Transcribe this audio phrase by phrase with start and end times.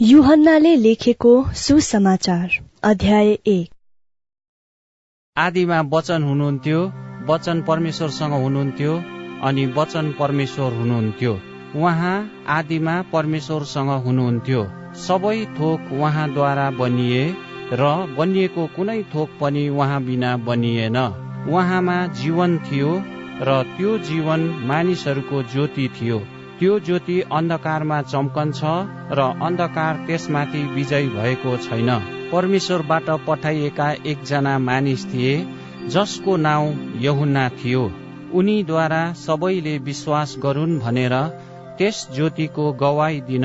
[0.00, 2.48] युहन्नाले लेखेको सुसमाचार
[2.82, 3.68] अध्याय एक।
[5.36, 6.80] आदिमा वचन हुनुहुन्थ्यो
[7.28, 8.92] वचन परमेश्वरसँग हुनुहुन्थ्यो
[9.42, 11.32] अनि वचन परमेश्वर हुनुहुन्थ्यो।
[11.76, 14.66] उहाँ आदिमा परमेश्वरसँग हुनुहुन्थ्यो।
[14.98, 17.24] सबै थोक उहाँद्वारा बनिए
[17.72, 20.96] र बनिएको कुनै थोक पनि उहाँ बिना बनिएन।
[21.48, 22.92] उहाँमा जीवन थियो
[23.40, 26.20] र त्यो जीवन मानिसहरूको ज्योति थियो।
[26.58, 28.60] त्यो ज्योति अन्धकारमा चम्कन्छ
[29.12, 31.90] र अन्धकार त्यसमाथि विजय भएको छैन।
[32.32, 35.34] परमेश्वरबाट पठाइएका एकजना मानिस थिए
[35.88, 37.82] जसको नाउँ यहुन्ना थियो।
[38.34, 41.14] उनीद्वारा सबैले विश्वास गरून् भनेर
[41.78, 43.44] त्यस ज्योतिको गवाई दिन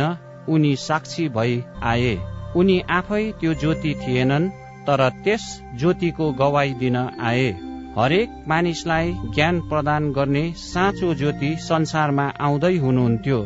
[0.49, 2.13] उनी साक्षी भई आए।
[2.55, 4.49] उनी आफै त्यो ज्योति थिएनन्
[4.87, 5.43] तर त्यस
[5.75, 13.39] ज्योतिको गवाई दिन आए। हरेक मानिसलाई ज्ञान प्रदान गर्ने साँचो ज्योति संसारमा आउँदै हुनुहुन्थ्यो।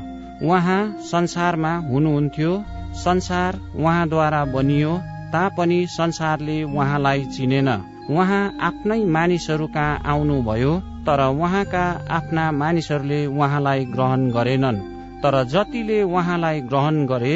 [0.44, 2.52] उहाँ संसारमा हुनुहुन्थ्यो।
[2.96, 4.92] संसार उहाँद्वारा बनियो
[5.34, 7.70] तापनि संसारले उहाँलाई चिनेन।
[8.10, 10.74] उहाँ आफ्नै मानिसहरू कहाँ आउनुभयो
[11.08, 14.84] तर उहाँका आफ्ना मानिसहरूले उहाँलाई ग्रहण गरेनन्।
[15.24, 17.36] तर जतिले उहाँलाई ग्रहण गरे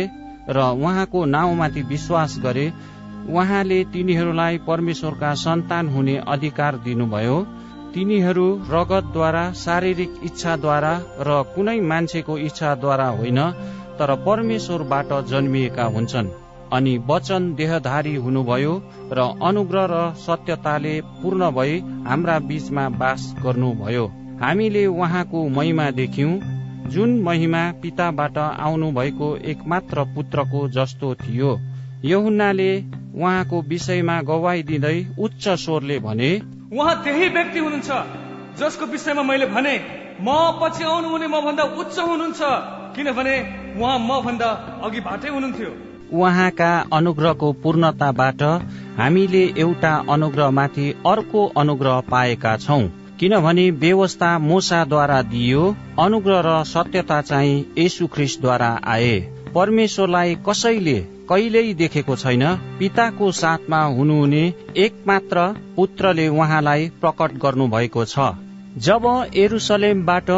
[0.49, 2.71] र उहाँको नाउँमाथि विश्वास गरे
[3.29, 7.37] उहाँले तिनीहरूलाई परमेश्वरका सन्तान हुने अधिकार दिनुभयो।
[7.93, 13.39] तिनीहरू रगतद्वारा शारीरिक इच्छाद्वारा र कुनै मान्छेको इच्छाद्वारा होइन
[13.99, 16.29] तर परमेश्वरबाट जन्मिएका हुन्छन्।
[16.73, 18.73] अनि वचन देहधारी हुनुभयो
[19.11, 24.05] र अनुग्रह र सत्यताले पूर्ण भई हाम्रा बीचमा बास गर्नुभयो।
[24.41, 26.39] हामीले उहाँको महिमा देख्यौं।
[26.89, 31.51] जुन महिमा पिताबाट आउनु भएको एकमात्र पुत्रको जस्तो थियो।
[32.05, 32.71] यहुन्नाले
[33.15, 36.31] उहाँको विषयमा गवाई दिँदै उच्च स्वरले भने
[36.73, 37.89] उहाँ त्यही व्यक्ति हुनुहुन्छ
[38.59, 39.75] जसको विषयमा मैले भने
[40.21, 40.27] म
[40.61, 42.41] पछि आउनुहुने म भन्दा उच्च हुनुहुन्छ।
[42.95, 43.35] किनभने
[43.79, 44.49] उहाँ म भन्दा
[44.83, 45.71] अघिबाटै हुनुहुन्थ्यो।
[46.13, 48.41] उहाँका अनुग्रहको पूर्णताबाट
[48.97, 52.81] हामीले एउटा अनुग्रहमाथि अर्को अनुग्रह पाएका छौं।
[53.19, 55.63] किनभने व्यवस्था मोसाद्वारा दिइयो
[55.99, 59.15] अनुग्रह र सत्यता चाहिँ येशु ख्रिस्टद्वारा आए।
[59.55, 60.99] परमेश्वरलाई कसैले
[61.29, 62.43] कहिल्यै देखेको छैन।
[62.79, 64.43] पिताको साथमा हुनुहुने
[64.77, 68.29] एकमात्र पुत्रले उहाँलाई प्रकट गर्नु भएको छ।
[68.77, 70.29] जब एरुसलेमबाट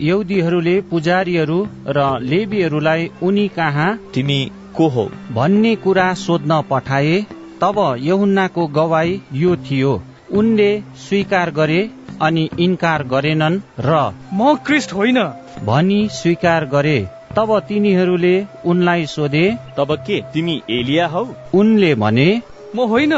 [0.00, 1.58] यौदीहरूले पुजारीहरू
[1.88, 3.90] र लेबीहरूलाई उनी कहाँ?
[4.14, 4.40] तिमी
[4.76, 5.04] को हो?
[5.32, 7.16] भन्ने कुरा सोध्न पठाए
[7.60, 9.92] तब यहुन्नाको गवाई यो थियो।
[10.32, 11.80] उनले स्वीकार गरे
[12.22, 13.98] अनि इन्कार गरेनन् र
[14.34, 15.18] म क्रिस्ट होइन।
[15.66, 16.98] भनी स्वीकार गरे।
[17.36, 20.20] तब तिनीहरूले उनलाई सोधे तब के?
[20.32, 21.26] तिमी एलिया हौ?
[21.54, 22.42] उनले भने
[22.76, 23.12] म होइन।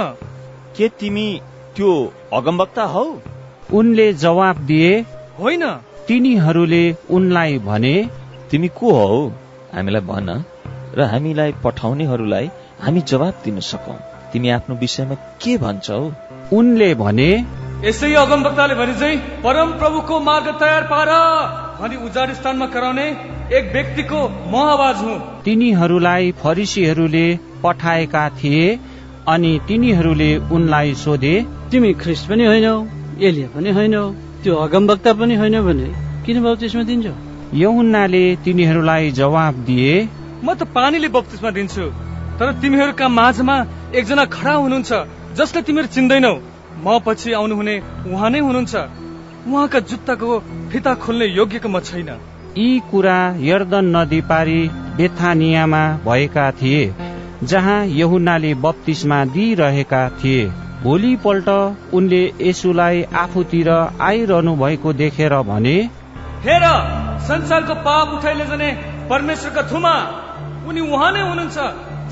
[0.76, 1.40] के तिमी
[1.76, 3.04] त्यो अगमवक्ता हौ?
[3.72, 5.00] उनले जवाब दिए
[5.40, 5.66] होइन।
[6.08, 7.94] तिनीहरूले उनलाई भने
[8.50, 9.28] तिमी को हौ?
[9.74, 10.44] हामीलाई भन
[10.94, 12.50] र हामीलाई पठाउनेहरूलाई
[12.80, 13.98] हामी जवाब दिन सकौं।
[14.32, 16.12] तिमी आफ्नो विषयमा के भन्छौ?
[16.52, 17.30] उनले भने
[17.82, 21.10] यसै अगमवक्ताले भने चाहिँ परम प्रभुको मार्ग तयार पार।
[21.80, 23.06] भनी उजाड स्थानमा कराउने
[23.52, 24.20] एक व्यक्तिको
[24.52, 27.26] म आवाज हुँ। तिनीहरूलाई फरिसीहरूले
[27.64, 28.78] पठाएका थिए
[29.26, 31.34] अनि तिनीहरूले उनलाई सोधे
[31.70, 32.74] तिमी ख्रिस्ट पनि होइनौ
[33.20, 34.04] एलिया पनि होइनौ
[34.42, 35.88] त्यो अगमवक्ता पनि होइन भने
[36.24, 37.14] किन बप्तिस्मा दिन्छौ?
[37.54, 39.92] यहुन्नाले तिनीहरूलाई जवाब दिए
[40.44, 41.84] म त पानीले बप्तिस्मा दिन्छु
[42.38, 43.56] तर तिमीहरूका माझमा
[43.94, 44.90] एकजना खडा हुनुहुन्छ
[45.38, 46.34] जसले तिमीहरू चिन्दैनौ।
[46.76, 47.74] म पछि आउनुहुने
[48.08, 48.74] उहाँ नै हुनुहुन्छ।
[49.46, 50.38] उहाँका जुत्ताको
[50.72, 52.10] फिता खोल्ने योग्यको म छैन।
[52.56, 54.60] यी कुरा यर्दन नदी पारी
[54.96, 56.82] बेथानियामा भएका थिए
[57.44, 60.52] जहाँ यहुनाले बत्तिसमा दिइरहेका थिए।
[60.82, 61.48] भोलिपल्ट
[61.94, 63.68] उनले यसुलाई आफूतिर
[64.02, 65.76] आइरहनु भएको देखेर भने
[66.44, 66.64] हेर
[67.28, 68.70] संसारको पाप उठाइले जाने
[69.10, 69.94] परमेश्वरका थुमा
[70.68, 71.56] उनी उहाँ नै हुनुहुन्छ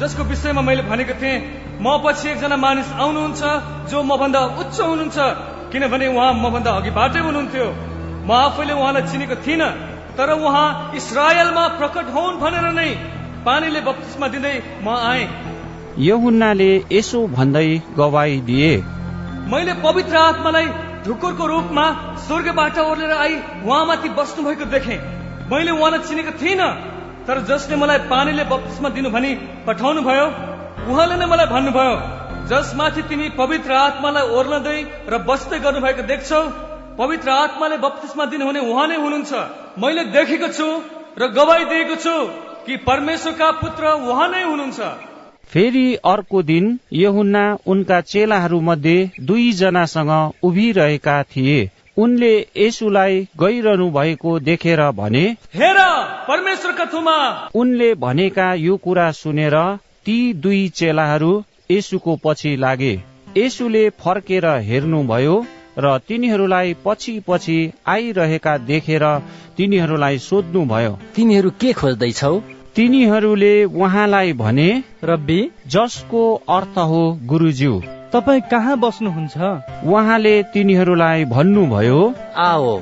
[0.01, 1.37] जसको विषयमा मैले भनेको थिएँ
[1.81, 3.43] म पछि एकजना मानिस आउनुहुन्छ
[3.91, 5.19] जो म भन्दा उच्च हुनुहुन्छ
[5.73, 7.67] किनभने उहाँ म भन्दा अघिबाटै हुनुहुन्थ्यो।
[8.29, 9.71] म आफैले उहाँलाई चिनेको थिइनँ
[10.19, 12.91] तर उहाँ इसरायलमा प्रकट हुन् भनेर नै
[13.47, 15.25] पानीले बत्तिसमा दिँदै म आए।
[15.99, 18.71] यहुन्नाले यसो भन्दै गवाई दिए।
[19.53, 20.67] मैले पवित्र आत्मालाई
[21.07, 21.87] ढुकुरको रूपमा
[22.27, 23.35] स्वर्गबाट ओर्लेर आई
[23.67, 24.99] उहाँमाथि बस्नु भएको देखेँ।
[25.51, 26.71] मैले उहाँलाई चिनेको थिइनँ
[27.27, 29.35] तर जसले मलाई पानीले बत्तिसमा दिनु भनी
[29.67, 30.27] पठाउनु भयो
[30.91, 31.95] उहाँले नै मलाई भन्नुभयो
[32.51, 34.79] जसमाथि तिमी पवित्र आत्मालाई ओर्लदै
[35.13, 36.41] र बस्दै गर्नुभएको देख्छौ
[36.99, 39.33] पवित्र आत्माले बत्तिसमा दिनुहुने उहाँ नै हुनुहुन्छ।
[39.83, 40.67] मैले देखेको छु
[41.21, 42.15] र गवाई दिएको छु
[42.67, 44.81] कि परमेश्वरका पुत्र उहाँ नै हुनुहुन्छ।
[45.53, 50.13] फेरि अर्को दिन यहुन्ना उनका चेलाहरू मध्ये दुईजनासँग
[50.43, 51.61] उभिरहेका थिए।
[51.99, 55.25] उनले येशूलाई गइरहनु भएको देखेर भने
[55.55, 55.81] हेर
[56.29, 57.17] परमेश्वरका थुमा।
[57.55, 59.57] उनले भनेका यो कुरा सुनेर
[60.07, 61.33] ती दुई चेलाहरू
[61.71, 62.95] येशूको पछि लागे।
[63.37, 65.37] येशूले फर्केर हेर्नुभयो
[65.79, 67.59] र तिनीहरूलाई पछि पछि
[67.89, 69.05] आइरहेका देखेर
[69.57, 72.35] तिनीहरूलाई सोध्नुभयो तिमीहरू के खोज्दैछौ?
[72.77, 74.69] तिनीहरूले उहाँलाई भने
[75.05, 77.75] रब्बी जसको अर्थ हो गुरुज्यू।
[78.13, 79.37] तपाईँ कहाँ बस्नुहुन्छ?
[79.87, 82.01] उहाँले तिनीहरूलाई भन्नुभयो
[82.45, 82.73] आओ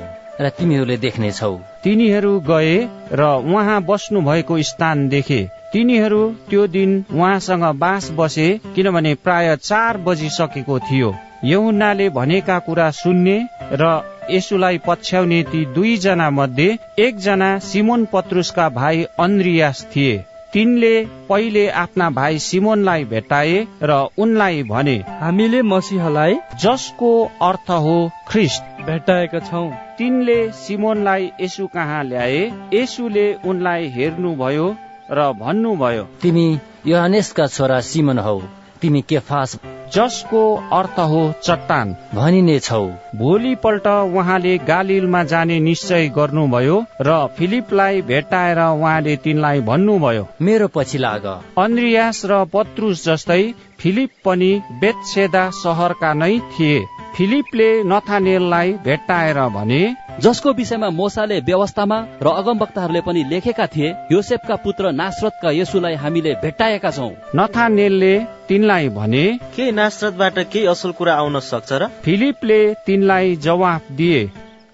[0.41, 2.77] र तिमीहरूले देख्नेछौ। तिनीहरू गए
[3.13, 5.41] र उहाँ बस्नु भएको स्थान देखे।
[5.73, 11.13] तिनीहरू त्यो दिन उहाँसँग बाँस बसे किनभने प्राय चार बजिसकेको थियो।
[11.43, 13.37] यहुन्नाले भनेका कुरा सुन्ने
[13.73, 14.01] र
[14.31, 20.23] यसुलाई पछ्याउने ती दुईजना मध्ये एकजना सिमोन पत्रुसका भाइ अन्द्रियास थिए।
[20.53, 20.95] तिनले
[21.29, 27.11] पहिले आफ्ना भाइ सिमोनलाई भेटाए र उनलाई भने हामीले मसिहलाई जसको
[27.41, 27.95] अर्थ हो
[28.27, 32.41] ख्रिस्ट। भेटाएका छौँ। तिनले सिमोनलाई यसु कहाँ ल्याए?
[32.73, 34.67] यसुले उनलाई हेर्नुभयो
[35.11, 36.47] र भन्नुभयो तिमी
[36.87, 38.39] योहानेसका छोरा सिमन हौ।
[38.81, 39.59] तिमी केफास
[39.93, 40.41] जसको
[40.73, 42.81] अर्थ हो चट्टान। भनिने छौ।
[43.15, 51.25] भोलिपल्ट उहाँले गालिलमा जाने निश्चय गर्नुभयो र फिलिपलाई भेटाएर उहाँले तिनलाई भन्नुभयो। मेरो पछि लाग।
[51.57, 53.43] अन्द्रियास र पत्रुस जस्तै
[53.79, 54.51] फिलिप पनि
[54.81, 56.79] बेतसेदा सहरका नै थिए।
[57.15, 59.81] फिलिपले नथानेललाई भेट्टाएर भने
[60.19, 66.91] जसको विषयमा मोसाले व्यवस्थामा र अगमवक्ताहरूले पनि लेखेका थिए योसेफका पुत्र नासरतका यसुलाई हामीले भेट्टाएका
[66.91, 68.13] छौँ। नथानेलले
[68.47, 69.25] तिनलाई भने
[69.55, 71.87] के नासरतबाट केही असल कुरा आउन सक्छ र?
[72.03, 74.21] फिलिपले तिनलाई जवाफ दिए।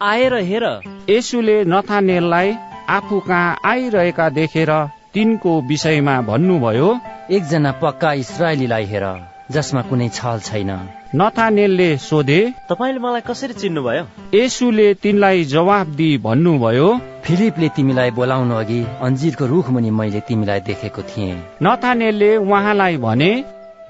[0.02, 0.66] आएर हेर।
[1.10, 2.54] यसुले नथानेललाई
[2.90, 4.72] आफू कहाँ आइरहेका देखेर
[5.14, 6.90] तिनको विषयमा भन्नुभयो
[7.32, 9.06] एकजना पक्का इसरायलीलाई हेर
[9.52, 10.72] जसमा कुनै छल छैन।
[11.16, 12.40] नथानेलले सोधे
[12.70, 14.04] तपाईँले मलाई कसरी चिन्नुभयो?
[14.36, 16.88] यसुले तिनलाई जवाफ दिई भन्नुभयो
[17.24, 23.32] फिलिपले तिमीलाई बोलाउनु अघि अन्जिरको रुख मुनि मैले तिमीलाई देखेको थिएँ। नथानेलले उहाँलाई भने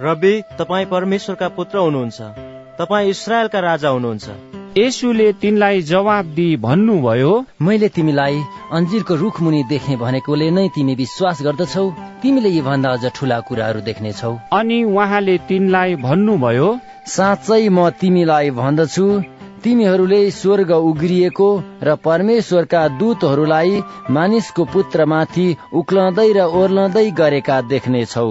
[0.01, 2.21] रवि तपाईँ परमेश्वरका पुत्र हुनुहुन्छ।
[2.77, 4.29] तपाईँ इसरायलका राजा हुनुहुन्छ।
[4.77, 7.29] यसुले तिनलाई जवाब दिई भन्नुभयो
[7.68, 8.35] मैले तिमीलाई
[8.77, 11.85] अन्जिरको रुख मुनि देखे भनेकोले नै तिमी विश्वास गर्दछौ।
[12.21, 16.68] तिमीले यी भन्दा अझ ठुला कुराहरू देख्नेछौ। अनि उहाँले तिनलाई भन्नुभयो
[17.15, 19.06] साँच्चै म तिमीलाई भन्दछु।
[19.63, 21.50] तिमीहरूले स्वर्ग उग्रिएको
[21.83, 23.81] र परमेश्वरका दूतहरूलाई
[24.18, 25.47] मानिसको पुत्रमाथि
[25.81, 28.29] उक्लँदै र ओर्लँदै गरेका देख्नेछौ।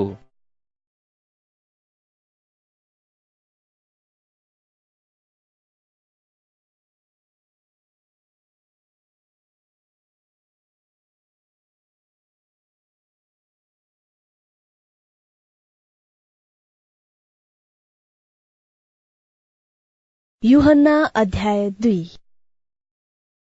[20.47, 22.11] युहन्ना अध्याय दुई।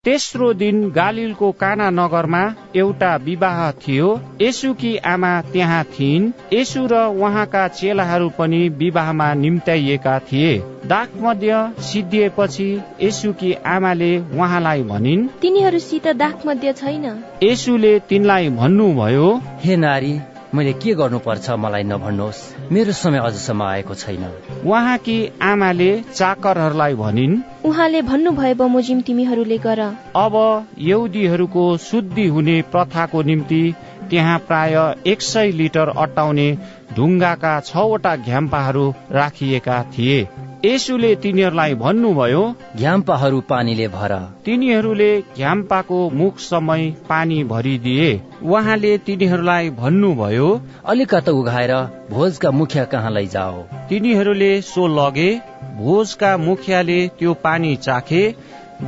[0.05, 7.69] तेस्रो दिन गालिलको काना नगरमा एउटा विवाह थियो। यसुकी आमा त्यहाँ थिइन्। यसु र उहाँका
[7.69, 17.99] चेलाहरू पनि विवाहमा निम्त्याइएका थिए। दागमध्य सिद्धिएपछि यसुकी आमाले उहाँलाई भनिन् तिनीहरूसित दागमध्य छैन। यसुले
[18.01, 20.21] तिनलाई भन्नुभयो हे नारी
[20.55, 22.39] मैले के गर्नुपर्छ मलाई नभन्नुहोस्।
[22.73, 24.25] मेरो समय अझसम्म आएको छैन।
[24.67, 29.81] उहाँकी आमाले चाकरहरूलाई भनिन् उहाँले भन्नुभयो बमोजिम तिमीहरूले गर।
[30.17, 30.35] अब
[30.79, 33.63] यहुदीहरूको शुद्धि हुने प्रथाको निम्ति
[34.11, 34.75] त्यहाँ प्राय
[35.07, 36.49] एक सय लिटर अटाउने
[36.97, 40.21] ढुङ्गाका छवटा घ्याम्पाहरू राखिएका थिए।
[40.65, 42.43] यसुले तिनीहरूलाई भन्नुभयो
[42.77, 44.13] घ्याम्पाहरू पानीले भर।
[44.45, 48.09] तिनीहरूले घ्याम्पाको मुख समय पानी भरिदिए।
[48.45, 50.49] उहाँले तिनीहरूलाई भन्नुभयो
[50.85, 51.73] अलिकत उघाएर
[52.11, 55.31] भोजका मुखिया कहाँ लैजाओ। तिनीहरूले सो लगे
[55.77, 58.23] भोजका मुखियाले त्यो पानी चाखे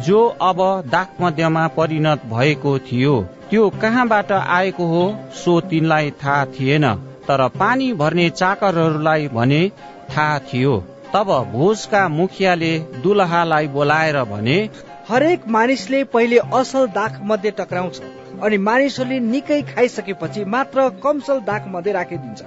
[0.04, 3.14] जो अब दागमध्यमा परिणत भएको थियो।
[3.50, 5.02] त्यो कहाँबाट आएको हो
[5.34, 6.86] सो तिनलाई थाहा थिएन।
[7.28, 9.60] तर पानी भर्ने चाकरहरूलाई भने
[10.10, 10.76] थाहा थियो।
[11.14, 14.58] तब भोजका मुखियाले दुलहालाई बोलाएर भने
[15.08, 18.00] हरेक मानिसले पहिले असल दाग मध्ये टक्राउँछ
[18.42, 22.42] अनि मानिसहरूले निकै खाइसकेपछि मात्र कमसल दाग मध्ये राखिदिन्छ।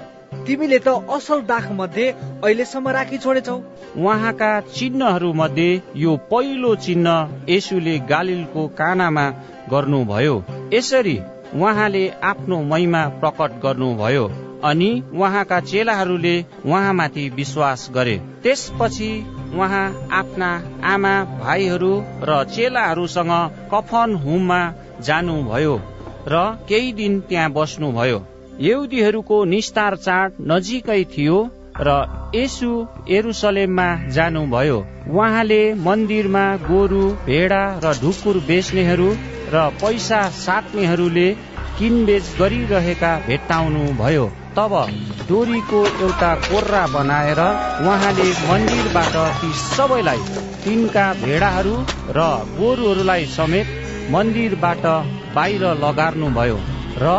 [0.48, 2.05] तिमीले त असल दाग मध्ये
[2.44, 3.58] अहिलेसम्म राखी छोडेछौ।
[3.98, 7.10] उहाँका चिन्हहरू मध्ये यो पहिलो चिन्ह
[7.50, 9.25] यसुले गालिलको कानामा
[9.72, 10.36] गर्नुभयो।
[10.74, 11.17] यसरी
[11.55, 14.25] उहाँले आफ्नो महिमा प्रकट गर्नुभयो।
[14.65, 19.10] अनि उहाँका चेलाहरूले उहाँमाथि विश्वास गरे। त्यसपछि
[19.55, 20.50] उहाँ आफ्ना
[20.84, 21.93] आमा भाइहरू
[22.24, 23.34] र चेलाहरूसँग
[23.74, 24.62] कफन हुममा
[25.01, 25.75] जानुभयो
[26.27, 28.19] र केही दिन त्यहाँ बस्नुभयो।
[28.62, 31.38] यहुदीहरूको निस्तार चाड नजिकै थियो
[31.79, 31.89] र
[32.36, 32.69] यसु
[33.10, 34.77] एरुसलेममा जानुभयो।
[35.12, 39.10] उहाँले मन्दिरमा गोरु भेडा र ढुकुर बेच्नेहरू
[39.53, 41.27] र पैसा साट्नेहरूले
[41.77, 44.25] किनबेच गरिरहेका भेट्टाउनु भयो
[44.57, 44.74] तब
[45.29, 47.39] डोरीको एउटा कोर्रा बनाएर
[47.85, 50.21] उहाँले मन्दिरबाट ती सबैलाई
[50.63, 51.75] तिनका भेडाहरू
[52.17, 53.67] र गोरुहरूलाई समेत
[54.13, 54.85] मन्दिरबाट
[55.35, 56.57] बाहिर लगार्नुभयो
[57.03, 57.15] र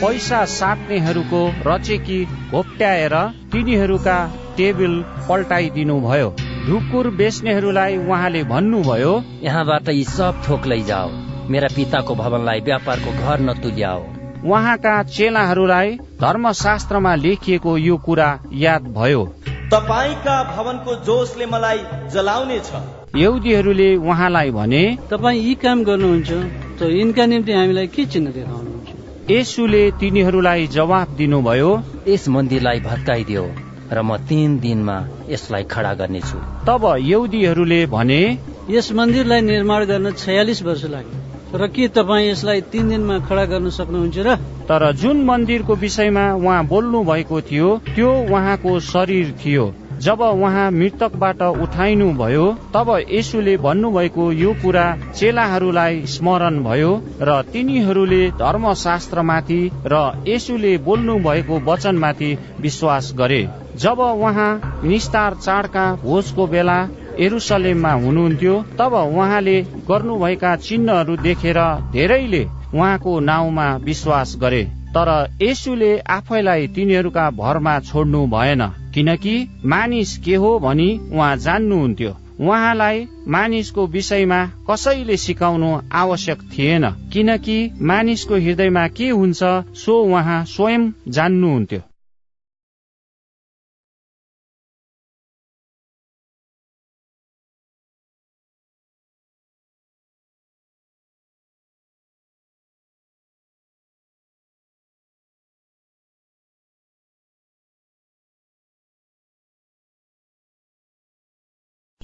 [0.00, 2.20] पैसा साट्नेहरूको रचेकी
[2.50, 3.16] घोप्ट्याएर
[3.52, 4.18] तिनीहरूका
[4.56, 4.94] टेबल
[5.28, 6.28] पल्टाइदिनु भयो
[6.68, 11.10] ढुकुर बेच्नेहरूलाई उहाँले भन्नुभयो यहाँबाट यी सब थोक लैजाओ।
[11.52, 19.24] मेरा पिताको भवनलाई व्यापारको घर नतुल्याओ। उहाँका चेलाहरूलाई धर्मशास्त्रमा लेखिएको यो कुरा याद भयो।
[19.72, 21.78] तपाईँका भवनको जोसले मलाई
[22.12, 22.80] जलाउने छ।
[23.16, 26.30] यहुदीहरूले उहाँलाई भने तपाईँ यी काम गर्नुहुन्छ
[26.78, 28.88] त यिनका निम्ति हामीलाई के चिन्ह देखाउनुहुन्छ?
[29.30, 31.70] यसुले तिनीहरूलाई जवाब दिनुभयो
[32.08, 33.44] यस मन्दिरलाई भत्काइदियो
[33.92, 34.96] र म तीन दिनमा
[35.28, 38.22] यसलाई खडा गर्नेछु। तब यहुदीहरूले भने
[38.70, 43.70] यस मन्दिरलाई निर्माण गर्न छयालिस वर्ष लाग्यो। र के तपाईँ यसलाई तिन दिनमा खडा गर्न
[43.70, 44.36] सक्नुहुन्छ र?
[44.70, 49.64] तर जुन मन्दिरको विषयमा उहाँ बोल्नु भएको थियो त्यो उहाँको शरीर थियो।
[50.00, 54.84] जब उहाँ मृतकबाट उठाइनु भयो तब यसुले भन्नुभएको यो कुरा
[55.18, 62.30] चेलाहरूलाई स्मरण भयो र तिनीहरूले धर्मशास्त्रमाथि र यसुले बोल्नु भएको वचनमाथि
[62.60, 63.42] विश्वास गरे।
[63.76, 66.78] जब उहाँ निस्तार चाडका भोजको बेला
[67.20, 71.58] एरुसलेममा हुनुहुन्थ्यो तब उहाँले गर्नुभएका चिन्हहरू देखेर
[71.92, 74.62] धेरैले उहाँको नाउँमा विश्वास गरे।
[74.94, 75.08] तर
[75.42, 79.34] यसुले आफैलाई तिनीहरूका भरमा छोड्नु भएन किनकि
[79.64, 88.34] मानिस के हो भनी उहाँ जान्नुहुन्थ्यो। उहाँलाई मानिसको विषयमा कसैले सिकाउनु आवश्यक थिएन किनकि मानिसको
[88.36, 89.42] हृदयमा के हुन्छ
[89.82, 91.80] सो उहाँ स्वयं जान्नुहुन्थ्यो।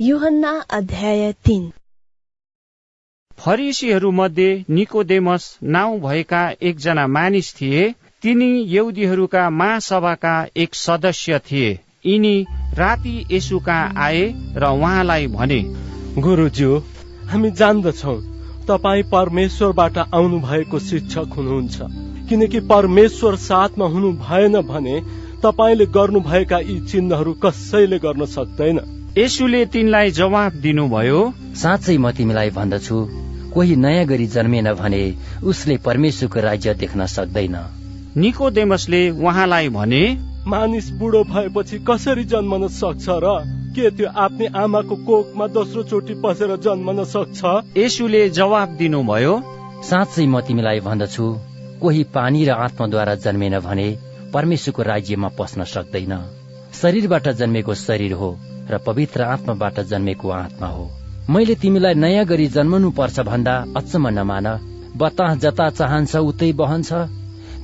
[0.01, 1.73] युहन्ना अध्याय तीन।
[3.39, 12.47] फरिसीहरू मध्ये निकोदेमस नाउँ भएका एकजना मानिस थिए। तिनी यहुदीहरूका महासभाका एक सदस्य थिए। यिनी
[12.75, 15.61] राति यसुका आए र उहाँलाई भने
[16.19, 16.77] गुरुज्यू
[17.27, 18.17] हामी जान्दछौ।
[18.69, 21.79] तपाईँ परमेश्वरबाट आउनु भएको शिक्षक हुनुहुन्छ।
[22.29, 25.01] किनकि परमेश्वर साथमा हुनु भएन भने
[25.43, 31.21] तपाईँले गर्नुभएका यी चिन्हहरू कसैले गर्न सक्दैन। यसुले तिनलाई जवाब दिनुभयो
[31.57, 32.97] साँच्चै म तिमीलाई भन्दछु।
[33.49, 35.03] कोही नयाँ गरी जन्मेन भने
[35.43, 37.57] उसले परमेश्वरको राज्य देख्न सक्दैन।
[38.17, 40.03] निकोदेमसले उहाँलाई भने
[40.47, 43.27] मानिस बुढो भएपछि कसरी जन्मन सक्छ र
[43.73, 47.41] के त्यो आफ्नै आमाको कोखमा दोस्रो चोटि पसेर जन्मन सक्छ?
[47.77, 49.35] यसुले जवाब दिनुभयो
[49.83, 51.27] साँच्चै म तिमीलाई भन्दछु।
[51.81, 53.89] कोही पानी र आत्माद्वारा जन्मेन भने
[54.35, 56.15] परमेश्वरको राज्यमा पस्न सक्दैन।
[56.81, 58.31] शरीरबाट जन्मेको शरीर हो।
[58.71, 60.91] र पवित्र आत्माबाट जन्मेको आत्मा हो।
[61.31, 64.47] मैले तिमीलाई नयाँ गरी जन्मनु पर्छ भन्दा अचम्म नमान।
[64.97, 66.93] बतास जता चाहन्छ उतै बहन्छ।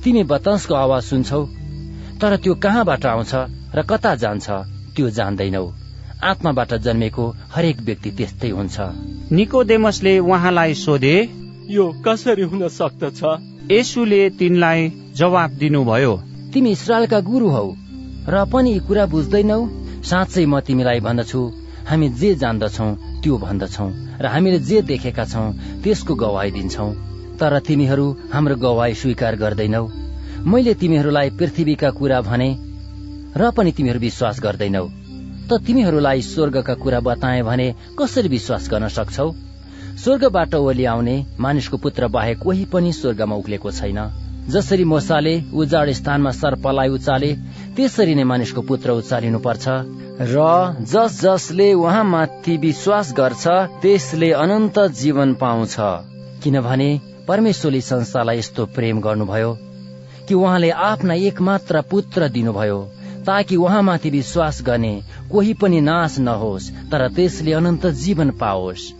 [0.03, 1.45] तिमी बतासको आवाज सुन्छौ।
[2.21, 3.33] तर त्यो कहाँबाट आउँछ
[3.75, 4.49] र कता जान्छ
[4.95, 5.65] त्यो जान्दैनौ।
[6.23, 7.23] आत्माबाट जन्मेको
[7.55, 8.77] हरेक व्यक्ति त्यस्तै हुन्छ।
[9.31, 11.15] निकोदेमसले उहाँलाई सोधे
[11.69, 13.21] यो कसरी हुन सक्दछ?
[13.71, 14.81] यसुले तिनलाई
[15.15, 16.13] जवाब दिनुभयो।
[16.53, 17.67] तिमी इसरायलका गुरु हौ
[18.27, 21.41] र पनि यी कुरा बुझ्दैनौ। साँच्चै म तिमीलाई भन्दछु।
[21.89, 22.87] हामी जे जान्दछौ
[23.23, 23.87] त्यो भन्दछौ।
[24.23, 25.47] र हामीले जे देखेका छौं
[25.83, 26.87] त्यसको गवाई दिन्छौ।
[27.39, 29.83] तर तिमीहरू हाम्रो गवाई स्वीकार गर्दैनौ।
[30.47, 32.49] मैले तिमीहरूलाई पृथ्वीका कुरा भने
[33.37, 34.85] र पनि तिमीहरू विश्वास गर्दैनौ।
[35.49, 37.67] त तिमीहरूलाई स्वर्गका कुरा बताए भने
[37.99, 39.27] कसरी विश्वास गर्न सक्छौ?
[40.03, 43.99] स्वर्गबाट ओली आउने मानिसको पुत्र बाहेक कोही पनि स्वर्गमा उक्लेको छैन।
[44.49, 47.31] जसरी मोसाले उजाड स्थानमा सर्पलाई उचाले
[47.75, 49.65] त्यसरी नै मानिसको पुत्र उचालिनु पर्छ
[50.19, 50.37] र
[50.91, 53.47] जस जसले उहाँ माथि विश्वास गर्छ
[53.81, 55.75] त्यसले अनन्त जीवन पाउँछ।
[56.43, 56.89] किनभने
[57.27, 59.51] परमेश्वरले संसारलाई यस्तो प्रेम गर्नुभयो
[60.27, 62.79] कि उहाँले आफ्ना एकमात्र पुत्र दिनुभयो
[63.25, 64.93] ताकि उहाँमाथि विश्वास गर्ने
[65.31, 68.91] कोही पनि नाश नहोस् तर त्यसले अनन्त जीवन पाओस्।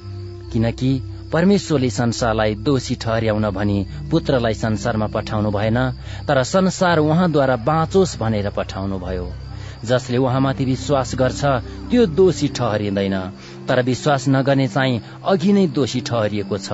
[0.53, 0.91] किनकि
[1.33, 5.79] परमेश्वरले संसारलाई दोषी ठहर्याउन भनी पुत्रलाई संसारमा पठाउनु भएन
[6.27, 9.25] तर संसार उहाँद्वारा बाँचोस् भनेर पठाउनु भयो।
[9.85, 11.43] जसले उहाँमाथि विश्वास गर्छ
[11.89, 13.15] त्यो दोषी ठहरिँदैन।
[13.67, 16.69] तर विश्वास नगर्ने चाहिँ अघि नै दोषी ठहरिएको छ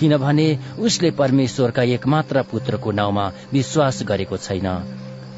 [0.00, 4.68] किनभने उसले परमेश्वरका एकमात्र पुत्रको नाउँमा विश्वास गरेको छैन।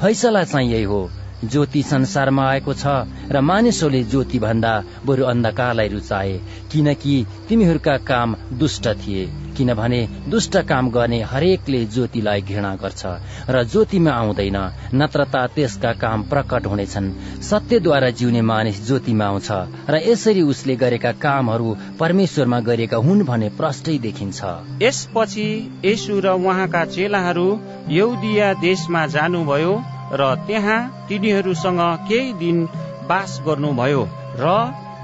[0.00, 1.00] फैसला चाहिँ यही हो
[1.48, 2.86] ज्योति संसारमा आएको छ
[3.32, 4.72] र मानिसहरूले ज्योति भन्दा
[5.06, 6.40] बरु अन्धकारलाई रुचाए
[6.72, 7.14] किनकि
[7.48, 9.24] तिमीहरूका काम दुष्ट थिए।
[9.56, 13.02] किनभने दुष्ट काम गर्ने हरेकले ज्योतिलाई घृणा गर्छ
[13.50, 14.58] र ज्योतिमा आउँदैन
[14.94, 19.50] नत्र त त्यसका काम प्रकट हुनेछन्। सत्यद्वारा जिउने मानिस ज्योतिमा आउँछ
[19.90, 24.40] र यसरी उसले गरेका कामहरू परमेश्वरमा गरेका हुन् भने प्रष्टै देखिन्छ।
[24.82, 25.46] यसपछि
[25.84, 27.48] येशू र उहाँका चेलाहरू
[27.88, 29.72] यौदिया देशमा जानुभयो
[30.12, 32.66] र त्यहाँ तिनीहरूसँग केही दिन
[33.08, 34.02] बास गर्नुभयो
[34.37, 34.44] र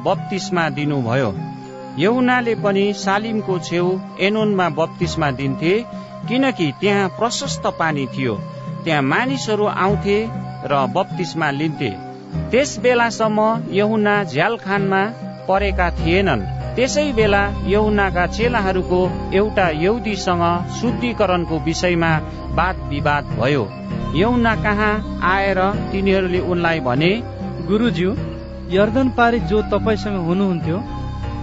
[0.04, 1.30] बत्तिसमा दिनुभयो।
[1.98, 3.86] यहुनाले पनि सालिमको छेउ
[4.20, 5.72] एनोनमा बत्तिसमा दिन्थे
[6.28, 8.34] किनकि त्यहाँ प्रशस्त पानी थियो।
[8.84, 10.18] त्यहाँ मानिसहरू आउँथे
[10.64, 11.90] र बत्तिसमा लिन्थे।
[12.50, 13.40] त्यस बेलासम्म
[13.72, 15.02] यहुना झ्यालखानमा
[15.48, 19.00] परेका थिएनन्। त्यसै बेला यहुनाका चेलाहरूको
[19.34, 20.44] एउटा यौदीसँग
[20.78, 22.12] शुद्धिकरणको विषयमा
[22.58, 23.64] वाद विवाद भयो।
[24.14, 24.92] यहुना कहाँ
[25.24, 25.60] आएर
[25.92, 27.10] तिनीहरूले उनलाई भने
[27.68, 28.10] गुरुज्यू
[28.70, 30.78] यर्दन पारी जो तपाईँसँग हुनुहुन्थ्यो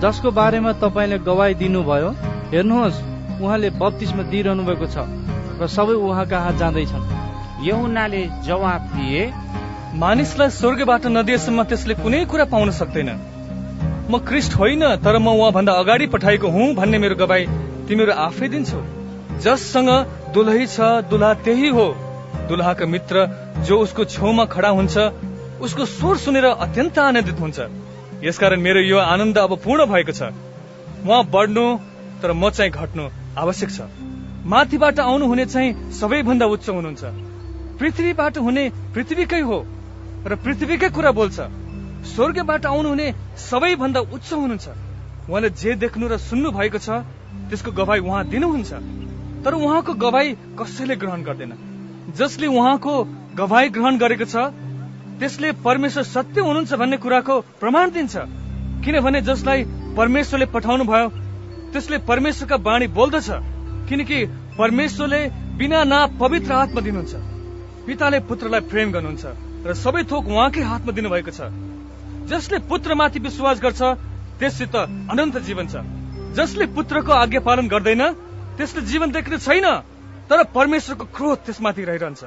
[0.01, 2.09] जसको बारेमा तपाईँले गवाई दिनुभयो
[2.53, 3.03] हेर्नुहोस्
[3.41, 4.97] उहाँले बत्तिसमा दिइरहनु भएको छ
[5.59, 7.07] र सबै उहाँ कहाँ जाँदैछन्।
[7.67, 9.23] यहुनाले जवाब दिए
[10.01, 13.09] मानिसलाई स्वर्गबाट नदिएसम्म त्यसले कुनै कुरा पाउन सक्दैन।
[14.09, 17.45] म क्रिस्ट होइन तर म उहाँभन्दा अगाडि पठाएको हुँ भन्ने मेरो गवाई
[17.87, 18.79] तिमीहरू आफै दिन्छौ।
[19.43, 19.89] जससँग
[20.33, 20.79] दुलही छ
[21.11, 21.87] दुलहा त्यही हो।
[22.47, 23.25] दुलहाका मित्र
[23.67, 24.95] जो उसको छेउमा खडा हुन्छ
[25.59, 27.59] उसको स्वर सुनेर अत्यन्त आनन्दित हुन्छ।
[28.23, 30.31] यसकारण मेरो यो आनन्द अब पूर्ण भएको छ।
[31.03, 31.67] उहाँ बढ्नु
[32.23, 33.03] तर म चाहिँ घट्नु
[33.37, 33.91] आवश्यक छ।
[34.47, 37.03] माथिबाट आउनु हुने चाहिँ सबैभन्दा उच्च हुनुहुन्छ।
[37.75, 38.63] पृथ्वीबाट हुने
[38.95, 39.57] पृथ्वीकै हो
[40.25, 41.66] र पृथ्वीकै कुरा बोल्छ।
[42.05, 44.67] स्वर्गबाट आउनुहुने सबैभन्दा उच्च हुनुहुन्छ।
[45.29, 46.89] उहाँले जे देख्नु र सुन्नु भएको छ
[47.49, 48.71] त्यसको गवाई उहाँ दिनुहुन्छ।
[49.43, 50.27] तर उहाँको गवाई
[50.59, 51.53] कसैले ग्रहण गर्दैन।
[52.17, 52.93] जसले उहाँको
[53.35, 54.35] गवाई ग्रहण गरेको छ
[55.19, 58.15] त्यसले परमेश्वर सत्य हुनुहुन्छ भन्ने कुराको प्रमाण दिन्छ।
[58.85, 59.63] किनभने जसलाई
[59.97, 61.07] परमेश्वरले पठाउनु भयो
[61.73, 63.29] त्यसले परमेश्वरका बाणी बोल्दछ।
[63.89, 64.17] किनकि
[64.57, 65.21] परमेश्वरले
[65.57, 67.13] बिना ना पवित्र आत्मा दिनुहुन्छ।
[67.87, 69.25] पिताले पुत्रलाई प्रेम गर्नुहुन्छ
[69.65, 71.41] र सबै थोक उहाँकै हातमा दिनुभएको छ।
[72.27, 73.81] जसले पुत्रमाथि विश्वास गर्छ
[74.39, 74.75] त्यससित
[75.11, 75.75] अनन्त जीवन छ।
[76.37, 78.03] जसले पुत्रको आज्ञा पालन गर्दैन
[78.57, 79.67] त्यसले जीवन देख्ने छैन
[80.29, 82.23] तर परमेश्वरको क्रोध त्यसमाथि रहिरहन्छ।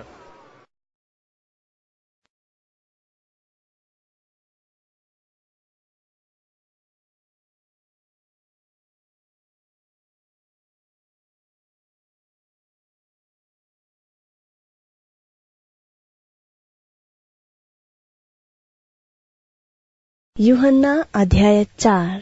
[20.41, 22.21] युहन्ना अध्याय चार।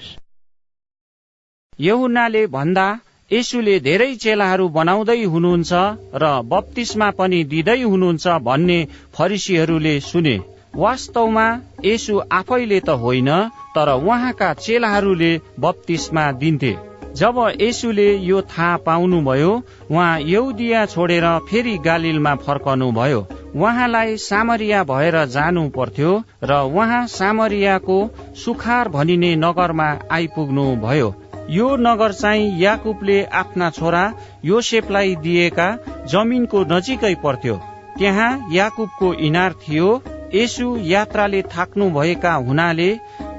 [1.81, 2.87] यहुनाले भन्दा
[3.33, 5.73] यसुले धेरै चेलाहरू बनाउँदै हुनुहुन्छ
[6.15, 8.79] र बत्तिसमा पनि दिँदै हुनुहुन्छ भन्ने
[9.15, 10.37] फरिसीहरूले सुने।
[10.75, 11.47] वास्तवमा
[11.85, 13.31] यसु आफैले त होइन
[13.75, 19.53] तर उहाँका चेलाहरूले बत्तिसमा दिन्थे। जब यसुले यो थाहा पाउनुभयो
[19.91, 23.21] उहाँ यौदिया छोडेर फेरि गालिलमा फर्कनु भयो
[23.57, 26.13] उहाँलाई सामरिया भएर जानु पर्थ्यो
[26.45, 27.99] र उहाँ सामरियाको
[28.45, 31.15] सुखार भनिने नगरमा आइपुग्नु भयो
[31.51, 34.05] यो नगर चाहिँ याकुबले आफ्ना छोरा
[34.45, 35.69] योसेफलाई दिएका
[36.07, 37.55] जमिनको नजिकै पर्थ्यो।
[37.99, 39.89] त्यहाँ याकुबको इनार थियो।
[40.35, 42.91] यसु यात्राले थाक्नु भएका हुनाले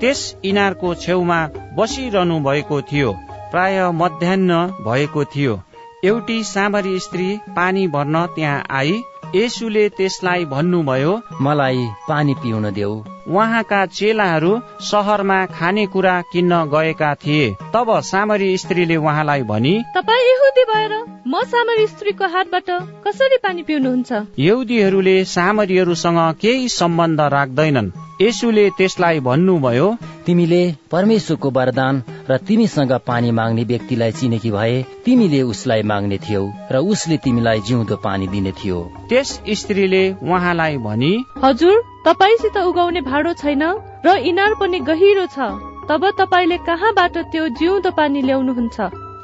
[0.01, 1.39] त्यस इनारको छेउमा
[1.77, 3.11] बसिरहनु भएको थियो।
[3.51, 4.35] प्राय मध्याह
[4.81, 5.61] भएको थियो।
[6.05, 9.01] एउटी सामरी स्त्री पानी भर्न त्यहाँ आई।
[9.35, 12.93] यसुले त्यसलाई भन्नुभयो मलाई पानी पिउन देऊ।
[13.29, 14.51] उहाँका चेलाहरू
[14.81, 20.93] सहरमा खानेकुरा किन्न गएका थिए। तब सामरी स्त्रीले उहाँलाई भनी तपाईँ यहुदी भएर
[21.27, 22.69] म सामरी स्त्रीको हातबाट
[23.05, 24.11] कसरी पानी पिउनुहुन्छ?
[24.39, 29.87] यहुदीहरूले सामरीहरूसँग केही सम्बन्ध राख्दैनन्। यसुले त्यसलाई भन्नुभयो
[30.25, 36.77] तिमीले परमेश्वरको वरदान र तिमीसँग पानी माग्ने व्यक्तिलाई चिनेकी भए तिमीले उसलाई माग्ने थियौ र
[36.91, 43.63] उसले तिमीलाई जिउँदो पानी दिने थियो। त्यस स्त्रीले उहाँलाई भनी हजुर तपाईँसित उगाउने भाँडो छैन
[44.05, 45.49] र इनार पनि गहिरो छ।
[45.89, 48.77] तब तपाईँले कहाँबाट त्यो जिउँदो पानी ल्याउनुहुन्छ?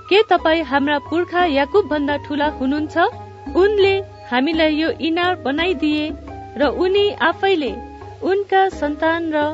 [0.10, 2.98] के तपाईँ हाम्रा पुर्खा याकुब भन्दा ठुला हुनुहुन्छ?
[3.56, 3.94] उनले
[4.32, 6.10] हामीलाई यो इनार बनाइदिए
[6.58, 7.72] र उनी आफैले
[8.26, 9.46] उनका सन्तान र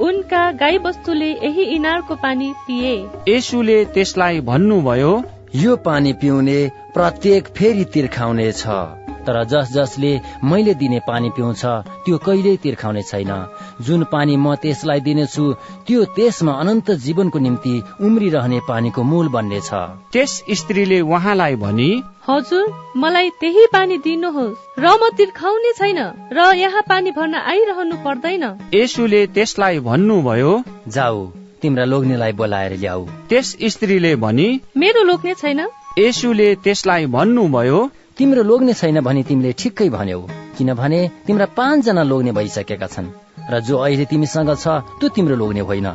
[0.00, 2.94] उनका गाई बस्तुले यही इनारको पानी पिए।
[3.28, 5.12] यसुले त्यसलाई भन्नुभयो
[5.56, 6.58] यो पानी पिउने
[6.94, 10.12] प्रत्येक फेरि तिर्खाउने छ तर जस जसले
[10.44, 11.62] मैले दिने पानी पिउँछ
[12.04, 13.32] त्यो कहिल्यै तिर्खाउने छैन।
[13.80, 15.44] जुन पानी म त्यसलाई दिनेछु
[15.86, 19.70] त्यो त्यसमा अनन्त जीवनको निम्ति उम्रिरहने पानीको मूल बन्नेछ।
[20.12, 21.90] त्यस स्त्रीले उहाँलाई भनी
[22.28, 22.64] हजुर
[22.96, 26.00] मलाई त्यही पानी दिनुहोस्। र म तिर्खाउने छैन
[26.32, 30.52] र यहाँ पानी भर्न आइरहनु पर्दैन। यसुले त्यसलाई भन्नुभयो
[30.88, 31.18] जाऊ
[31.62, 35.60] तिम्रा लोग्नेलाई बोलाएर ल्याऊ। त्यस स्त्रीले भनी मेरो लोग्ने छैन।
[35.98, 37.78] यसुले त्यसलाई भन्नुभयो
[38.16, 40.20] तिम्रो लोग्ने छैन भने तिमीले ठिक्कै भन्यौ।
[40.56, 43.08] किनभने तिम्रा पाँचजना लोग्ने भइसकेका छन्।
[43.50, 44.66] र जो अहिले तिमीसँग छ
[44.98, 45.88] त्यो तिम्रो लोग्ने होइन।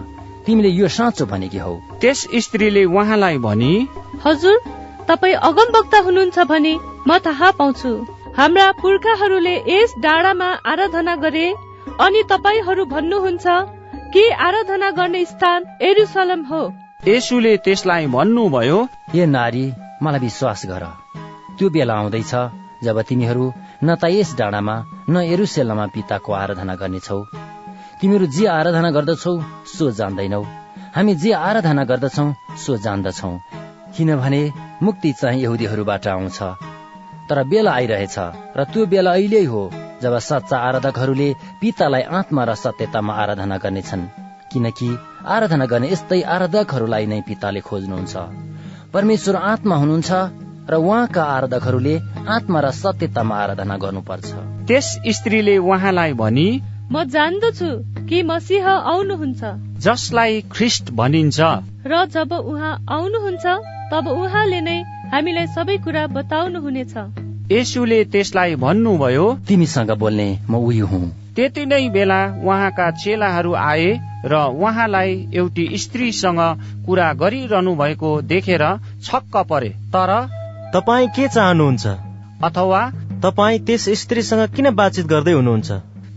[0.45, 3.71] तिमीले यो साँचो भनेकी हौ। त्यस स्त्रीले उहाँलाई भनी
[4.25, 4.57] हजुर
[5.07, 6.73] तपाईँ अगमवक्ता हुनुहुन्छ भने
[7.07, 7.91] म थाहा पाउँछु।
[8.37, 11.47] हाम्रा पुर्खाहरूले यस डाँडामा आराधना गरे
[11.99, 13.47] अनि तपाईँहरू भन्नुहुन्छ
[14.13, 16.61] कि आराधना गर्ने स्थान एरुसलम हो।
[17.07, 18.77] यसुले त्यसलाई भन्नुभयो
[19.15, 19.65] ए नारी
[20.03, 20.83] मलाई विश्वास गर।
[21.59, 22.33] त्यो बेला आउँदैछ
[22.83, 23.45] जब तिमीहरू
[23.83, 24.75] न त यस डाँडामा
[25.11, 27.19] न एरुसेलमा पिताको आराधना गर्नेछौ।
[27.99, 29.33] तिमीहरू जे आराधना गर्दछौ
[29.67, 30.41] सो जान्दैनौ।
[30.95, 32.25] हामी जे आराधना गर्दछौ
[32.63, 33.31] सो जान्दछौ।
[33.95, 34.41] किनभने
[34.83, 36.39] मुक्ति चाहिँ यहुदीहरूबाट आउँछ।
[37.29, 38.17] तर बेला आइरहेछ
[38.57, 39.61] र त्यो बेला अहिले हो
[40.01, 41.29] जब सच्चा आराधकहरूले
[41.61, 44.03] पितालाई आत्मा र सत्यतामा आराधना गर्नेछन्।
[44.51, 44.89] किनकि
[45.27, 48.15] आराधना गर्ने यस्तै आराधकहरूलाई नै पिताले खोज्नुहुन्छ।
[48.93, 50.11] परमेश्वर आत्मा हुनुहुन्छ
[50.69, 51.95] र उहाँका आराधकहरूले
[52.29, 54.29] आत्मा र सत्यतामा आराधना गर्नुपर्छ।
[54.67, 56.47] त्यस स्त्रीले उहाँलाई भनी
[56.91, 57.69] म जान्दछु
[58.09, 59.41] कि मसिह आउनुहुन्छ।
[59.79, 61.39] जसलाई ख्रिस्ट भनिन्छ।
[61.85, 63.45] र जब उहाँ आउनुहुन्छ
[63.91, 64.77] तब उहाँले नै
[65.11, 66.93] हामीलाई सबै कुरा बताउनु हुनेछ
[67.51, 71.03] यसुले त्यसलाई भन्नुभयो तिमीसँग बोल्ने म उही हुँ।
[71.35, 73.89] त्यति नै बेला उहाँका चेलाहरू आए
[74.25, 76.41] र उहाँलाई एउटी स्त्रीसँग
[76.85, 78.63] कुरा गरिरहनु भएको देखेर
[79.01, 80.11] छक्क परे। तर
[80.73, 81.87] तपाईँ के चाहनुहुन्छ?
[82.43, 82.81] अथवा
[83.23, 85.71] तपाईँ त्यस स्त्रीसँग किन बातचित गर्दै हुनुहुन्छ?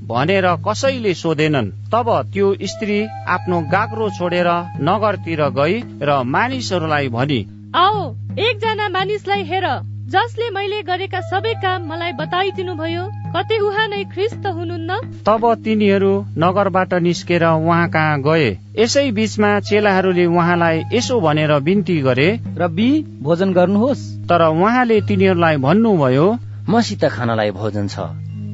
[0.07, 2.99] भनेर कसैले सोधेनन् तब त्यो स्त्री
[3.35, 4.49] आफ्नो गाग्रो छोडेर
[4.88, 7.41] नगरतिर गई र मानिसहरूलाई भनी
[7.77, 8.03] आओ
[8.38, 9.67] एकजना मानिसलाई हेर।
[10.11, 13.03] जसले मैले गरेका सबै काम मलाई बताइदिनु भयो
[13.35, 14.91] कतै उहाँ नै ख्रिस्त हुनुहुन्न?
[15.27, 16.12] तब तिनीहरू
[16.43, 18.49] नगरबाट निस्केर उहाँ कहाँ गए?
[18.79, 22.91] यसै बीचमा चेलाहरूले उहाँलाई यसो भनेर बिन्ती गरे रब्बी
[23.23, 26.27] भोजन गर्नुहोस्। तर उहाँले तिनीहरूलाई भन्नुभयो
[26.69, 28.11] मसित खानलाई भोजन छ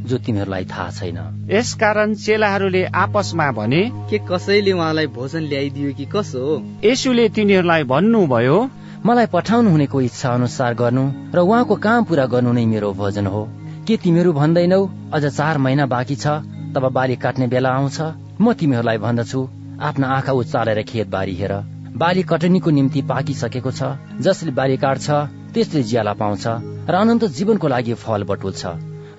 [0.09, 1.19] जो तिमीहरूलाई थाहा छैन।
[1.51, 6.55] यसकारण चेलाहरूले आपसमा भने के कसैले उहाँलाई भोजन ल्याइदियो कि कसो हो?
[6.85, 8.59] यसुले तिनीहरूलाई भन्नुभयो
[9.07, 11.03] मलाई पठाउनु हुनेको इच्छा अनुसार गर्नु
[11.35, 13.43] र उहाँको काम पूरा गर्नु नै मेरो भोजन हो।
[13.87, 14.81] के तिमीहरू भन्दैनौ
[15.15, 16.27] अझ चार महिना बाँकी छ
[16.75, 17.99] तब बाली काट्ने बेला आउँछ।
[18.43, 19.41] म तिमीहरूलाई भन्दछु
[19.89, 21.55] आफ्ना आँखा उचालेर खेत बारी हेर।
[21.95, 25.07] बाली कटनीको निम्ति पाकिसकेको छ जसले बाली काट्छ
[25.55, 26.45] त्यसले ज्याला पाउँछ
[26.91, 28.63] र अनन्त जीवनको लागि फल बटुल्छ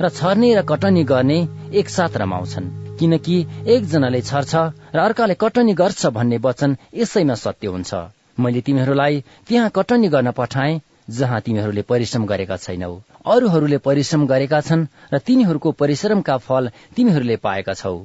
[0.04, 1.40] र छर्ने र कटनी गर्ने
[1.80, 3.36] एकसाथ रमाउँछन्। किनकि
[3.74, 4.54] एकजनाले छर्छ
[4.96, 10.80] र अर्काले कटनी गर्छ भन्ने वचन यसैमा सत्य हुन्छ। मैले तिमीहरूलाई त्यहाँ कटनी गर्न पठाएँ
[11.10, 12.94] जहाँ तिमीहरूले परिश्रम गरेका छैनौ।
[13.26, 17.96] अरूहरूले परिश्रम गरेका छन् र तिनीहरूको परिश्रमका फल तिमीहरूले पाएका छौ।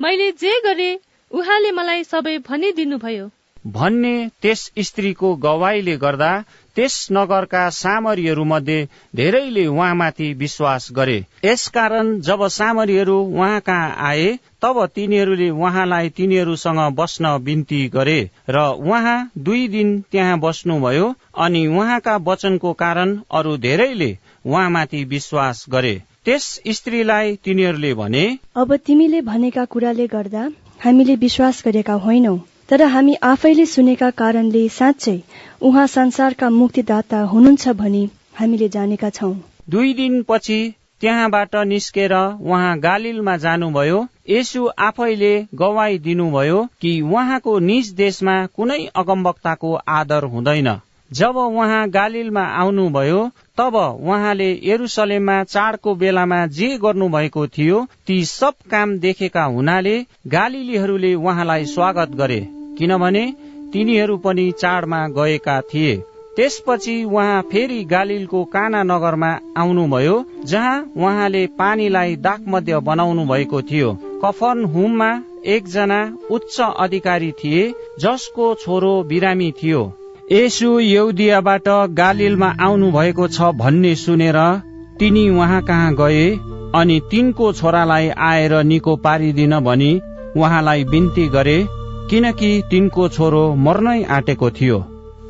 [0.00, 0.90] मैले जे गरे
[1.30, 3.30] उहाँले मलाई सबै भनिदिनु भयो
[3.66, 6.30] भन्ने त्यस स्त्रीको गवाईले गर्दा
[6.76, 14.28] त्यस नगरका सामरीहरू मध्ये धेरैले उहाँमाथि विश्वास गरे। यसकारण जब सामरीहरू उहाँ कहाँ आए
[14.62, 22.16] तब तिनीहरूले उहाँलाई तिनीहरूसँग बस्न बिन्ती गरे र उहाँ दुई दिन त्यहाँ बस्नुभयो अनि उहाँका
[22.26, 28.24] वचनको कारण अरू धेरैले उहाँमाथि विश्वास गरे। त्यस स्त्रीलाई तिनीहरूले भने
[28.56, 30.48] अब तिमीले भनेका कुराले गर्दा
[30.84, 32.36] हामीले विश्वास गरेका होइनौ।
[32.70, 35.18] तर हामी आफैले सुनेका कारणले साँच्चै
[35.60, 38.02] उहाँ संसारका मुक्तिदाता हुनुहुन्छ भनी
[38.40, 39.32] हामीले जानेका छौं।
[39.70, 40.58] दुई दिनपछि
[41.00, 49.74] त्यहाँबाट निस्केर उहाँ गालिलमा जानुभयो यसु आफैले गवाई दिनुभयो कि उहाँको निज देशमा कुनै अगमवक्ताको
[49.88, 50.70] आदर हुँदैन।
[51.10, 53.26] जब उहाँ गालिलमा आउनुभयो
[53.58, 61.64] तब उहाँले यरुसलेममा चाडको बेलामा जे गर्नुभएको थियो ती सब काम देखेका हुनाले गालिलीहरूले उहाँलाई
[61.66, 62.40] स्वागत गरे।
[62.80, 63.24] किनभने
[63.72, 65.96] तिनीहरू पनि चाडमा गएका थिए।
[66.36, 73.92] त्यसपछि उहाँ फेरि गालिलको काना नगरमा आउनुभयो जहाँ उहाँले पानीलाई दागमध्य बनाउनु भएको थियो।
[74.24, 75.10] कफन हुममा
[75.46, 77.62] एकजना उच्च अधिकारी थिए
[78.00, 79.82] जसको छोरो बिरामी थियो।
[80.32, 84.38] यसु यौदियाबाट गालिलमा आउनु भएको छ भन्ने सुनेर
[84.98, 86.24] तिनी उहाँ कहाँ गए
[86.74, 89.92] अनि तिनको छोरालाई आएर निको पारिदिन भनी
[90.36, 91.58] उहाँलाई बिन्ती गरे।
[92.10, 94.78] किनकि तिनको छोरो मर्नै आँटेको थियो।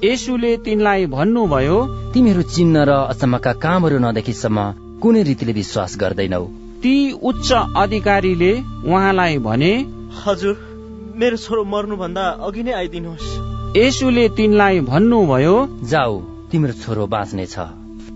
[0.04, 1.78] यसुले तिनलाई भन्नुभयो
[2.14, 4.58] तिमीहरू चिन्ह र अचम्मका कामहरू नदेखिसम्म
[5.02, 6.44] कुनै रीतिले विश्वास गर्दैनौ।
[6.82, 8.52] ती उच्च अधिकारीले
[8.86, 9.72] उहाँलाई भने
[10.20, 10.56] हजुर
[11.20, 13.28] मेरो छोरो मर्नुभन्दा अघि नै आइदिनुहोस्।
[13.76, 16.16] यसुले तिनलाई भन्नुभयो जाऊ
[16.50, 17.56] तिम्रो छोरो बाँच्नेछ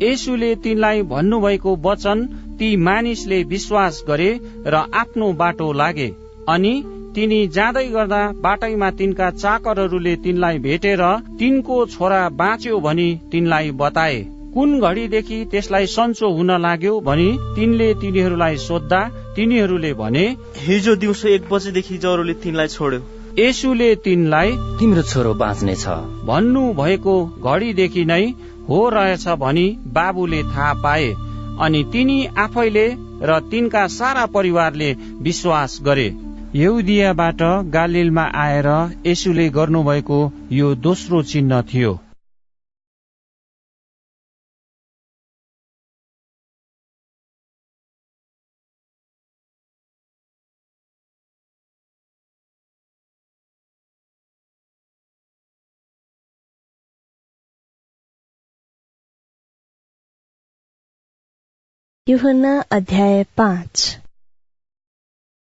[0.03, 2.27] यसुले तिनलाई भन्नुभएको वचन
[2.59, 4.31] ती मानिसले विश्वास गरे
[4.67, 6.09] र आफ्नो बाटो लागे
[6.49, 6.75] अनि
[7.15, 11.03] तिनी जाँदै गर्दा बाटैमा तिनका चाकरहरूले तिनलाई भेटेर
[11.39, 14.17] तिनको छोरा बाँच्यो भनी तिनलाई बताए।
[14.55, 19.01] कुन घडीदेखि त्यसलाई सन्चो हुन लाग्यो भनी तिनले तिनीहरूलाई सोद्धा
[19.37, 20.25] तिनीहरूले भने
[20.59, 23.01] हिजो दिउँसो एक बजेदेखि ज्वरोले तिनलाई छोड्यो।
[23.39, 25.87] यसुले तिनलाई तिम्रो छोरो बाँच्नेछ।
[26.27, 28.25] भन्नु भएको घडीदेखि नै
[28.69, 31.09] हो रहेछ भनी बाबुले थाहा पाए।
[31.61, 32.87] अनि तिनी आफैले
[33.23, 36.09] र तिनका सारा परिवारले विश्वास गरे।
[36.55, 37.41] यहुदियाबाट
[37.73, 38.67] गालिलमा आएर
[39.07, 40.19] यसुले गर्नुभएको
[40.53, 41.91] यो दोस्रो चिन्ह थियो।
[62.07, 64.04] युहन्ना अध्याय पाँच।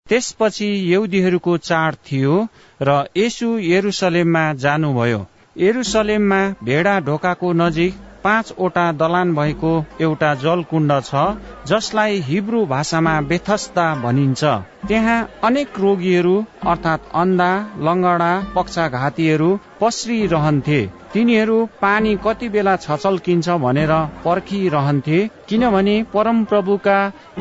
[0.08, 2.34] त्यसपछि यहुदीहरूको चाड थियो
[2.80, 5.20] र यसु यरुसलेममा जानुभयो।
[5.56, 11.26] यरुसलेममा भेडा ढोकाको नजिक पाँचवटा दलान भएको एउटा जलकुण्ड छ
[11.66, 14.44] जसलाई हिब्रू भाषामा बेथस्ता भनिन्छ।
[14.88, 16.34] त्यहाँ अनेक रोगीहरू
[16.72, 17.50] अर्थात् अन्धा
[17.86, 19.48] लङ्गडा पक्षाघातीहरू
[19.80, 20.80] पस्रिरहन्थे।
[21.12, 23.92] तिनीहरू पानी कति बेला छचल्किन्छ भनेर
[24.24, 25.18] पर्खिरहन्थे
[25.48, 26.98] किनभने परमप्रभुका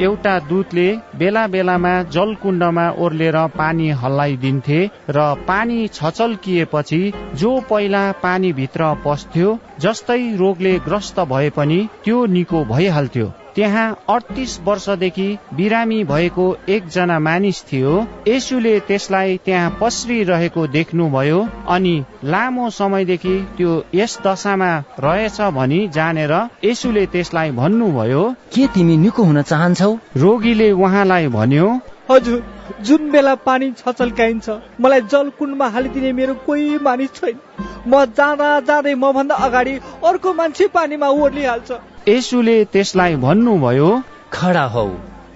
[0.07, 0.87] एउटा दूतले
[1.19, 4.79] बेला बेलामा जलकुण्डमा ओर्लेर पानी हल्लाइदिन्थे
[5.09, 7.01] र पानी छचल्किएपछि
[7.41, 15.27] जो पहिला पानीभित्र पस्थ्यो जस्तै रोगले ग्रस्त भए पनि त्यो निको भइहाल्थ्यो। त्यहाँ अडतिस वर्षदेखि
[15.55, 17.93] बिरामी भएको एकजना मानिस थियो।
[18.27, 21.39] यसुले त्यसलाई त्यहाँ पस्रिरहेको देख्नुभयो
[21.75, 26.33] अनि लामो समयदेखि त्यो यस दशामा रहेछ भनी जानेर
[26.65, 28.23] यसुले त्यसलाई भन्नुभयो
[28.55, 29.91] के तिमी निको हुन चाहन्छौ?
[30.17, 31.67] रोगीले उहाँलाई भन्यो
[32.11, 32.43] हजुर
[32.85, 34.49] जुन बेला पानी छचल्काइन्छ
[34.81, 37.39] मलाई जलकुण्डमा हालिदिने मेरो कोही मानिस छैन।
[37.87, 41.71] म जाँदा जाँदै म भन्दा अगाडि अर्को मान्छे पानीमा ओर्लिहाल्छ।
[42.07, 43.89] यसुले त्यसलाई भन्नुभयो
[44.33, 44.87] खडा हौ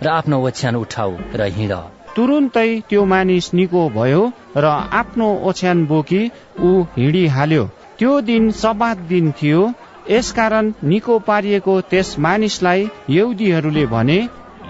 [0.04, 1.74] र आफ्नो ओछ्यान उठाऊ र हिँड।
[2.16, 4.22] तुरुन्तै त्यो मानिस निको भयो
[4.64, 4.66] र
[5.00, 6.22] आफ्नो ओछ्यान बोकी
[6.62, 7.64] ऊ हिँडिहाल्यो।
[8.00, 9.62] त्यो दिन सबात दिन थियो।
[10.10, 14.20] यसकारण निको पारिएको त्यस मानिसलाई यौदीहरूले भने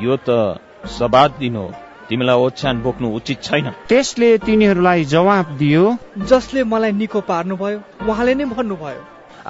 [0.06, 0.56] यो त
[0.98, 1.68] सबात दिन हो।
[2.10, 5.84] तिमीलाई ओछ्यान बोक्नु उचित छैन। त्यसले तिनीहरूलाई जवाब दियो
[6.32, 9.06] जसले मलाई निको पार्नुभयो उहाँले नै भन्नुभयो।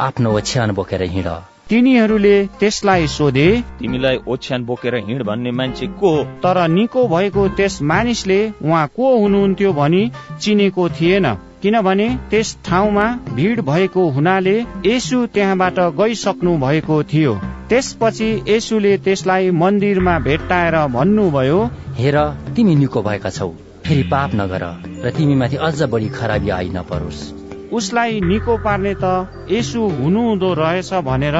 [0.07, 1.29] आफ्नो ओछ्यान बोकेर हिँड।
[1.69, 3.47] तिनीहरूले त्यसलाई सोधे
[3.79, 6.23] तिमीलाई ओछ्यान बोकेर हिँड भन्ने मान्छे को हो?
[6.43, 10.01] तर निको भएको त्यस मानिसले उहाँ को हुनुहुन्थ्यो भनी
[10.41, 13.05] चिनेको थिएन किनभने त्यस ठाउँमा
[13.36, 17.34] भिड भएको हुनाले यसु त्यहाँबाट गइसक्नु भएको थियो।
[17.69, 21.63] त्यसपछि यसुले त्यसलाई मन्दिरमा भेट्टाएर भन्नुभयो
[21.97, 22.17] हेर
[22.55, 23.49] तिमी निको भएका छौ।
[23.86, 24.63] फेरि पाप नगर
[25.05, 27.38] र तिमी माथि अझ बढी खराबी आइ नपरोस्।
[27.73, 29.05] उसलाई निको पार्ने त
[29.51, 31.38] यसु हुनुहुँदो रहेछ भनेर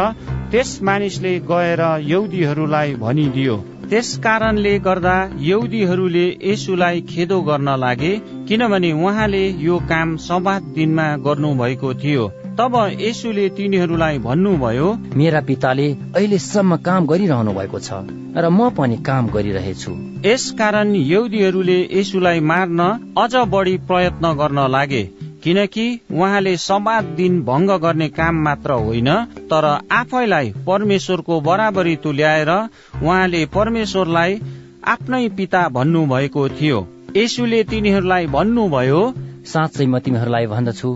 [0.52, 3.56] त्यस मानिसले गएर यौदीहरूलाई भनिदियो।
[3.90, 8.12] त्यस कारणले गर्दा यौदीहरूले यसुलाई खेदो गर्न लागे
[8.48, 12.28] किनभने उहाँले यो काम सबात दिनमा गर्नु भएको थियो।
[12.60, 17.90] तब यसुले तिनीहरूलाई भन्नुभयो मेरा पिताले अहिलेसम्म काम गरिरहनु भएको छ
[18.38, 19.94] र म पनि काम गरिरहेछु।
[20.26, 22.80] यस कारण यौदीहरूले यसुलाई मार्न
[23.18, 25.04] अझ बढी प्रयत्न गर्न लागे।
[25.44, 29.10] किनकि उहाँले सबात दिन भङ्ग गर्ने काम मात्र होइन
[29.52, 34.40] तर आफैलाई परमेश्वरको बराबरी तुल्याएर उहाँले परमेश्वरलाई
[34.88, 36.80] आफ्नै पिता भन्नु भएको थियो।
[37.18, 39.02] यसुले तिनीहरूलाई भन्नुभयो
[39.46, 40.92] साँच्चै म तिमीहरूलाई भन्दछु।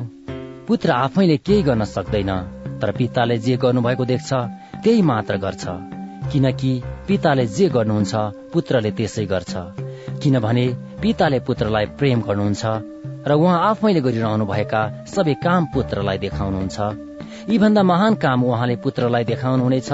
[0.67, 2.31] पुत्र आफैले केही गर्न सक्दैन
[2.81, 4.31] तर पिताले जे गर्नुभएको देख्छ
[4.83, 5.63] त्यही मात्र गर्छ।
[6.31, 6.71] किनकि
[7.07, 8.13] पिताले जे गर्नुहुन्छ
[8.53, 9.53] पुत्रले त्यसै गर्छ।
[10.21, 10.65] किनभने
[11.01, 12.63] पिताले पुत्रलाई प्रेम गर्नुहुन्छ
[13.29, 14.81] र उहाँ आफैले गरिरहनु भएका
[15.13, 16.77] सबै काम पुत्रलाई देखाउनुहुन्छ।
[17.49, 19.89] यीभन्दा महान काम उहाँले पुत्रलाई देखाउनुहुनेछ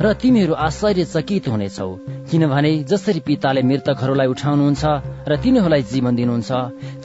[0.00, 1.88] र तिमीहरू आश्चर्यचकित हुनेछौ।
[2.30, 4.84] किनभने जसरी पिताले मृतकहरूलाई उठाउनुहुन्छ
[5.28, 6.50] र तिनीहरूलाई जीवन दिनुहुन्छ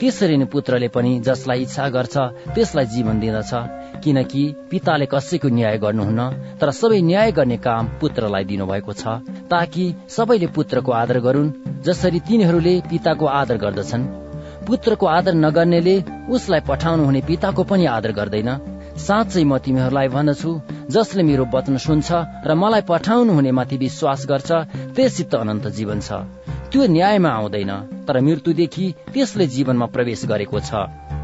[0.00, 2.16] त्यसरी नै पुत्रले पनि जसलाई इच्छा गर्छ
[2.54, 3.52] त्यसलाई जीवन दिँदछ।
[4.04, 6.20] किनकि पिताले कसैको न्याय गर्नुहुन्न
[6.60, 9.20] तर सबै न्याय गर्ने काम पुत्रलाई दिनुभएको छ
[9.52, 14.10] ताकि सबैले पुत्रको आदर गरून् जसरी तिनीहरूले पिताको आदर गर्दछन्।
[14.66, 15.96] पुत्रको आदर नगर्नेले
[16.30, 18.50] उसलाई पठाउनु हुने पिताको पनि आदर गर्दैन।
[18.96, 20.50] साँच्चै म तिमीहरूलाई भन्दछु
[20.92, 22.08] जसले मेरो वचन सुन्छ
[22.44, 24.50] र मलाई पठाउनु हुने माथि विश्वास गर्छ
[24.96, 26.08] त्यससित अनन्त जीवन छ।
[26.70, 27.72] त्यो न्यायमा आउँदैन
[28.06, 30.72] तर मृत्युदेखि त्यसले जीवनमा प्रवेश गरेको छ।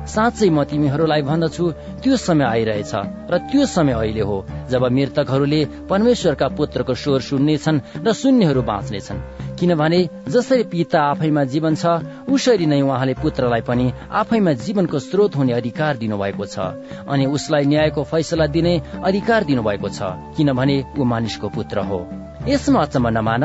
[0.08, 1.64] साँच्चै म तिमीहरूलाई भन्दछु
[2.02, 2.92] त्यो समय आइरहेछ
[3.30, 4.36] र त्यो समय अहिले हो
[4.70, 9.18] जब मृतकहरूले परमेश्वरका पुत्रको स्वर सुन्नेछन् र सुन्नेहरू बाँच्नेछन्।
[9.58, 11.84] किनभने जसरी पिता आफैमा जीवन छ
[12.30, 13.86] उसरी नै उहाँले पुत्रलाई पनि
[14.20, 16.56] आफैमा जीवनको स्रोत हुने अधिकार दिनुभएको छ
[17.08, 20.00] अनि उसलाई न्यायको फैसला दिने अधिकार दिनुभएको छ
[20.36, 22.00] किनभने ऊ मानिसको पुत्र हो।
[22.48, 23.44] यसमा अचम्म नमान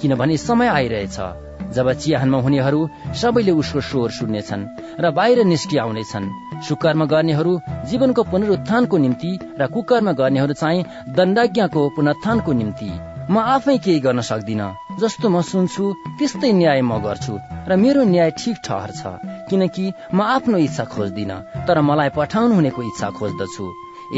[0.00, 2.80] किनभने समय आइरहेछ। जब चिहानमा हुनेहरू
[3.20, 4.68] सबैले उसको स्वर सुन्नेछन्
[5.02, 6.32] र बाहिर निस्किआउनेछन्
[6.68, 7.52] सुकर्म गर्नेहरू
[7.90, 9.30] जीवनको पुनरुत्थानको निम्ति
[9.60, 10.84] र कुकर्म गर्नेहरू चाहिँ
[11.16, 12.90] दण्डाज्ञाको पुनरुत्थानको निम्ति।
[13.30, 14.62] म आफै केही गर्न सक्दिन
[15.00, 15.84] जस्तो म सुन्छु
[16.18, 17.34] त्यस्तै न्याय म गर्छु
[17.68, 19.02] र मेरो न्याय ठिक ठहर छ
[19.50, 21.32] किनकि म आफ्नो इच्छा खोज्दिन
[21.66, 23.64] तर मलाई पठाउनु हुनेको इच्छा खोज्दछु।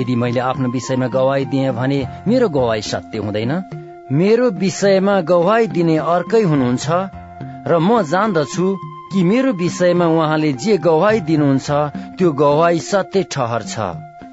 [0.00, 3.52] यदि मैले आफ्नो विषयमा गवाई दिएँ भने मेरो गवाई सत्य हुँदैन?
[4.18, 7.21] मेरो विषयमा गवाई दिने अर्कै हुनुहुन्छ?
[7.62, 8.66] र म जान्दछु
[9.12, 11.70] कि मेरो विषयमा उहाँले जे गवाई दिनुहुन्छ
[12.18, 13.76] त्यो गवाई सत्य ठहर छ।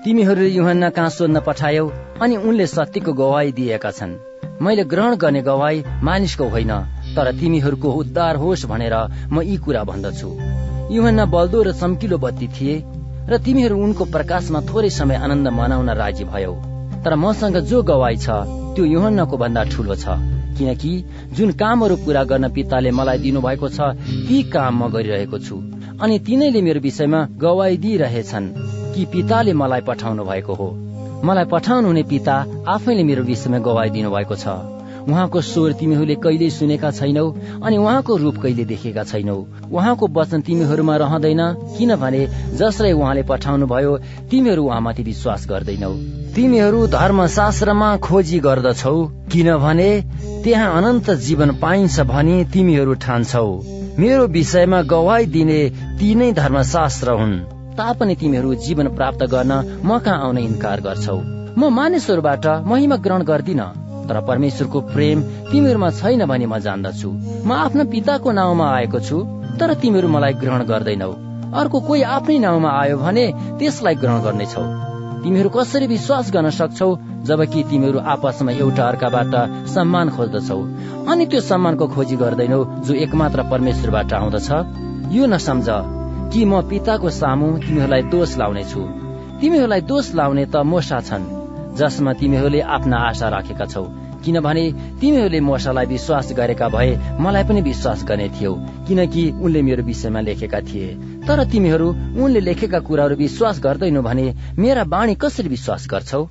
[0.04, 1.86] तिमीहरूले युहन्ना कहाँ सोध्न पठायौ?
[2.22, 4.18] अनि उनले सत्यको गवाई दिएका छन्।
[4.62, 6.74] मैले ग्रहण गर्ने गवाई मानिसको होइन
[7.16, 8.96] तर तिमीहरूको उद्धार होस् भनेर
[9.30, 10.30] म यी कुरा भन्दछु।
[10.90, 12.76] युहन्ना बल्दो र चम्किलो बत्ती थिए
[13.30, 16.54] र तिमीहरू उनको प्रकाशमा थोरै समय आनन्द मनाउन राजी भयौ।
[17.06, 18.42] तर मसँग जो गवाई छ
[18.74, 20.94] त्यो युहन्नाको भन्दा ठुलो छ। किनकि
[21.34, 23.94] जुन कामहरू पूरा गर्न पिताले मलाई दिनुभएको छ
[24.28, 25.56] ती काम म गरिरहेको छु।
[26.02, 28.54] अनि तिनैले मेरो विषयमा गवाई दिइरहेछन्
[28.94, 30.70] कि पिताले मलाई पठाउनु भएको हो।
[31.24, 32.36] मलाई पठाउनु हुने पिता
[32.68, 34.79] आफैले मेरो विषयमा गवाई दिनुभएको छ।
[35.10, 37.26] उहाँको स्वर तिमीहरूले कहिले सुनेका छैनौ
[37.64, 39.38] अनि उहाँको रूप कहिले देखेका छैनौ।
[39.72, 41.42] उहाँको वचन तिमीहरूमा रहँदैन
[41.78, 42.22] किनभने
[42.58, 43.98] जसलाई उहाँले पठाउनु भयो
[44.32, 45.94] तिमीहरू उहाँमाथि विश्वास गर्दैनौ।
[46.36, 48.96] तिमीहरू धर्मशास्त्रमा खोजी गर्दछौ
[49.32, 49.90] किनभने
[50.44, 53.48] त्यहाँ अनन्त जीवन पाइन्छ भनी तिमीहरू ठान्छौ।
[54.00, 55.60] मेरो विषयमा गवाई दिने
[56.00, 57.36] ती नै धर्मशास्त्र हुन्।
[57.78, 59.52] तापनि तिमीहरू जीवन प्राप्त गर्न
[59.86, 61.18] म कहाँ आउने इन्कार गर्छौ?
[61.58, 63.62] म मानिसहरूबाट महिमा ग्रहण गर्दिन।
[64.10, 67.10] तर परमेश्वरको प्रेम तिमीहरूमा छैन भनी म जान्दछु।
[67.46, 69.18] म आफ्नो पिताको नाउँमा आएको छु
[69.60, 71.12] तर तिमीहरू मलाई ग्रहण गर्दैनौ।
[71.54, 73.26] अर्को कोही आफ्नै नाउँमा आयो भने
[73.60, 74.64] त्यसलाई ग्रहण गर्नेछौ।
[75.24, 76.90] तिमीहरू कसरी विश्वास गर्न सक्छौ
[77.28, 79.34] जबकि तिमीहरू आपसमा एउटा अर्काबाट
[79.74, 80.60] सम्मान खोज्दछौ।
[81.12, 84.50] अनि त्यो सम्मानको खोजी गर्दैनौ जो एकमात्र परमेश्वरबाट आउँदछ।
[85.16, 85.68] यो नसम्झ
[86.32, 88.82] कि म पिताको सामु तिमीहरूलाई दोष लाउने छु
[89.42, 91.39] तिमीहरूलाई दोष लाउने त मोसा छन्।
[91.80, 93.84] जसमा तिमीहरूले आफ्ना आशा राखेका छौ।
[94.26, 94.64] किनभने
[95.02, 98.54] तिमीहरूले मोसालाई विश्वास गरेका भए मलाई पनि विश्वास गर्ने थियौ
[98.88, 100.88] किनकि उनले मेरो विषयमा लेखेका थिए।
[101.28, 101.88] तर तिमीहरू
[102.24, 106.24] उनले लेखेका कुराहरू विश्वास गर्दैनौ भने मेरा बाणी कसरी विश्वास गर्छौ?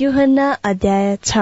[0.00, 1.38] युहन्ना अध्याय छ।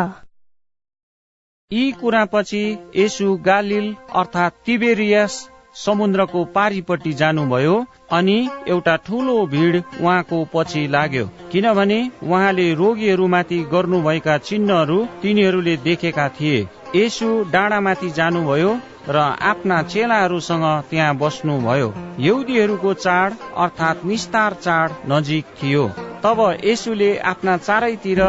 [1.70, 2.62] यी कुरापछि
[2.96, 5.34] यसु गालिल अर्थात् तिबेरियस
[5.74, 7.74] समुद्रको पारिपट्टि जानुभयो
[8.10, 8.38] अनि
[8.68, 16.66] एउटा ठूलो भिड उहाँको पछि लाग्यो। किनभने उहाँले रोगीहरूमाथि गर्नुभएका चिन्हहरू तिनीहरूले देखेका थिए।
[16.96, 18.70] यसु डाँडामाथि जानुभयो
[19.08, 25.86] र आफ्ना चेलाहरूसँग त्यहाँ बस्नुभयो। यहुदीहरूको चाड अर्थात् निस्तार चाड नजिक थियो।
[26.24, 28.20] तब यसुले आफ्ना चारैतिर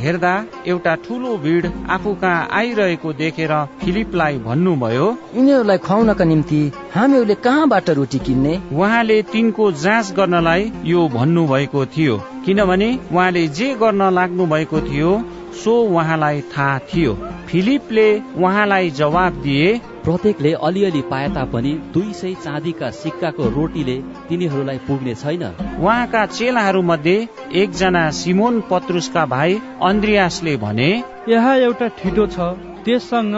[0.00, 0.32] हेर्दा
[0.66, 6.60] एउटा ठुलो भिड आफू कहाँ आइरहेको देखेर फिलिपलाई भन्नुभयो यिनीहरूलाई खुवाउनका निम्ति
[6.94, 8.54] हामीहरूले कहाँबाट रोटी किन्ने?
[8.72, 12.16] उहाँले तिनको जाँच गर्नलाई यो भन्नुभएको थियो।
[12.46, 15.10] किनभने उहाँले जे गर्न लाग्नु भएको थियो
[15.54, 17.12] सो उहाँलाई थाहा थियो।
[17.48, 19.66] फिलिपले उहाँलाई जवाब दिए
[20.04, 23.96] प्रत्येकले अलिअलि पाए तापनि दुई सय चाँदीका सिक्काको रोटीले
[24.28, 25.44] तिनीहरूलाई पुग्ने छैन।
[25.80, 27.16] उहाँका चेलाहरू मध्ये
[27.54, 30.90] एकजना सिमोन पत्रुसका भाइ अन्द्रियासले भने
[31.28, 33.34] यहाँ एउटा ठिटो छ। त्यससँग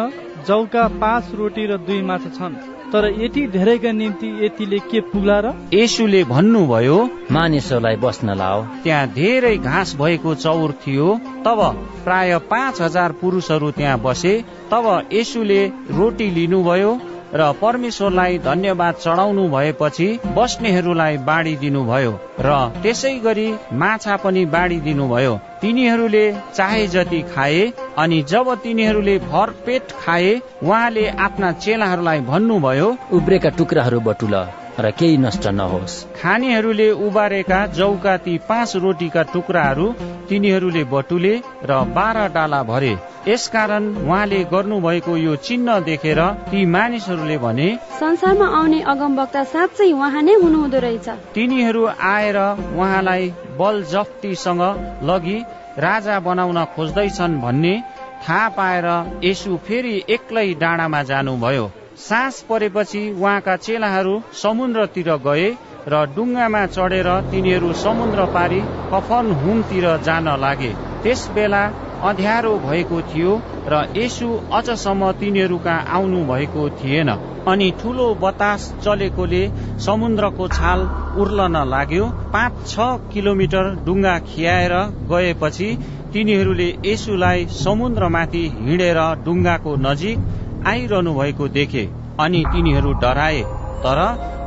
[0.49, 5.53] जौका पाँच रोटी र दुई माछा छन्। तर यति धेरैका निम्ति यतिले के पुग्ला र?
[5.75, 6.99] यसुले भन्नुभयो
[7.33, 11.61] मानिसहरूलाई बस्न लाओ। त्यहाँ धेरै घाँस भएको चौर थियो। तब
[12.05, 17.01] प्राय पाँच हजार पुरुषहरू त्यहाँ बसे। तब यसुले रोटी लिनुभयो।
[17.35, 25.35] र परमेश्वरलाई धन्यवाद चढाउनु भएपछि बस्नेहरूलाई बाँडी दिनुभयो र त्यसै गरी माछा पनि बाँडी दिनुभयो।
[25.61, 26.25] तिनीहरूले
[26.55, 30.31] चाहे जति खाए अनि जब तिनीहरूले भरपेट खाए
[30.63, 34.35] उहाँले आफ्ना चेलाहरूलाई भन्नुभयो उब्रेका टुक्राहरू बटुल।
[34.79, 39.87] र केही नष्ट नहोस्। खानेहरूले उबारेका जौका ती पाँच रोटीका टुक्राहरू
[40.29, 42.95] तिनीहरूले बटुले र बाह्र डाला भरे।
[43.29, 46.21] यसकारण उहाँले गर्नुभएको यो चिन्ह देखेर
[46.51, 47.69] ती मानिसहरूले भने
[48.01, 52.39] संसारमा आउने अगमवक्ता साँच्चै उहाँ नै हुनुहुँदो रहेछ। तिनीहरू आएर
[52.77, 53.25] उहाँलाई
[53.59, 54.63] बल जफ्तीसँग
[55.03, 55.39] लगी
[55.79, 57.75] राजा बनाउन खोज्दैछन् भन्ने
[58.23, 58.87] थाहा पाएर
[59.25, 61.67] यसु फेरि एक्लै डाँडामा जानुभयो।
[61.99, 65.49] सास परेपछि उहाँका चेलाहरू समुद्रतिर गए
[65.89, 68.61] र डुङ्गामा चढेर तिनीहरू समुद्र पारी
[68.93, 70.73] कफन हुमतिर जान लागे।
[71.03, 71.63] त्यस बेला
[72.03, 77.11] अध्यारो भएको थियो र यसु अझसम्म तिनीहरू कहाँ आउनु भएको थिएन।
[77.49, 79.43] अनि ठुलो बतास चलेकोले
[79.87, 80.81] समुद्रको छाल
[81.23, 84.75] उर्लन लाग्यो। पाँच छ किलोमिटर डुङ्गा खियाएर
[85.11, 85.69] गएपछि
[86.13, 90.19] तिनीहरूले यसुलाई समुद्रमाथि हिँडेर डुङ्गाको नजिक
[90.67, 91.85] आइरहनु भएको देखे
[92.21, 93.43] अनि तिनीहरू डराए
[93.85, 94.01] तर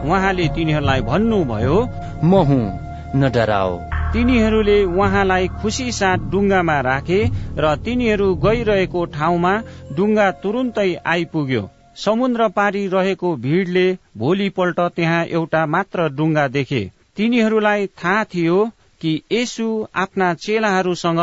[0.05, 1.77] उहाँले तिनीहरूलाई भन्नुभयो
[2.23, 2.63] म हुँ
[3.15, 3.77] न डराओ।
[4.13, 7.19] तिनीहरूले उहाँलाई खुसी साथ डुङ्गामा राखे
[7.57, 9.53] र तिनीहरू गइरहेको ठाउँमा
[9.97, 11.63] डुङ्गा तुरुन्तै आइपुग्यो।
[11.95, 16.81] समुद्र पारी रहेको भिडले भोलिपल्ट त्यहाँ एउटा मात्र डुङ्गा देखे।
[17.17, 18.59] तिनीहरूलाई थाहा थियो
[19.01, 21.21] कि यसु आफ्ना चेलाहरूसँग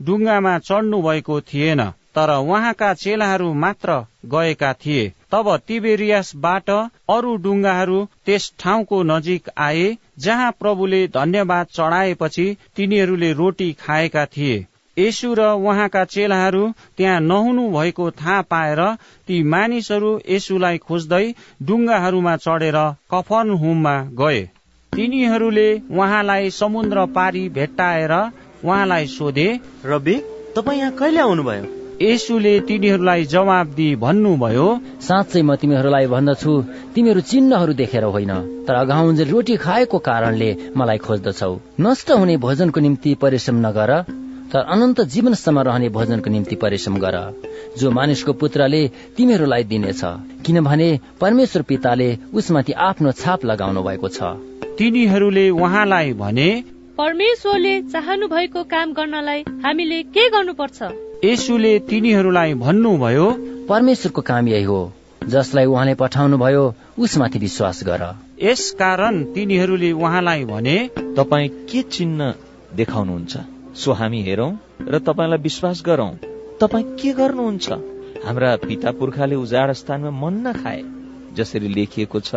[0.00, 1.80] डुङ्गामा चढ्नु भएको थिएन।
[2.18, 3.94] तर उहाँका चेलाहरू मात्र
[4.26, 5.02] गएका थिए।
[5.32, 6.70] तब तिबेरियासबाट
[7.10, 9.84] अरू डुङ्गाहरू त्यस ठाउँको नजिक आए
[10.18, 12.46] जहाँ प्रभुले धन्यवाद चढाएपछि
[12.76, 14.56] तिनीहरूले रोटी खाएका थिए।
[14.96, 16.64] यसु र उहाँका चेलाहरू
[16.96, 18.82] त्यहाँ नहुनु भएको थाहा पाएर
[19.28, 21.24] ती मानिसहरू यसुलाई खोज्दै
[21.62, 24.42] डुङ्गाहरूमा चढेर कफन हुममा गए।
[24.92, 28.12] तिनीहरूले उहाँलाई समुद्र पारी भेट्टाएर
[28.64, 29.48] उहाँलाई सोधे
[29.86, 30.20] रवि
[30.56, 31.87] तपाईँ यहाँ कहिले आउनुभयो?
[32.00, 34.66] यसुले तिनीहरूलाई जवाब दिई भन्नुभयो
[35.02, 36.52] साँच्चै म तिमीहरूलाई भन्दछु।
[36.94, 38.32] तिमीहरू चिन्हहरू देखेर होइन
[38.66, 43.90] तर अघाउन्जेल रोटी खाएको कारणले मलाई खोज्दछौ। नष्ट हुने भोजनको निम्ति परिश्रम नगर
[44.52, 47.16] तर अनन्त जीवनसम्म रहने भोजनको निम्ति परिश्रम गर।
[47.78, 48.82] जो मानिसको पुत्रले
[49.16, 50.02] तिमीहरूलाई दिनेछ
[50.46, 50.88] किनभने
[51.20, 54.18] परमेश्वर पिताले उसमाथि आफ्नो छाप लगाउनु भएको छ।
[54.78, 56.48] तिनीहरूले उहाँलाई भने
[56.98, 61.07] परमेश्वरले चाहनु भएको काम गर्नलाई हामीले के गर्नुपर्छ?
[61.24, 63.24] यसुले तिनीहरूलाई भन्नुभयो
[63.68, 64.80] परमेश्वरको काम यही हो।
[65.26, 66.62] जसलाई उहाँले पठाउनु भयो
[66.98, 68.02] उसमाथि विश्वास गर।
[68.42, 70.76] यस कारण तिनीहरूले उहाँलाई भने
[71.16, 72.34] तपाईँ के चिन्ह
[72.76, 73.36] देखाउनुहुन्छ?
[73.74, 74.50] सो हामी हेरौँ
[74.80, 76.12] र तपाईँलाई विश्वास गरौँ।
[76.60, 77.66] तपाईँ के गर्नुहुन्छ?
[78.26, 80.82] हाम्रा पिता पुर्खाले उजाड स्थानमा मन्न खाए
[81.34, 82.34] जसरी लेखिएको छ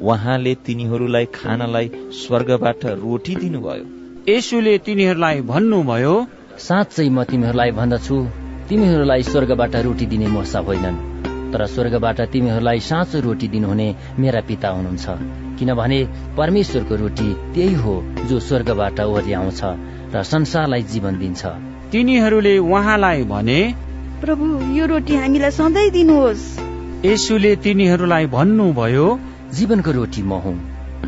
[0.00, 3.84] उहाँले तिनीहरूलाई खानलाई स्वर्गबाट रोटी दिनुभयो
[4.28, 6.14] यसुले तिनीहरूलाई भन्नुभयो
[6.58, 8.16] साँच्चै म तिमीहरूलाई भन्दछु।
[8.68, 10.96] तिमीहरूलाई स्वर्गबाट रोटी दिने मोसा होइनन्।
[11.52, 13.88] तर स्वर्गबाट तिमीहरूलाई साँचो रोटी दिनुहुने
[14.18, 15.06] मेरा पिता हुनुहुन्छ।
[15.58, 15.98] किनभने
[16.36, 17.94] परमेश्वरको रोटी त्यही हो
[18.28, 19.60] जो स्वर्गबाट ओर्याउँछ
[20.14, 21.42] र संसारलाई जीवन दिन्छ।
[21.90, 23.60] तिनीहरूले उहाँलाई भने
[24.20, 24.46] प्रभु
[24.78, 26.42] यो रोटी हामीलाई सधैँ दिनुहोस्।
[27.04, 29.06] यसुले तिनीहरूलाई भन्नुभयो
[29.52, 30.56] जीवनको रोटी म हुँ।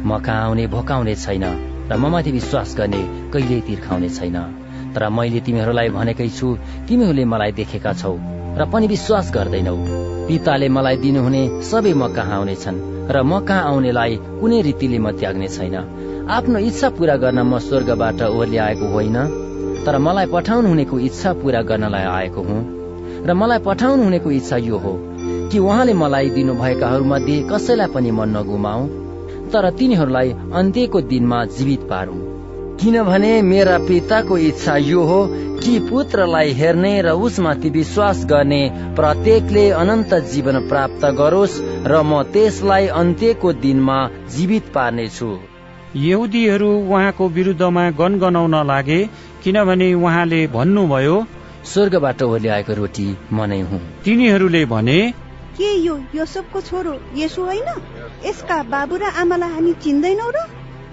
[0.03, 1.44] म कहाँ आउने भोकाउने छैन
[1.90, 4.66] र ममाथि विश्वास गर्ने कहिल्यै तिर्खाउने छैन।
[4.97, 6.49] तर मैले तिमीहरूलाई भनेकै छु
[6.88, 8.16] तिमीहरूले मलाई देखेका छौ
[8.59, 9.76] र पनि विश्वास गर्दैनौ।
[10.28, 12.78] पिताले मलाई दिनुहुने सबै म कहाँ आउनेछन्
[13.12, 15.76] र म कहाँ आउनेलाई कुनै रीतिले म त्याग्ने छैन।
[16.28, 18.59] आफ्नो इच्छा पूरा गर्न म स्वर्गबाट ओर्ली
[18.94, 19.18] होइन
[19.86, 22.61] तर मलाई पठाउनु हुनेको इच्छा पूरा गर्नलाई आएको हुँ।
[23.28, 24.92] र मलाई पठाउनु हुनेको इच्छा यो हो
[25.53, 28.82] कि उहाँले मलाई दिनुभएकाहरू मध्ये कसैलाई पनि म नगुमाऊ
[29.53, 32.36] तर तिनीहरूलाई अन्त्यको दिनमा जीवित पारू।
[32.81, 35.20] किनभने मेरा पिताको इच्छा यो हो
[35.61, 38.61] कि पुत्रलाई हेर्ने र उसमाथि विश्वास गर्ने
[38.97, 41.57] प्रत्येकले अनन्त जीवन प्राप्त गरोस्
[41.87, 43.99] र म त्यसलाई अन्त्यको दिनमा
[44.37, 45.31] जीवित पार्नेछु।
[45.97, 49.01] यहुदीहरू उहाँको विरुद्धमा गनगनाउन लागे
[49.45, 51.16] किनभने उहाँले भन्नुभयो
[51.64, 54.99] स्वर्गबाट ओर्ल्याएको रोटी म नै हुँ। तिनीहरूले भने
[55.57, 57.68] के यो योसबको छोरो यसो होइन?
[58.27, 60.39] यसका बाबु र आमालाई हामी चिन्दैनौ र?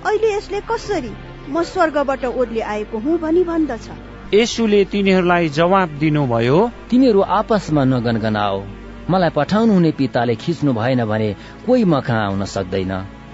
[0.08, 1.14] अहिले यसले कसरी
[1.50, 3.88] म स्वर्गबाट ओर्ली आएको हुँ भनी भन्दछ।
[4.34, 8.62] यसुले तिनीहरूलाई जवाब दिनुभयो तिमीहरू आपसमा नगनगनाओ।
[9.10, 11.30] मलाई पठाउनु हुने पिताले खिच्नु भएन भने
[11.66, 12.94] कोही म कहाँ आउन सक्दैन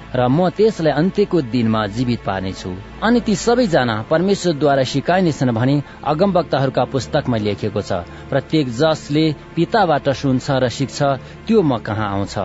[0.10, 2.70] र म त्यसलाई अन्त्यको दिनमा जीवित पार्नेछु।
[3.04, 7.92] अनि ती सबैजना परमेश्वरद्वारा सिकाइनेछन् भने अगमवक्ताहरूका पुस्तकमा लेखिएको छ
[8.30, 11.00] प्रत्येक जसले पिताबाट सुन्छ र सिक्छ
[11.46, 12.36] त्यो म कहाँ आउँछ।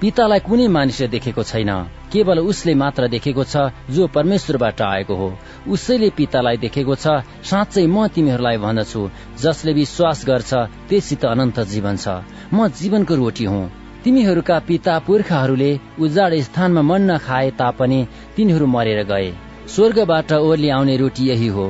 [0.00, 1.70] पितालाई कुनै मानिसले देखेको छैन।
[2.12, 3.56] केवल उसले मात्र देखेको छ
[3.90, 5.28] जो परमेश्वरबाट आएको हो।
[5.68, 7.06] उसैले पितालाई देखेको छ
[7.42, 9.00] साँच्चै म तिमीहरूलाई भन्दछु।
[9.42, 10.52] जसले विश्वास गर्छ
[10.88, 12.06] त्यससित अनन्त जीवन छ।
[12.52, 13.70] म जीवनको रोटी हुँ।
[14.04, 15.70] तिमीहरूका पिता पुर्खाहरूले
[16.00, 18.00] उजाड स्थानमा मन्न खाए तापनि
[18.36, 19.28] तिनीहरू मरेर गए।
[19.66, 21.66] स्वर्गबाट ओर्ली आउने रोटी यही हो।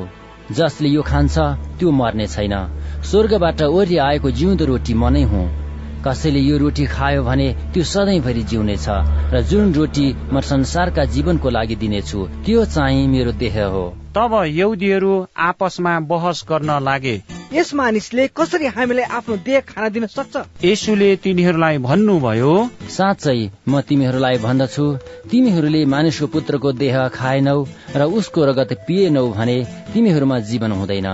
[0.51, 1.37] जसले यो खान्छ
[1.79, 2.55] त्यो मर्ने छैन।
[3.03, 5.64] स्वर्गबाट ओर्ली आएको जिउँदो रोटी म नै हुँ।
[6.07, 8.87] कसैले यो रोटी खायो भने त्यो सधैँभरि जिउनेछ
[9.33, 13.85] र जुन रोटी म संसारका जीवनको लागि दिनेछु त्यो चाहिँ मेरो देह हो।
[14.15, 15.13] तब यहुदीहरू
[15.47, 17.15] आपसमा बहस गर्न लागे।
[17.53, 20.35] यस मानिसले कसरी हामीलाई आफ्नो देह खाना दिन सक्छ?
[20.63, 22.53] यसुले तिनीहरूलाई भन्नुभयो
[22.89, 24.85] साँच्चै म तिमीहरूलाई भन्दछु
[25.31, 27.59] तिमीहरूले मानिसको पुत्रको देह खाएनौ
[27.95, 29.57] र उसको रगत पिएनौ भने
[29.93, 31.07] तिमीहरूमा जीवन हुँदैन।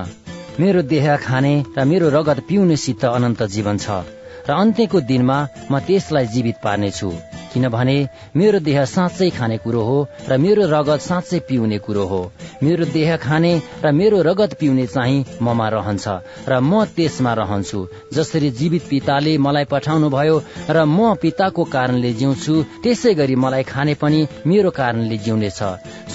[0.59, 5.37] मेरो देह खाने र मेरो रगत पिउनेसित अनन्त जीवन छ। र अन्त्यको दिनमा
[5.71, 7.11] म त्यसलाई जीवित पार्नेछु।
[7.53, 7.97] किनभने
[8.35, 9.97] मेरो देह साँच्चै खाने कुरो हो
[10.29, 12.21] र मेरो रगत साँच्चै पिउने कुरो हो।
[12.63, 13.51] मेरो देह खाने
[13.83, 16.07] र मेरो रगत पिउने चाहिँ ममा रहन्छ
[16.49, 17.79] र म त्यसमा रहन्छु।
[18.13, 20.37] जसरी जीवित पिताले मलाई पठाउनु भयो
[20.69, 25.59] र म पिताको कारणले जिउँछु त्यसै गरी मलाई खाने पनि मेरो कारणले जिउनेछ।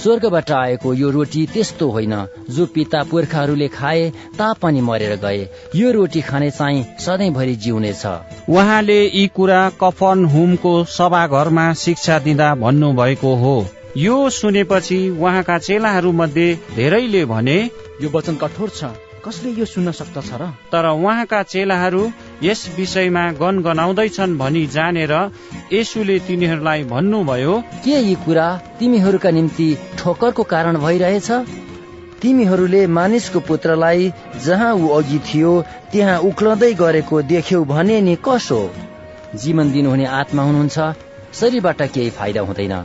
[0.01, 2.15] स्वर्गबाट आएको यो रोटी त्यस्तो होइन।
[2.49, 5.41] जो पिता पुर्खाहरूले खाए तापनि मरेर गए।
[5.75, 8.05] यो रोटी खाने चाहिँ सधैँभरि जिउनेछ।
[8.49, 10.73] उहाँले यी कुरा कफन हुमको
[11.27, 13.55] सभाघरमा शिक्षा दिँदा भन्नुभएको हो।
[13.97, 17.57] यो सुनेपछि उहाँका चेलाहरू मध्ये धेरैले भने
[18.01, 20.47] यो वचन कठोर छ। कसले यो सुन्न सक्दछ र?
[20.71, 22.03] तर उहाँका चेलाहरू
[22.43, 25.13] यस विषयमा गनगनाउँदैछन् भनी जानेर
[25.73, 28.47] यसुले तिनीहरूलाई भन्नुभयो के यी कुरा
[28.79, 29.67] तिमीहरूका निम्ति
[29.99, 31.29] ठोकरको कारण भइरहेछ?
[32.21, 34.11] तिमीहरूले मानिसको पुत्रलाई
[34.45, 35.51] जहाँ ऊ अघि थियो
[35.91, 38.61] त्यहाँ उक्लदै गरेको देख्यौ भने नि कसो?
[39.35, 41.06] जीवन दिनुहुने आत्मा हुनुहुन्छ।
[41.39, 42.75] शरीरबाट केही फाइदा हुँदैन।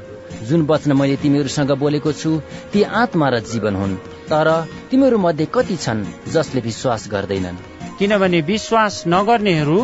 [0.48, 2.30] जुन वचन मैले तिमीहरूसँग बोलेको छु
[2.72, 3.94] ती आत्मा र जीवन हुन्
[4.30, 4.48] तर
[4.90, 7.56] तिमीहरू मध्ये कति छन् जसले विश्वास गर्दैनन्?
[7.98, 9.78] किनभने विश्वास नगर्नेहरू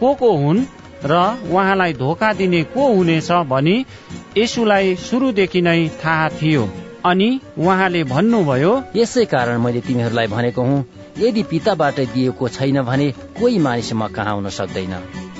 [0.00, 0.64] को को हुन्
[1.04, 1.14] र
[1.52, 3.76] उहाँलाई धोका दिने को हुनेछ भनी
[4.38, 6.68] यसुलाई सुरुदेखि नै थाहा थियो।
[7.06, 10.84] अनि उहाँले भन्नुभयो यसै कारण मैले तिमीहरूलाई भनेको हुँ
[11.18, 13.10] यदि पिताबाट दिएको छैन भने
[13.40, 14.94] कोही मानिस म कहाँ आउन सक्दैन।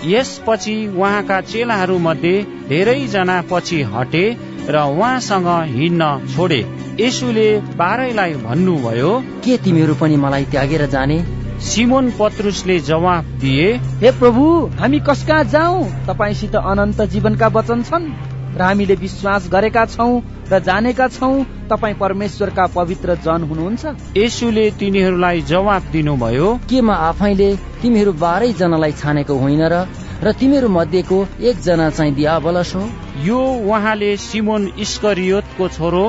[0.04, 4.24] यसपछि उहाँका चेलाहरू मध्ये धेरैजना पछि हटे
[4.68, 6.04] र उहाँसँग हिँड्न
[6.36, 6.60] छोडे।
[7.00, 9.12] यसुले बाह्रैलाई भन्नुभयो
[9.44, 11.18] के तिमीहरू पनि मलाई त्यागेर जाने?
[11.60, 13.68] सिमोन पत्रुसले जवाफ दिए
[14.00, 14.44] हे प्रभु
[14.80, 15.84] हामी कसका जाउँ?
[16.06, 20.12] तपाईँसित अनन्त जीवनका वचन छन्। र हामीले विश्वास गरेका छौँ
[20.52, 23.82] र जानेका छौँ तपाईँ परमेश्वरका पवित्र जन हुनुहुन्छ।
[24.16, 27.50] यसुले तिनीहरूलाई जवाफ दिनुभयो के म आफैले
[27.82, 29.86] तिमीहरू बाह्रै जनालाई छानेको होइन र
[30.20, 32.82] र तिमीहरू मध्येको एकजना चाहिँ दियाबलस हो
[33.24, 36.04] यो उहाँले सिमोन इस्करियोतको छोरो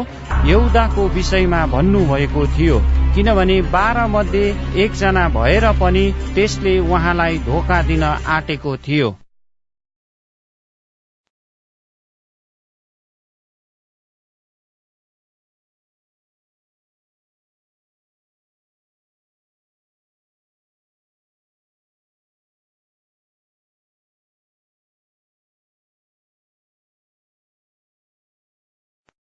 [0.45, 2.77] यौदाको विषयमा भन्नुभएको थियो
[3.15, 4.45] किनभने बाह्र मध्ये
[4.83, 9.09] एकजना भएर पनि त्यसले उहाँलाई धोका दिन आँटेको थियो।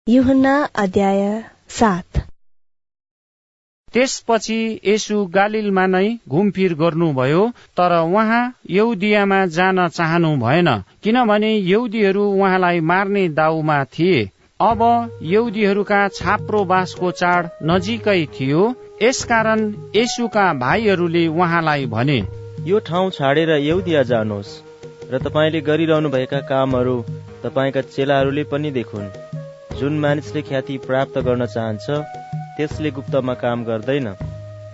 [0.07, 1.21] युहन्ना अध्याय
[1.71, 2.19] सात।
[3.95, 7.47] त्यसपछि यसु गालिलमा नै घुमफिर गर्नुभयो
[7.77, 10.69] तर उहाँ यौदियामा जान चाहनु भएन
[11.05, 14.21] किनभने यौदीहरू उहाँलाई मार्ने दाउमा थिए।
[14.61, 14.85] अब
[15.31, 18.69] यौदीहरूका छाप्रो बासको चाड नजिकै थियो
[19.03, 22.23] यसकारण यसुका भाइहरूले उहाँलाई भने
[22.67, 24.57] यो ठाउँ छाडेर यौदिया जानुहोस्
[25.13, 27.03] र तपाईँले गरिरहनु भएका कामहरू
[27.45, 29.24] तपाईँका चेलाहरूले पनि देखुन्।
[29.79, 31.87] जुन मानिसले ख्याति प्राप्त गर्न चाहन्छ
[32.57, 34.07] त्यसले गुप्तमा काम गर्दैन।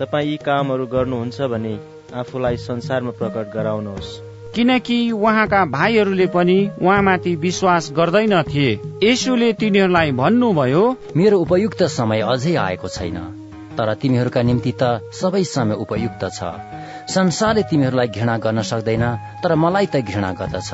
[0.01, 1.75] तपाईँ यी कामहरू गर्नुहुन्छ भने
[2.15, 4.11] आफूलाई संसारमा प्रकट गराउनुहोस्।
[4.55, 10.85] किनकि उहाँका भाइहरूले पनि उहाँमाथि विश्वास गर्दैन थिए। यसुले तिनीहरूलाई भन्नुभयो
[11.17, 13.19] मेरो उपयुक्त समय अझै आएको छैन
[13.79, 16.55] तर तिमीहरूका निम्ति त सबै समय उपयुक्त छ।
[17.09, 19.05] संसारले तिमीहरूलाई घृणा गर्न सक्दैन
[19.43, 20.71] तर मलाई त घृणा गर्दछ।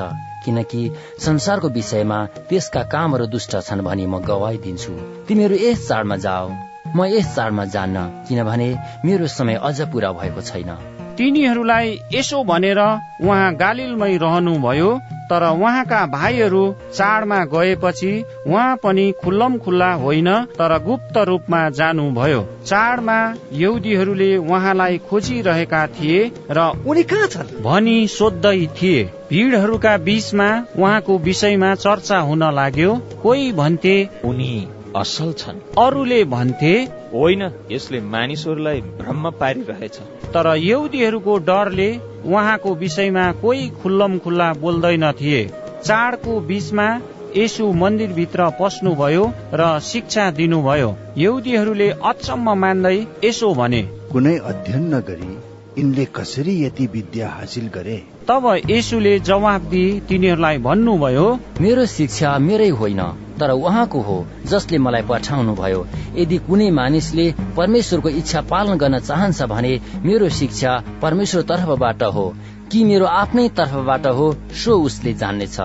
[0.47, 0.81] किनकि
[1.19, 2.19] संसारको विषयमा
[2.49, 4.93] त्यसका कामहरू दुष्ट छन् भनी म गवाई दिन्छु
[5.27, 6.47] तिमीहरू यस चाडमा जाऊ
[6.95, 8.69] म यस चाडमा जान्न किनभने
[9.05, 10.71] मेरो समय अझ पूरा भएको छैन।
[11.17, 14.89] तिनीहरूलाई यसो भनेर उहाँ गालिलमै रहनुभयो।
[15.29, 16.63] तर उहाँका भाइहरू
[16.93, 18.11] चाडमा गएपछि
[18.47, 23.17] उहाँ पनि खुल्लम खुल्ला होइन तर गुप्त रूपमा जानुभयो। चाडमा
[23.53, 27.53] यौदीहरूले उहाँलाई खोजिरहेका थिए र उनी कहाँ छन्?
[27.63, 30.49] भनी सोध्दै थिए। भिडहरूका बीचमा
[30.79, 36.73] उहाँको विषयमा चर्चा हुन लाग्यो। कोही भन्थे उनी असल छन्। अरूले भन्थे
[37.13, 39.97] होइन यसले मानिसहरूलाई भ्रम पारिरहेछ।
[40.33, 41.89] तर यहुदीहरूको डरले
[42.25, 45.45] उहाँको विषयमा कोही खुल्लम खुल्ला बोल्दैन थिए।
[45.83, 46.87] चाडको बीचमा
[47.37, 53.81] यसु मन्दिरभित्र पस्नुभयो र शिक्षा दिनुभयो। यहुदीहरूले अचम्म मान्दै यसो भने
[54.11, 55.37] कुनै अध्ययन नगरी
[55.77, 57.97] यिनले कसरी यति विद्या हासिल गरे?
[58.27, 61.27] तब यसुले जवाब दिई तिनीहरूलाई भन्नुभयो
[61.61, 63.01] मेरो शिक्षा मेरै होइन
[63.39, 67.25] तर उहाँको हो जसले मलाई पठाउनु भयो यदि कुनै मानिसले
[67.57, 69.73] परमेश्वरको इच्छा पालन गर्न चाहन्छ भने
[70.05, 72.33] मेरो शिक्षा परमेश्वर तर्फबाट हो।
[72.71, 74.25] कि मेरो आफ्नै तर्फबाट हो
[74.63, 75.57] सो उसले जान्नेछ।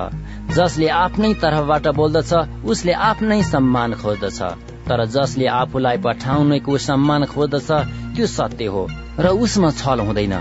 [0.57, 2.33] जसले आफ्नै तर्फबाट बोल्दछ
[2.65, 7.71] उसले आफ्नै सम्मान खोज्दछ। तर जसले आफूलाई पठाउनेको सम्मान खोज्दछ
[8.15, 8.83] त्यो सत्य हो
[9.19, 10.35] र उसमा छल हुँदैन।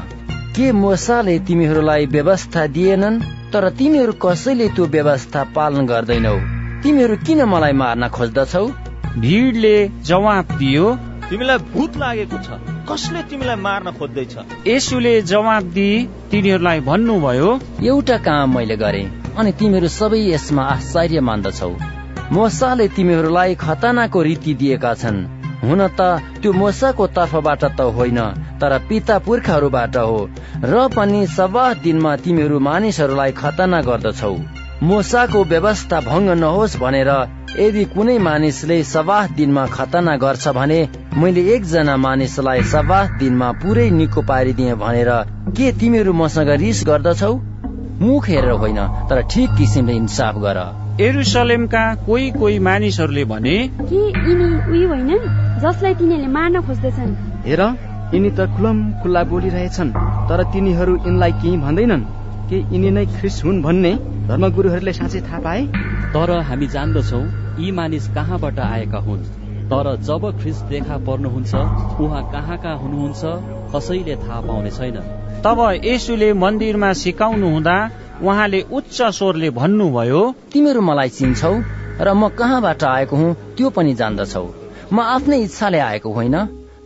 [0.55, 3.21] के मोसाले तिमीहरूलाई व्यवस्था दिएनन्
[3.53, 6.35] तर तिमीहरू कसैले त्यो व्यवस्था पालन गर्दैनौ?
[6.83, 8.65] तिमीहरू किन मलाई मार्न खोज्दछौ?
[9.19, 9.75] भिडले
[10.07, 10.87] जवाब दियो
[11.29, 14.33] तिमीलाई भूत लागेको छ। कसले तिमीलाई मार्न खोज्दैछ?
[14.67, 15.95] यसुले जवाब दिई
[16.31, 17.49] तिनीहरूलाई भन्नुभयो
[17.85, 19.03] एउटा काम मैले गरे
[19.37, 21.71] अनि तिमीहरू सबै यसमा आश्चर्य मान्दछौ
[22.31, 25.17] मोसाले तिमीहरूलाई खतनाको रीति दिएका छन्।
[25.63, 26.01] हुन त
[26.41, 28.19] त्यो मोसाको तर्फबाट त होइन
[28.61, 30.19] तर पिता पुर्खाहरूबाट हो।
[30.63, 34.35] र पनि सबाह दिनमा तिमीहरू मानिसहरूलाई खतना गर्दछौ।
[34.83, 37.11] मोसाको व्यवस्था भङ्ग नहोस् भनेर
[37.59, 40.79] यदि कुनै मानिसले सबाह दिनमा खतना गर्छ भने
[41.17, 45.11] मैले एकजना मानिसलाई सबाह दिनमा पुरै निको पारिदिए भनेर
[45.51, 47.33] के तिमीहरू मसँग रिस गर्दछौ?
[48.01, 48.79] मुख हेरेर होइन
[49.09, 50.59] तर ठिक किसिमले इन्साफ गर।
[51.01, 55.09] एरुसलेमका कोही कोही मानिसहरूले भने के यिनी उही होइन
[55.63, 57.11] जसलाई तिनीहरूले मार्न खोज्दैछन्।
[57.45, 57.61] हेर
[58.13, 59.91] यिनी त खुलम खुल्ला बोलिरहेछन्
[60.29, 62.03] तर तिनीहरू यिनलाई केही भन्दैनन्।
[62.49, 63.93] के यिनी नै ख्रिस हुन् भन्ने
[64.27, 65.61] धर्मगुरुहरूले साँच्चै थाहा पाए?
[66.13, 67.21] तर हामी जान्दछौ
[67.59, 69.23] यी मानिस कहाँबाट आएका हुन्?
[69.71, 71.53] तर जब ख्रिस देखा पर्नुहुन्छ
[72.03, 73.21] उहाँ कहाँका हुनुहुन्छ
[73.73, 74.97] कसैले थाहा पाउने छैन।
[75.45, 77.77] तब यसुले मन्दिरमा सिकाउनु हुँदा
[78.21, 80.21] उहाँले उच्च स्वरले भन्नुभयो
[80.53, 81.53] तिमीहरू मलाई चिन्छौ
[81.99, 84.45] र म कहाँबाट आएको हुँ त्यो पनि जान्दछौ।
[84.93, 86.35] म आफ्नै इच्छाले आएको होइन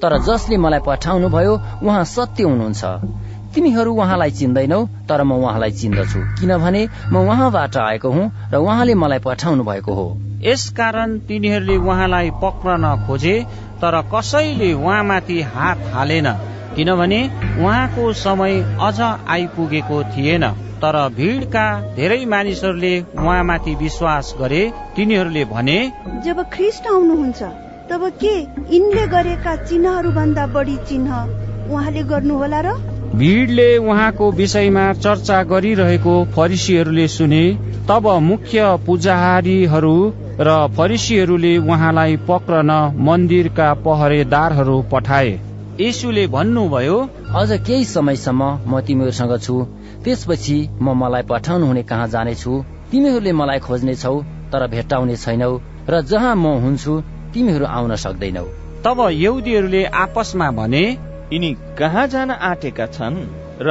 [0.02, 2.84] तर जसले मलाई पठाउनु भयो उहाँ सत्य हुनुहुन्छ।
[3.54, 4.80] तिमीहरू उहाँलाई चिन्दैनौ
[5.10, 6.82] तर म उहाँलाई चिन्दछु। किनभने
[7.12, 10.08] म उहाँबाट आएको हुँ र उहाँले मलाई पठाउनु भएको हो।
[10.42, 13.36] यसकारण तिनीहरूले उहाँलाई पक्रन खोजे
[13.82, 16.28] तर कसैले उहाँमाथि हात हालेन
[16.76, 17.20] किनभने
[17.60, 20.46] उहाँको समय अझ आइपुगेको थिएन।
[20.86, 21.66] तर भिडका
[21.96, 24.60] धेरै मानिसहरूले उहाँमाथि विश्वास गरे।
[24.96, 25.78] तिनीहरूले भने
[26.26, 27.48] जब ख्रिस्ट आउनुहुन्छ
[27.90, 28.34] तब के
[28.74, 31.12] यिनले गरेका चिन्हहरू भन्दा बढी चिन्ह
[31.74, 32.74] उहाँले गर्नुहोला र?
[33.16, 37.44] भिडले उहाँको विषयमा चर्चा गरिरहेको फरिसीहरूले सुने
[37.90, 39.96] तब मुख्य पुजारीहरू
[40.40, 42.72] र फरिसीहरूले उहाँलाई पक्रन
[43.08, 45.34] मन्दिरका पहरेदारहरू पठाए।
[45.82, 46.98] यसुले भन्नुभयो
[47.36, 49.56] अझ केही समयसम्म म तिमीहरूसँग छु।
[50.06, 52.51] त्यसपछि म मलाई पठाउनु हुने कहाँ जानेछु?
[52.91, 54.16] तिमीहरूले मलाई खोज्नेछौ
[54.51, 55.51] तर भेट्टाउने छैनौ
[55.89, 56.93] र जहाँ म हुन्छु
[57.34, 58.45] तिमीहरू आउन सक्दैनौ।
[58.86, 60.84] तब यहुदीहरूले आपसमा भने
[61.34, 63.18] यिनी कहाँ जान आँटेका छन्
[63.62, 63.70] र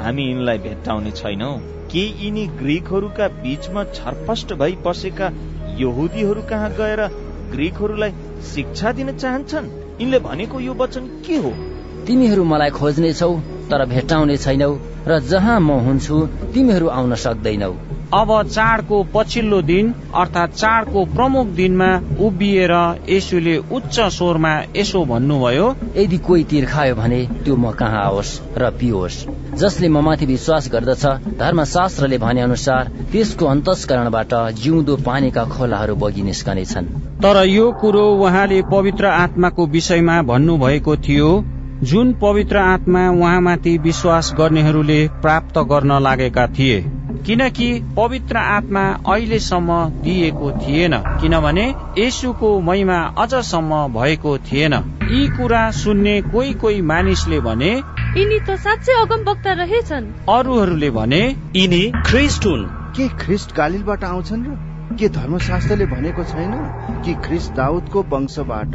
[0.00, 1.52] हामी यिनलाई भेट्टाउने छैनौ?
[1.92, 5.32] के यिनी ग्रिकहरूका बीचमा छरपष्ट भई बसेका
[5.80, 7.00] यहुदीहरू कहाँ गएर
[7.52, 8.12] ग्रिकहरूलाई
[8.54, 9.72] शिक्षा दिन चाहन्छन्?
[10.00, 11.52] यिनले भनेको यो वचन के हो?
[12.06, 13.34] तिमीहरू मलाई खोज्नेछौ
[13.70, 14.72] तर भेट्टाउने छैनौ
[15.08, 16.16] र जहाँ म हुन्छु
[16.54, 17.72] तिमीहरू आउन सक्दैनौ।
[18.14, 21.90] अब चाडको पछिल्लो दिन अर्थात् चाडको प्रमुख दिनमा
[22.20, 22.72] उभिएर
[23.08, 29.18] यसुले उच्च स्वरमा यसो भन्नुभयो यदि कोही तिर्खायो भने त्यो म कहाँ आओस् र पियोस्
[29.60, 31.04] जसले म माथि विश्वास गर्दछ
[31.38, 36.86] धर्मशास्त्रले भने अनुसार त्यसको अन्तस्करणबाट जिउँदो पानीका खोलाहरू बगि निस्कनेछन्।
[37.22, 41.30] तर यो कुरो उहाँले पवित्र आत्माको विषयमा भन्नुभएको थियो।
[41.82, 46.80] जुन पवित्र आत्मा उहाँमाथि विश्वास गर्नेहरूले प्राप्त गर्न लागेका थिए।
[47.26, 54.72] किनकि पवित्र आत्मा अहिलेसम्म दिएको थिएन। किनभने यसुको महिमा अझसम्म भएको थिएन।
[55.10, 57.72] यी कुरा सुन्ने कोही कोही मानिसले भने
[58.16, 62.64] यिनी त साँच्चै अगम वक्ता रहेछन्। अरूहरूले भने यिनी ख्रिस्ट हुन्
[62.96, 64.73] के ख्रिस्ट गालिलबाट आउँछन् र?
[64.94, 66.52] के धर्मशास्त्रले भनेको छैन
[67.04, 68.74] कि ख्रिस्ट दाउदको वंशबाट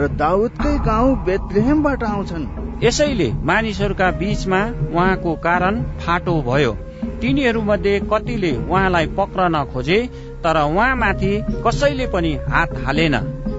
[0.00, 2.46] र दाउदकै गाउँ बेतलेहेमबाट आउँछन्।
[2.84, 4.60] यसैले मानिसहरूका बीचमा
[4.94, 6.72] उहाँको कारण फाटो भयो।
[7.20, 9.98] तिनीहरू मध्ये कतिले उहाँलाई पक्रन खोजे
[10.44, 11.32] तर उहाँमाथि
[11.66, 13.16] कसैले पनि हात हालेन।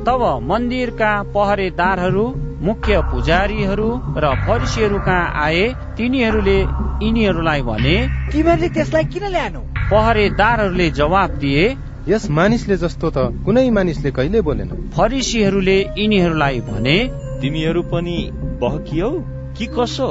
[0.08, 2.26] तब मन्दिरका पहरेदारहरू
[2.62, 5.66] मुख्य पुजारीहरू र फरिसीहरू कहाँ आए।
[5.98, 6.58] तिनीहरूले
[7.04, 7.96] यिनीहरूलाई भने
[8.32, 9.62] तिमीहरूले त्यसलाई किन ल्याएनौ?
[9.92, 11.64] पहरेदारहरूले जवाब दिए
[12.10, 16.96] यस मानिसले जस्तो त कुनै मानिसले कहिले बोलेन। फरिसीहरूले यिनीहरूलाई भने
[17.42, 18.18] तिमीहरू पनि
[18.62, 19.10] बहकियौ
[19.58, 20.08] कि कसो?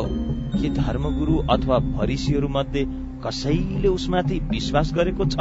[0.60, 2.84] के धर्मगुरु अथवा फरिसीहरू मध्ये
[3.24, 5.36] कसैले उसमाथि विश्वास गरेको छ?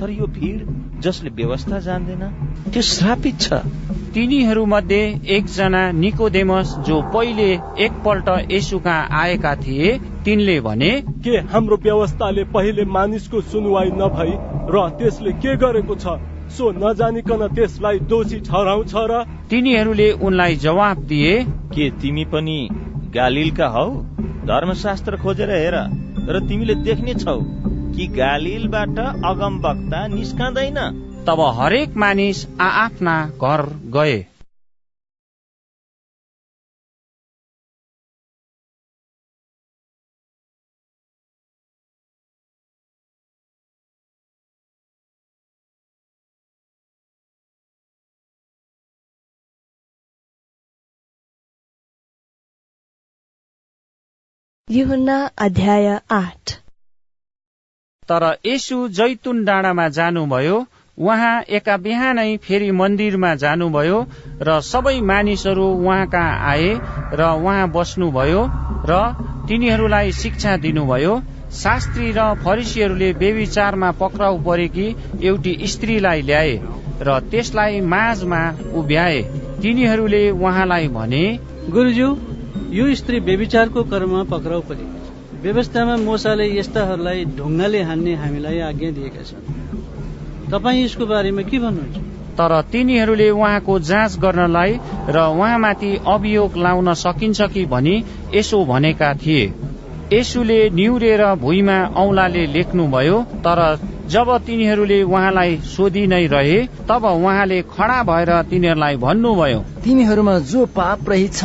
[0.00, 2.22] तर यो भिड जसले व्यवस्था जान्दैन
[2.72, 3.60] त्यो श्रापित छ।
[4.14, 5.02] तिनीहरू मध्ये
[5.36, 7.48] एकजना निकोदेमस जो पहिले
[7.84, 9.92] एकपल्ट यसुका आएका थिए
[10.24, 10.90] तिनले भने
[11.24, 14.32] के हाम्रो व्यवस्थाले पहिले मानिसको सुनवाई नभई
[14.70, 16.16] र त्यसले के गरेको छ?
[16.54, 21.34] सो नजानिकन त्यसलाई दोषी ठहराउँछ र तिनीहरूले उनलाई जवाब दिए
[21.74, 22.58] के तिमी पनि
[23.14, 23.88] गालिलका हौ?
[24.46, 25.76] धर्मशास्त्र खोजेर हेर
[26.28, 27.38] र तिमीले देख्ने छौ।
[27.96, 30.78] कि गालिलबाट अगम वक्ता निस्कँदैन।
[31.26, 34.26] तब हरेक मानिस आआफ्ना घर गए।
[54.68, 56.63] युहन्ना अध्याय आठ।
[58.08, 60.56] तर यसु जैतुन डाँडामा जानुभयो
[60.98, 63.98] उहाँ एका बिहानै फेरि मन्दिरमा जानुभयो
[64.42, 66.68] र सबै मानिसहरू उहाँ कहाँ आए
[67.12, 68.42] र उहाँ बस्नुभयो
[68.90, 69.00] र
[69.48, 71.14] तिनीहरूलाई शिक्षा दिनुभयो।
[71.54, 74.86] शास्त्री र फरिसीहरूले बेविचारमा पक्राउ परेकी
[75.22, 76.54] एउटी स्त्रीलाई ल्याए
[77.02, 78.42] र त्यसलाई माझमा
[78.74, 79.20] उभ्याए।
[79.62, 81.24] तिनीहरूले उहाँलाई भने
[81.70, 82.08] गुरुज्यू
[82.72, 85.03] यो स्त्री बेविचारको कर्ममा पक्राउ परे।
[85.44, 89.42] व्यवस्थामा मोसाले यस्ताहरूलाई ढुङ्गाले हान्ने हामीलाई आज्ञा दिएका छन्।
[90.50, 91.96] तपाईँ यसको बारेमा के भन्नुहुन्छ?
[92.38, 94.72] तर तिनीहरूले उहाँको जाँच गर्नलाई
[95.08, 97.94] र उहाँमाथि अभियोग लाउन सकिन्छ कि भनी
[98.34, 99.44] यसो भनेका थिए।
[100.12, 103.60] यसुले निहुरेर भुइँमा औलाले लेख्नुभयो तर
[104.08, 111.08] जब तिनीहरूले उहाँलाई सोधि नै रहे तब उहाँले खडा भएर तिनीहरूलाई भन्नुभयो तिमीहरूमा जो पाप
[111.08, 111.40] रहेछ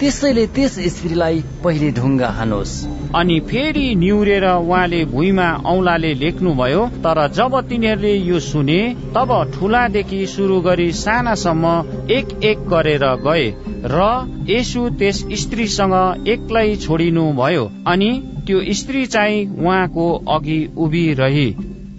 [0.00, 2.72] त्यसैले त्यस स्त्रीलाई पहिले ढुङ्गा हानोस्।
[3.14, 8.78] अनि फेरि निहुरेर उहाँले भुइँमा औलाले लेख्नुभयो तर जब तिनीहरूले यो सुने
[9.16, 11.74] तब ठुलादेखि सुरु गरी सानासम्म
[12.10, 13.44] एक एक गरेर गए
[13.92, 14.08] र
[14.48, 15.94] यसु त्यस स्त्रीसँग
[16.28, 18.10] एक्लै छोडिनु भयो अनि
[18.46, 21.48] त्यो स्त्री चाहिँ उहाँको अघि उभि रही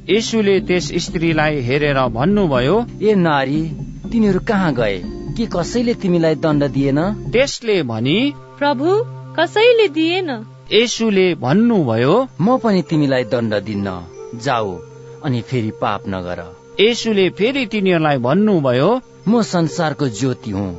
[0.10, 3.64] यसुले त्यस स्त्रीलाई हेरेर भन्नुभयो ए नारी
[4.12, 5.21] तिनीहरू कहाँ गए?
[5.32, 7.00] के कसैले तिमीलाई दण्ड दिएन?
[7.32, 8.18] त्यसले भनी
[8.60, 8.90] प्रभु
[9.38, 10.30] कसैले दिएन?
[10.74, 13.88] यसुले भन्नुभयो म पनि तिमीलाई दण्ड दिन्न।
[14.44, 14.72] जाऊ
[15.26, 16.40] अनि फेरि पाप नगर।
[16.80, 18.90] यसुले फेरि तिनीहरूलाई भन्नुभयो
[19.28, 20.72] म संसारको ज्योति हुँ।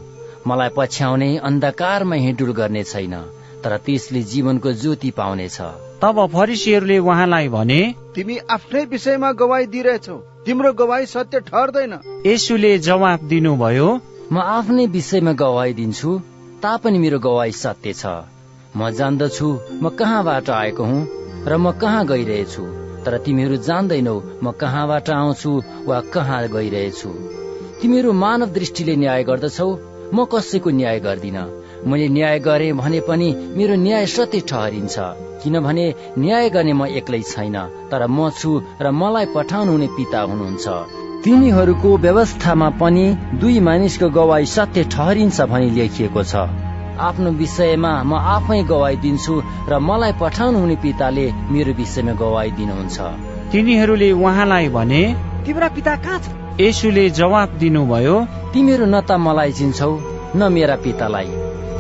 [0.47, 3.15] मलाई पछ्याउने अन्धकारमा हिँडुल गर्ने छैन
[3.65, 5.59] तर त्यसले जीवनको ज्योति पाउनेछ।
[6.03, 7.81] तब फरिसीहरूले उहाँलाई भने
[8.15, 11.93] तिमी आफ्नै विषयमा गवाई दिइरहेछौ। तिम्रो गवाई सत्य ठहर्दैन।
[12.27, 13.89] यसुले जवाब दिनुभयो
[14.35, 16.11] म आफ्नै विषयमा गवाई दिन्छु
[16.61, 18.13] तापनि मेरो गवाई सत्य छ।
[18.79, 19.49] म जान्दछु
[19.83, 21.01] म कहाँबाट आएको हुँ
[21.51, 22.65] र म कहाँ गइरहेछु?
[23.05, 25.53] तर तिमीहरू जान्दैनौ म कहाँबाट आउँछु
[25.89, 27.11] वा कहाँ गइरहेछु।
[27.83, 29.69] तिमीहरू मानव दृष्टिले न्याय गर्दछौ
[30.15, 31.39] म कसैको न्याय गर्दिन।
[31.85, 33.29] मैले न्याय गरे भने पनि
[33.59, 34.97] मेरो न्याय सत्य ठहरिन्छ
[35.45, 35.87] किनभने
[36.19, 37.57] न्याय गर्ने म एक्लै छैन
[37.93, 43.05] तर म छु र मलाई पठाउनु हुने पिता हुनुहुन्छ। तिनीहरूको व्यवस्थामा पनि
[43.41, 46.35] दुई मानिसको गवाई सत्य ठहरिन्छ भनी लेखिएको छ।
[46.99, 49.35] आफ्नो विषयमा म आफै गवाई दिन्छु
[49.71, 52.99] र मलाई पठाउनु हुने पिताले मेरो विषयमा गवाई दिनुहुन्छ।
[53.53, 55.03] तिनीहरूले उहाँलाई भने
[55.47, 56.27] तिम्रा पिता कहाँ छ
[56.61, 58.17] यसुले जवाब दिनुभयो
[58.53, 59.93] तिमीहरू न त मलाई चिन्छौ
[60.35, 61.31] न मेरा पितालाई।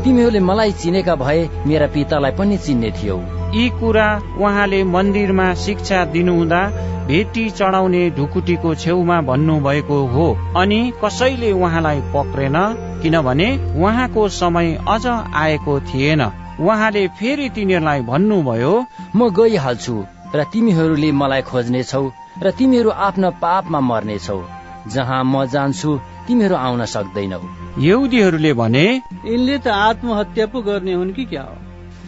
[0.02, 3.18] तिमीहरूले मलाई चिनेका भए मेरा पितालाई पनि चिन्ने थियौ।
[3.54, 4.06] यी कुरा
[4.38, 6.60] उहाँले मन्दिरमा शिक्षा दिनुहुँदा
[7.06, 10.26] भेटी चढाउने ढुकुटीको छेउमा भन्नुभएको हो।
[10.56, 12.56] अनि कसैले उहाँलाई पक्रेन
[13.02, 16.22] किनभने उहाँको समय अझ आएको थिएन।
[16.60, 18.74] उहाँले फेरि तिनीहरूलाई भन्नुभयो
[19.16, 19.96] म गइहाल्छु
[20.34, 22.04] र तिमीहरूले मलाई खोज्नेछौ
[22.42, 24.38] र तिमीहरू आफ्नो पापमा मर्नेछौ।
[24.88, 25.90] जहाँ म जान्छु
[26.26, 27.40] तिमीहरू आउन सक्दैनौ।
[27.78, 31.56] यहुदीहरूले भने यिनले त आत्महत्या पो गर्ने हुन् कि क्या हो?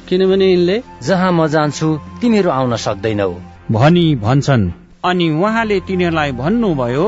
[0.08, 1.88] किनभने यिनले जहाँ म जान्छु
[2.20, 3.28] तिमीहरू आउन सक्दैनौ।
[3.72, 4.64] भनी भन्छन्।
[5.04, 7.06] अनि उहाँले तिनीहरूलाई भन्नुभयो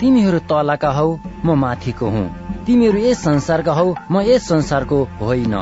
[0.00, 1.08] तिमीहरू तलका हौ
[1.44, 2.26] म माथिको हुँ।
[2.66, 5.54] तिमीहरू यस संसारका हौ म यस संसारको होइन।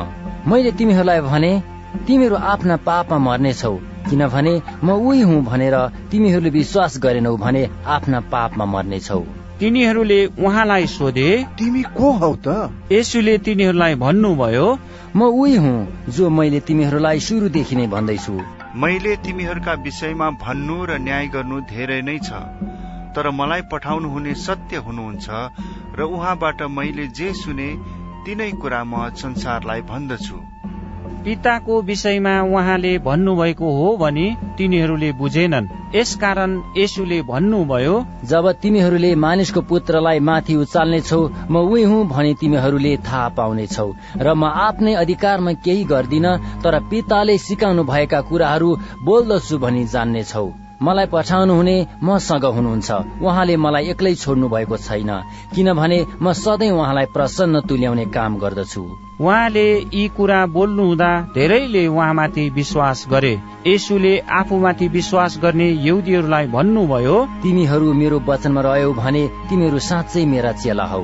[0.47, 1.51] मैले तिमीहरूलाई भने
[2.07, 3.75] तिमीहरू आफ्ना पापमा मर्नेछौ
[4.09, 4.53] किनभने
[4.83, 5.77] म उही हुँ भनेर
[6.11, 9.23] तिमीहरूले विश्वास गरेनौ भने आफ्ना पापमा मर्नेछौ।
[9.59, 12.47] तिनीहरूले उहाँलाई सोधे तिमी को हौ त?
[12.91, 14.67] यसुले तिनीहरूलाई भन्नुभयो
[15.15, 15.77] म उही हुँ
[16.09, 18.35] जो मैले तिमीहरूलाई सुरुदेखि नै भन्दैछु।
[18.75, 22.41] मैले तिमीहरूका विषयमा भन्नु र न्याय गर्नु धेरै नै छ
[23.15, 25.27] तर मलाई पठाउनुहुने सत्य हुनुहुन्छ
[25.97, 27.69] र उहाँबाट मैले जे सुने
[28.25, 30.52] तिनै कुरा म संसारलाई भन्दछु।
[31.25, 34.25] पिताको विषयमा उहाँले भन्नुभएको हो भने
[34.57, 37.95] तिनीहरूले बुझेनन्। यसकारण यसुले भन्नुभयो
[38.25, 44.43] जब तिमीहरूले मानिसको पुत्रलाई माथि उचाल्नेछौ म उही हुँ भनी तिमीहरूले थाहा पाउनेछौ। र म
[44.67, 46.27] आफ्नै अधिकारमा केही गर्दिन
[46.63, 48.69] तर पिताले सिकाउनु भएका कुराहरू
[49.05, 55.11] बोल्दछु भनी जान्नेछौ। मलाई पठाउनु हुने मसँग हुनुहुन्छ। उहाँले मलाई एक्लै छोड्नु भएको छैन
[55.55, 58.83] किनभने म सधैँ उहाँलाई प्रसन्न तुल्याउने काम गर्दछु।
[59.21, 63.33] उहाँले यी कुरा बोल्नुहुँदा धेरैले उहाँमाथि विश्वास गरे।
[63.67, 70.85] यसुले आफूमाथि विश्वास गर्ने यहुदीहरूलाई भन्नुभयो तिमीहरू मेरो वचनमा रह्यौ भने तिमीहरू साँच्चै मेरा चेला
[70.85, 71.03] हौ।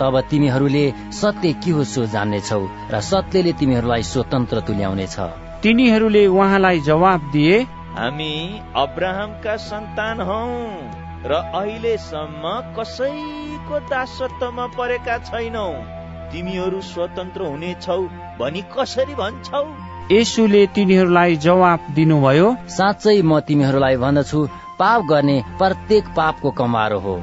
[0.00, 2.62] तब तिमीहरूले सत्य के हो सो जान्नेछौ
[2.92, 5.16] र सत्यले तिमीहरूलाई स्वतन्त्र तुल्याउनेछ।
[5.62, 7.56] तिनीहरूले उहाँलाई जवाब दिए
[7.96, 10.38] हामी अब्राहमका सन्तान हौ
[11.30, 15.66] र अहिलेसम्म कसैको दासत्वमा परेका छैनौ।
[16.32, 17.98] तिमीहरू स्वतन्त्र हुनेछौ
[18.40, 19.62] भनी कसरी भन्छौ?
[20.12, 24.40] यसुले तिनीहरूलाई जवाब दिनुभयो साँच्चै म तिमीहरूलाई भन्दछु
[24.80, 27.16] पाप गर्ने प्रत्येक पापको कमारो हो।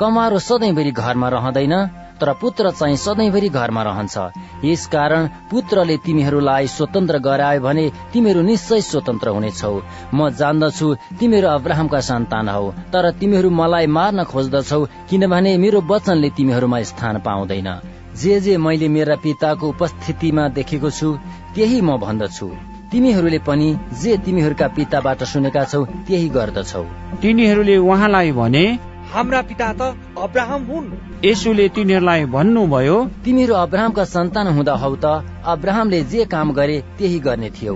[0.00, 1.74] कमारो सधैँभरि घरमा रहँदैन।
[2.20, 4.16] तर पुत्र चाहिँ सधैँभरि घरमा रहन्छ।
[4.64, 9.74] यसकारण पुत्रले तिमीहरूलाई स्वतन्त्र गरायो भने तिमीहरू निश्चय स्वतन्त्र हुनेछौ।
[10.14, 10.86] म जान्दछु
[11.20, 17.68] तिमीहरू अब्राहमका सन्तान हौ तर तिमीहरू मलाई मार्न खोज्दछौ किनभने मेरो वचनले तिमीहरूमा स्थान पाउँदैन।
[18.16, 21.08] जे जे मैले मेरा पिताको उपस्थितिमा देखेको छु
[21.54, 22.48] त्यही म भन्दछु।
[22.92, 23.68] तिमीहरूले पनि
[24.02, 26.82] जे तिमीहरूका पिताबाट सुनेका छौ त्यही गर्दछौ।
[27.20, 28.64] तिनीहरूले उहाँलाई भने
[29.12, 29.80] हाम्रा पिता त
[30.18, 30.86] अब्राहम हुन्।
[31.24, 35.06] यसुले तिनीहरूलाई भन्नुभयो तिमीहरू अब्राहमका सन्तान हुँदा हौ त
[35.46, 37.74] अब्राहमले जे काम गरे त्यही गर्ने थियौ।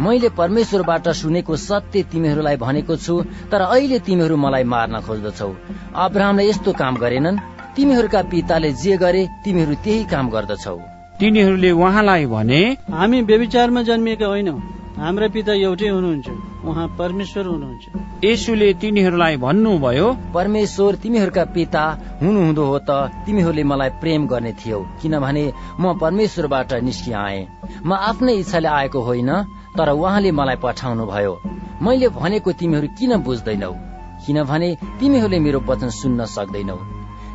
[0.00, 3.14] मैले परमेश्वरबाट सुनेको सत्य तिमीहरूलाई भनेको छु
[3.50, 5.50] तर अहिले तिमीहरू मलाई मार्न खोज्दछौ।
[6.04, 7.42] अब्राहमले यस्तो काम गरेनन्।
[7.76, 10.76] तिमीहरूका पिताले जे गरे तिमीहरू त्यही काम गर्दछौ।
[11.20, 12.60] तिनीहरूले उहाँलाई भने
[12.92, 14.56] हामी व्यविचारमा जन्मिएका होइनौ।
[14.96, 16.28] हाम्रा पिता एउटै हुनुहुन्छ
[16.64, 17.84] उहाँ परमेश्वर हुनुहुन्छ।
[18.24, 21.82] यसुले तिनीहरूलाई भन्नुभयो परमेश्वर तिमीहरूका पिता
[22.22, 22.90] हुनुहुँदो हो त
[23.26, 25.44] तिमीहरूले मलाई प्रेम गर्ने थियौ किनभने
[25.80, 27.40] म परमेश्वरबाट निस्कि आए
[27.84, 29.30] म आफ्नै इच्छाले आएको होइन
[29.76, 31.34] तर उहाँले मलाई पठाउनु भयो
[31.84, 33.72] मैले भनेको तिमीहरू किन बुझ्दैनौ?
[34.24, 34.68] किनभने
[34.98, 36.78] तिमीहरूले मेरो वचन सुन्न सक्दैनौ।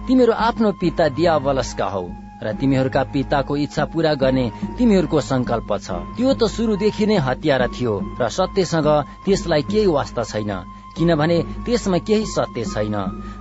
[0.08, 2.06] तिमीहरू आफ्नो पिता दियावलसका हौ।
[2.44, 4.46] र तिमीहरूका पिताको इच्छा पूरा गर्ने
[4.78, 5.88] तिमीहरूको संकल्प छ।
[6.18, 8.90] त्यो त सुरुदेखि नै हतियारा थियो र सत्यसँग
[9.26, 10.52] त्यसलाई केही वास्ता छैन
[10.98, 12.96] किनभने त्यसमा केही सत्य छैन।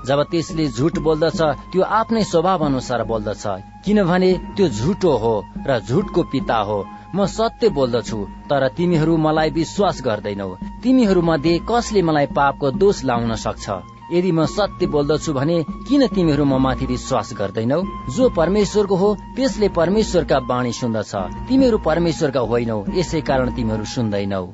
[0.07, 1.41] जब त्यसले झुट बोल्दछ
[1.73, 3.45] त्यो आफ्नै स्वभाव अनुसार बोल्दछ
[3.85, 5.35] किनभने त्यो झुटो हो
[5.67, 6.79] र झुटको पिता हो।
[7.11, 8.19] म सत्य बोल्दछु
[8.51, 10.51] तर तिमीहरू मलाई विश्वास गर्दैनौ।
[10.83, 13.67] तिमीहरू मध्ये कसले मलाई पापको दोष लाउन सक्छ?
[14.13, 15.57] यदि म सत्य बोल्दछु भने
[15.87, 17.81] किन तिमीहरू म माथि विश्वास गर्दैनौ?
[18.11, 21.13] जो परमेश्वरको हो त्यसले परमेश्वरका बाणी सुन्दछ।
[21.49, 24.45] तिमीहरू परमेश्वरका होइनौ यसै कारण तिमीहरू सुन्दैनौ।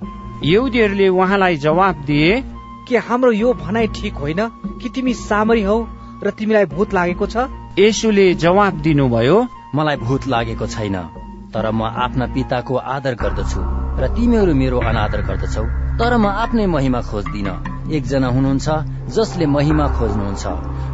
[0.44, 2.32] यहुदीहरूले उहाँलाई जवाब दिए
[2.88, 4.40] के हाम्रो यो भनाइ ठिक होइन
[4.80, 5.76] कि तिमी सामरी हौ
[6.24, 7.36] र तिमीलाई भूत लागेको छ?
[7.78, 9.38] यसुले जवाब दिनुभयो
[9.74, 10.96] मलाई भूत लागेको छैन
[11.54, 13.60] तर म आफ्ना पिताको आदर गर्दछु
[14.00, 15.64] र तिमीहरू मेरो अनादर गर्दछौ
[16.00, 18.68] तर म आफ्नै महिमा खोज्दिन। एकजना हुनुहुन्छ
[19.16, 20.44] जसले महिमा खोज्नुहुन्छ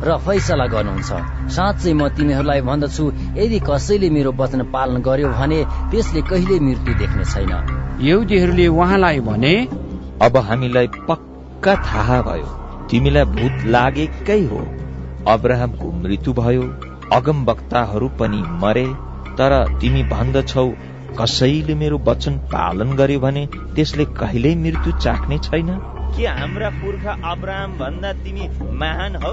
[0.07, 1.11] र फैसला गर्नुहुन्छ।
[1.55, 3.05] साँच्चै म तिमीहरूलाई भन्दछु
[3.36, 7.53] यदि कसैले मेरो वचन पालन गर्यो भने त्यसले कहिले मृत्यु देख्ने छैन।
[8.01, 9.55] यहुदीहरूले उहाँलाई भने
[10.22, 12.49] अब हामीलाई पक्का थाहा भयो
[12.90, 14.61] तिमीलाई भूत लागेकै हो।
[15.28, 16.62] अब्राहमको मृत्यु भयो
[17.12, 18.86] अगम वक्ताहरू पनि मरे
[19.38, 20.68] तर तिमी भन्दछौ
[21.20, 25.70] कसैले मेरो वचन पालन गर्यो भने त्यसले कहिल्यै मृत्यु चाख्ने छैन?
[26.16, 29.32] के हाम्रा पुर्खा अब्राहम भन्दा तिमी महान हौ?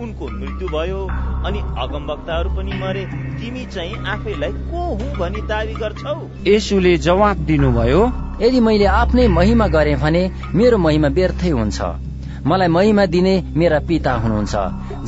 [0.00, 1.00] उनको मृत्यु भयो
[1.46, 3.04] अनि अगमवक्ताहरू पनि मरे।
[3.40, 6.16] तिमी चाहिँ आफैलाई को हुँ भनी दावी गर्छौ?
[6.46, 8.02] यसुले जवाब दिनुभयो
[8.40, 11.80] यदि मैले आफ्नै महिमा गरे भने मेरो महिमा व्यर्थै हुन्छ।
[12.46, 14.54] मलाई महिमा दिने मेरा पिता हुनुहुन्छ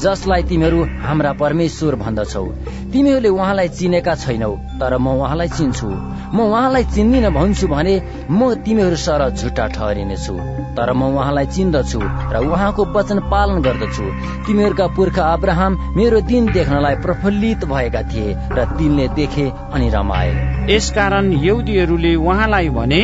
[0.03, 2.45] जसलाई तिमीहरू हाम्रा परमेश्वर भन्दछौ।
[2.93, 5.89] तिमीहरूले उहाँलाई चिनेका छैनौ तर म उहाँलाई चिन्छु।
[6.35, 7.95] म उहाँलाई चिन्दिन भन्छु भने
[8.31, 10.35] म तिमीहरू सर झुट्टा ठहरिनेछु
[10.77, 12.01] तर म उहाँलाई चिन्दछु
[12.33, 14.07] र उहाँको वचन पालन गर्दछु।
[14.47, 20.31] तिमीहरूका पुर्खा अब्राहम मेरो दिन देख्नलाई प्रफुल्लित भएका थिए र तिनले देखे अनि रमाए।
[20.75, 23.03] यसकारण यहुदीहरूले उहाँलाई भने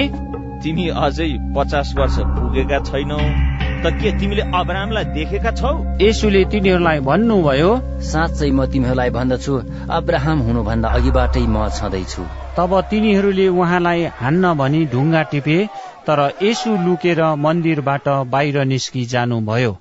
[0.62, 3.53] तिमी अझै पचास वर्ष पुगेका छैनौ।
[3.84, 5.70] त के तिमीले अब्राहमलाई देखेका छौ?
[6.00, 7.70] यसुले तिनीहरूलाई भन्नुभयो
[8.10, 9.54] साँच्चै म तिमीहरूलाई भन्दछु
[9.98, 12.22] अब्राहम हुनुभन्दा अघिबाटै म छँदैछु।
[12.56, 15.58] तब तिनीहरूले उहाँलाई हान्न भनी ढुङ्गा टिपे
[16.06, 19.72] तर यसु लुकेर मन्दिरबाट बाहिर निस्कि जानुभयो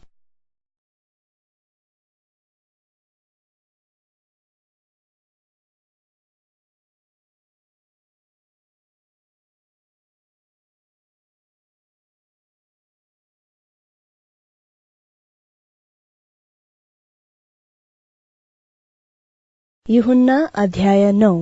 [19.94, 21.34] युहुन्ना अध्याय नौ।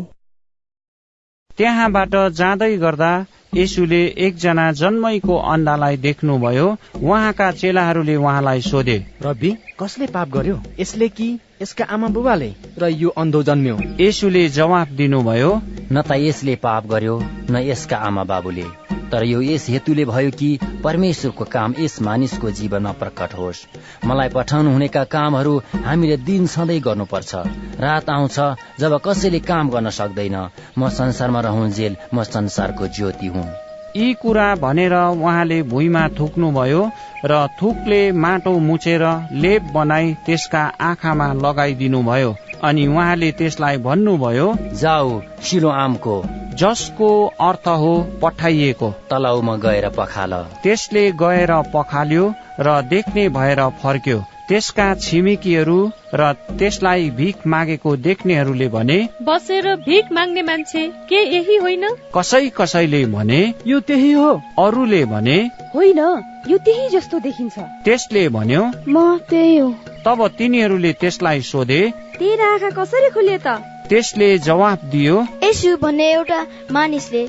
[1.58, 3.12] त्यहाँबाट जाँदै गर्दा
[3.56, 6.68] यसुले एकजना जन्मैको अन्डालाई देख्नुभयो।
[7.04, 10.56] उहाँका चेलाहरूले उहाँलाई सोधे रब्बी कसले पाप गर्यो?
[10.80, 11.28] यसले कि
[11.62, 13.76] यसका आमा बुबाले र यो अन्धो जन्म्यो?
[13.99, 15.52] यसुले जवाफ दिनुभयो
[15.91, 17.16] न त यसले पाप गर्यो
[17.52, 18.68] न यसका आमा बाबुले।
[19.12, 20.49] तर यो यस हेतुले भयो कि
[20.84, 23.66] परमेश्वरको काम यस मानिसको जीवनमा प्रकट होस्।
[24.05, 27.36] मलाई पठाउनु हुनेका कामहरू हामीले दिन सधैँ गर्नुपर्छ।
[27.80, 28.39] रात आउँछ
[28.80, 30.38] जब कसैले काम गर्न सक्दैन
[30.78, 36.82] म संसारमा रहन्जेल म संसारको ज्योति हुँ। यी कुरा भनेर उहाँले भुइँमा थुक्नुभयो
[37.26, 45.70] र थुकले माटो मुछेर लेप बनाई त्यसका आँखामा लगाइदिनुभयो। अनि उहाँले त्यसलाई भन्नुभयो जाऊ सिलो
[45.70, 46.16] आमको।
[46.54, 47.10] जसको
[47.42, 50.34] अर्थ हो पठाइएको। तलाउमा गएर पखाल।
[50.64, 55.76] त्यसले गएर पखाल्यो र देख्ने भएर फर्क्यो। त्यसका छिमेकीहरू
[56.14, 61.86] र त्यसलाई भिख मागेको देख्नेहरूले भने बसेर भिख माग्ने मान्छे के यही होइन?
[62.16, 65.38] कसै कसैले भने यो त्यही हो। अरूले भने
[65.76, 66.02] होइन
[66.47, 69.70] यो त्यही जस्तो देखिन्छ। त्यसले भन्यो म त्यही हो।
[70.06, 71.80] तब तिनीहरूले त्यसलाई सोधे
[72.20, 73.56] तेरा आँखा कसरी खुले त?
[73.89, 76.41] त्यसले जवाफ दियो यसु भन्ने एउटा
[76.72, 77.24] मानिसले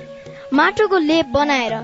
[0.52, 1.74] माटोको लेप बनाएर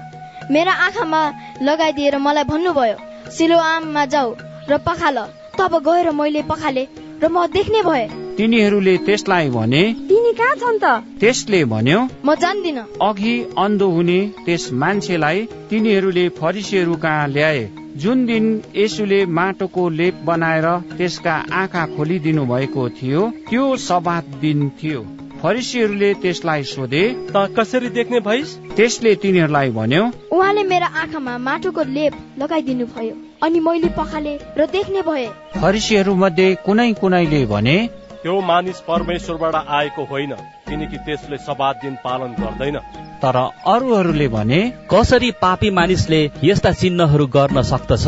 [0.51, 1.23] मेरा आँखामा
[1.63, 5.19] लगाइदिएर मलाई भन्नुभयो सिलो आममा जाऊ। र पखाल।
[5.59, 6.85] तब गएर मैले पखाले
[7.23, 8.05] र म देख्ने भए।
[8.39, 10.85] तिनीहरूले त्यसलाई भने तिनी कहाँ छन् त?
[11.21, 15.39] त्यसले भन्यो म जान्दिन। अघि अन्धो हुने त्यस मान्छेलाई
[15.71, 17.69] तिनीहरूले फरिसीहरू कहाँ ल्याए?
[17.97, 18.45] जुन दिन
[18.77, 20.67] यसुले माटोको लेप बनाएर
[20.97, 25.01] त्यसका आँखा खोलिदिनु भएको थियो त्यो सबात दिन थियो।
[25.43, 28.49] फरिसीहरूले त्यसलाई सोधे त कसरी देख्ने भइस?
[28.77, 35.03] त्यसले तिनीहरूलाई भन्यो उहाँले मेरा आँखामा माटोको लेप लगाइदिनु भयो अनि मैले पखाले र देख्ने
[35.03, 35.27] भए।
[35.57, 37.77] फरिसीहरू मध्ये कुनै कुनैले भने
[38.23, 40.33] त्यो मानिस परमेश्वरबाट आएको होइन
[40.69, 42.79] किनकि त्यसले सबात दिन पालन गर्दैन।
[43.23, 43.37] तर
[43.67, 44.61] अरूहरूले भने
[44.91, 48.07] कसरी पापी मानिसले यस्ता चिन्हहरू गर्न सक्दछ?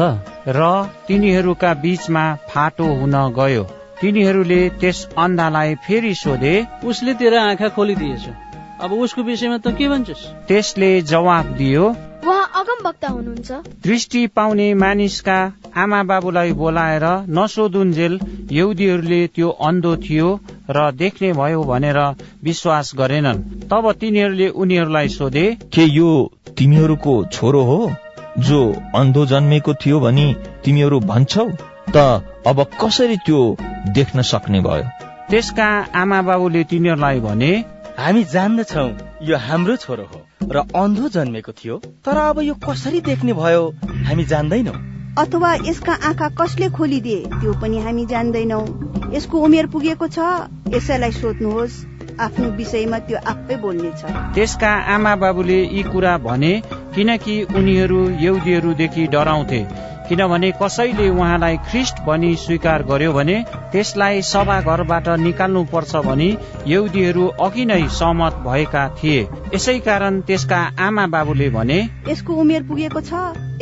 [0.49, 0.61] र
[1.09, 3.65] तिनीहरूका बीचमा फाटो हुन गयो।
[4.01, 8.25] तिनीहरूले त्यस अन्धालाई फेरि सोधे उसले तेरा आँखा खोलिदिएछ।
[8.81, 10.23] अब उसको विषयमा त के भन्छस्?
[10.49, 11.85] त्यसले जवाफ दियो
[12.21, 13.51] उहाँ अगम वक्ता हुनुहुन्छ।
[13.85, 15.39] दृष्टि पाउने मानिसका
[15.77, 18.19] आमा बाबुलाई बोलाएर नसोधुन्जेल
[18.53, 20.29] यहुदीहरूले त्यो अन्धो थियो
[20.71, 21.99] र देख्ने भयो भनेर
[22.45, 26.11] विश्वास गरेनन्। तब तिनीहरूले उनीहरूलाई सोधे के यो
[26.59, 27.81] तिमीहरूको छोरो हो
[28.39, 28.61] जो
[28.95, 30.27] अन्धो जन्मेको थियो भनी
[30.65, 31.47] तिमीहरू भन्छौ?
[31.95, 31.97] त
[32.47, 33.39] अब कसरी त्यो
[33.95, 34.85] देख्न सक्ने भयो?
[35.31, 35.69] त्यसका
[36.01, 37.53] आमा बाबुले तिनीहरूलाई भने
[37.99, 38.87] हामी जान्दछौ
[39.29, 40.21] यो हाम्रो छोरो हो
[40.55, 41.77] र अन्धो जन्मेको थियो
[42.07, 43.63] तर अब यो कसरी देख्ने भयो
[44.07, 44.75] हामी जान्दैनौ।
[45.19, 48.61] अथवा यसका आँखा कसले खोलिदिए त्यो पनि हामी जान्दैनौ।
[49.17, 50.19] यसको उमेर पुगेको छ
[50.75, 51.75] यसैलाई सोध्नुहोस्।
[52.21, 54.03] आफ्नो विषयमा त्यो आफै बोल्नेछ
[54.35, 56.53] त्यसका आमा बाबुले यी कुरा भने
[56.95, 59.63] किनकि उनीहरू यहुदीहरूदेखि डराउँथे।
[60.09, 63.37] किनभने कसैले उहाँलाई ख्रिस्ट भनी स्वीकार गर्यो भने
[63.73, 66.29] त्यसलाई सभा घरबाट निकाल्नु पर्छ भनी
[66.67, 69.21] यहुदीहरू अघि नै सहमत भएका थिए।
[69.55, 73.13] यसै कारण त्यसका आमा बाबुले भने यसको उमेर पुगेको छ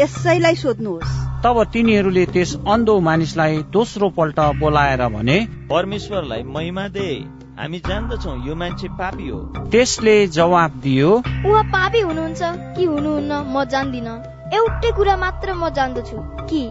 [0.00, 5.36] यसैलाई सोध्नुहोस्। तब तिनीहरूले त्यस अन्धो मानिसलाई दोस्रो पल्ट बोलाएर भने
[5.70, 7.10] परमेश्वरलाई महिमा दे।
[7.58, 9.38] हामी जान्दछौ यो मान्छे पापी हो।
[9.70, 11.10] त्यसले जवाब दियो
[11.46, 12.42] उहाँ पापी हुनुहुन्छ
[12.76, 14.08] कि हुनुहुन्न म जान्दिन।
[14.54, 16.62] एउटै कुरा मात्र म जान्दछु कि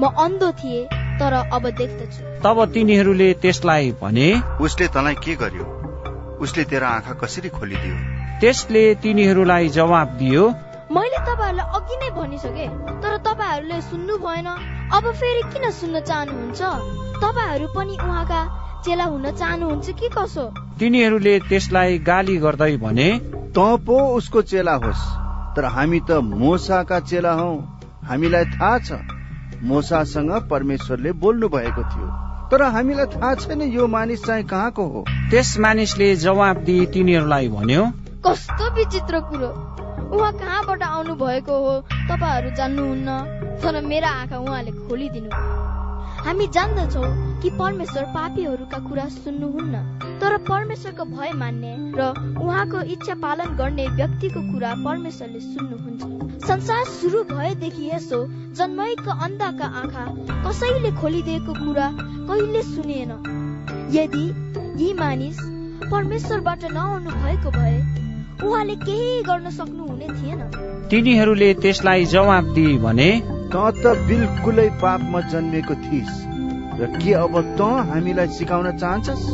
[0.00, 0.80] म अन्धो थिए
[1.20, 4.28] तर अब देख्दछु। तब तिनीहरूले त्यसलाई भने
[4.64, 5.64] उसले तँलाई के गर्यो?
[6.40, 7.96] उसले तेरा आँखा कसरी खोलिदियो?
[8.40, 10.44] त्यसले तिनीहरूलाई जवाब दियो
[10.96, 12.66] मैले तपाईँहरूलाई अघि नै भनिसके
[13.04, 14.48] तर तपाईँहरूले सुन्नु भएन।
[14.96, 16.60] अब फेरि किन सुन्न चाहनुहुन्छ?
[17.20, 18.40] तपाईँहरू पनि उहाँका
[18.84, 20.44] चेला हुन चाहनुहुन्छ कि कसो?
[20.78, 23.08] तिनीहरूले त्यसलाई गाली गर्दै भने
[23.56, 25.02] त पो उसको चेला होस्।
[25.56, 27.52] तर हामी त मोसाका चेला हौ।
[28.08, 29.00] हामीलाई थाहा छ
[29.62, 32.08] मोसासँग परमेश्वरले बोल्नु भएको थियो।
[32.50, 37.84] तर हामीलाई थाहा छैन यो मानिस चाहिँ कहाँको हो। त्यस मानिसले जवाब दिई तिनीहरूलाई भन्यो
[38.26, 39.50] कस्तो विचित्र कुरो।
[40.16, 41.74] उहाँ कहाँबाट आउनु भएको हो?
[42.10, 43.08] तपाईँहरू जान्नुहुन्न।
[43.62, 45.30] तर मेरा आँखा उहाँले खोलिदिनु
[46.24, 47.02] हामी जान्दछौ
[47.42, 49.78] कि परमेश्वर पापीहरूका कुरा सुन्नुहुन्न।
[50.20, 52.08] तर परमेश्वरको भय मान्ने र
[52.40, 58.18] उहाँको इच्छा पालन गर्ने व्यक्तिको कुरा परमेश्वरले सुन्नुहुन्छ। संसार सुरु भएदेखि यसो
[58.58, 60.04] जन्मैको अन्धाका आँखा
[60.46, 61.88] कसैले खोलिदिएको कुरा
[62.28, 63.10] कहिले सुनेन।
[63.96, 64.26] यदि
[64.84, 65.38] यी मानिस
[65.90, 67.76] परमेश्वरबाट नआउनु भएको भए
[68.44, 70.40] उहाँले केही गर्न सक्नुहुने थिएन।
[70.90, 73.10] तिनीहरूले त्यसलाई जवाब दिए भने
[73.52, 76.16] त त बिल्कुलै पापमा जन्मेको थिइस्?
[76.80, 79.24] र के अब त हामीलाई सिकाउन चाहन्छस्?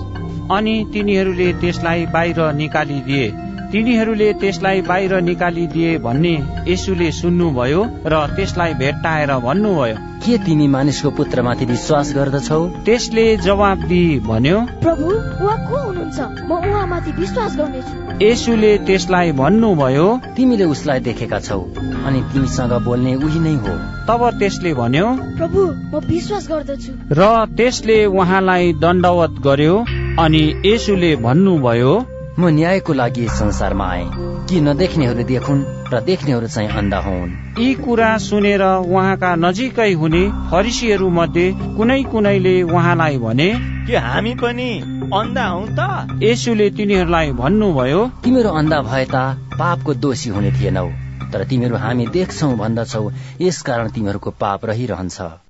[0.51, 3.27] अनि तिनीहरूले त्यसलाई बाहिर निकालिदिए।
[3.73, 6.35] तिनीहरूले त्यसलाई बाहिर निकालिदिए भन्ने
[6.69, 12.61] यसुले सुन्नुभयो र त्यसलाई भेट्टाएर भन्नुभयो। के तिमी मानिसको पुत्रमाथि विश्वास गर्दछौ?
[12.87, 16.19] त्यसले जवाब दिई भन्यो प्रभु उहाँ को हुनुहुन्छ?
[16.49, 20.07] म उहाँमाथि विश्वास गर्नेछु। यसुले त्यसलाई भन्नुभयो
[20.37, 21.61] तिमीले उसलाई देखेका छौ
[22.07, 23.75] अनि तिमीसँग बोल्ने उही नै हो।
[24.09, 25.07] तब त्यसले भन्यो
[25.39, 25.61] प्रभु
[25.93, 27.23] म विश्वास गर्दछु। र
[27.57, 29.77] त्यसले उहाँलाई दण्डवत गर्यो
[30.25, 31.95] अनि यसुले भन्नुभयो
[32.39, 34.05] म न्यायको लागि संसारमा आए।
[34.49, 35.63] कि नदेख्नेहरू देखुन्
[35.93, 42.55] र देख्नेहरू चाहिँ अन्धा हुन्। यी कुरा सुनेर उहाँका नजिकै हुने फरिसीहरू मध्ये कुनै कुनैले
[42.63, 43.49] उहाँलाई भने
[43.87, 44.69] के हामी पनि
[45.15, 45.81] अन्धा हौ त?
[46.23, 49.17] यसुले तिनीहरूलाई भन्नुभयो तिमीहरू अन्धा भए त
[49.57, 50.87] पापको दोषी हुने थिएनौ
[51.33, 53.05] तर तिमीहरू हामी देख्छौ भन्दछौ
[53.41, 55.46] यसकारण तिमीहरूको पाप रहिरहन्छ।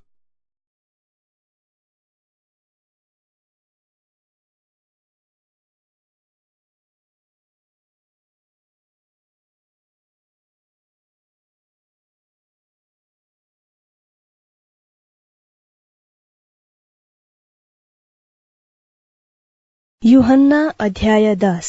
[20.06, 21.68] युहन्ना अध्याय दस।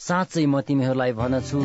[0.00, 1.58] साँच्चै म तिमीहरूलाई भन्दछु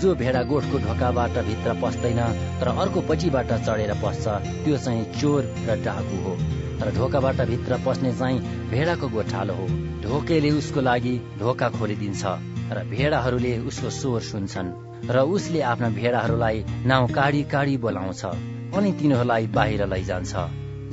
[0.00, 2.20] जो भेडा गोठको ढोकाबाट भित्र पस्दैन
[2.60, 4.24] तर अर्को पट्टिबाट चढेर पस्छ
[4.64, 6.32] त्यो चाहिँ चोर र डाकु हो।
[6.80, 9.66] तर ढोकाबाट भित्र पस्ने चाहिँ भेडाको गोठालो हो।
[10.04, 12.24] ढोकेले उसको लागि ढोका खोलिदिन्छ
[12.72, 14.72] र भेडाहरूले उसको स्वर सुन्छन्
[15.10, 20.32] र उसले आफ्ना भेडाहरूलाई नाउँ काडी काडी बोलाउँछ अनि तिनीहरूलाई बाहिर लैजान्छ।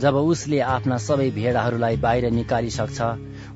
[0.01, 2.99] जब उसले आफ्ना सबै भेडाहरूलाई बाहिर निकालिसक्छ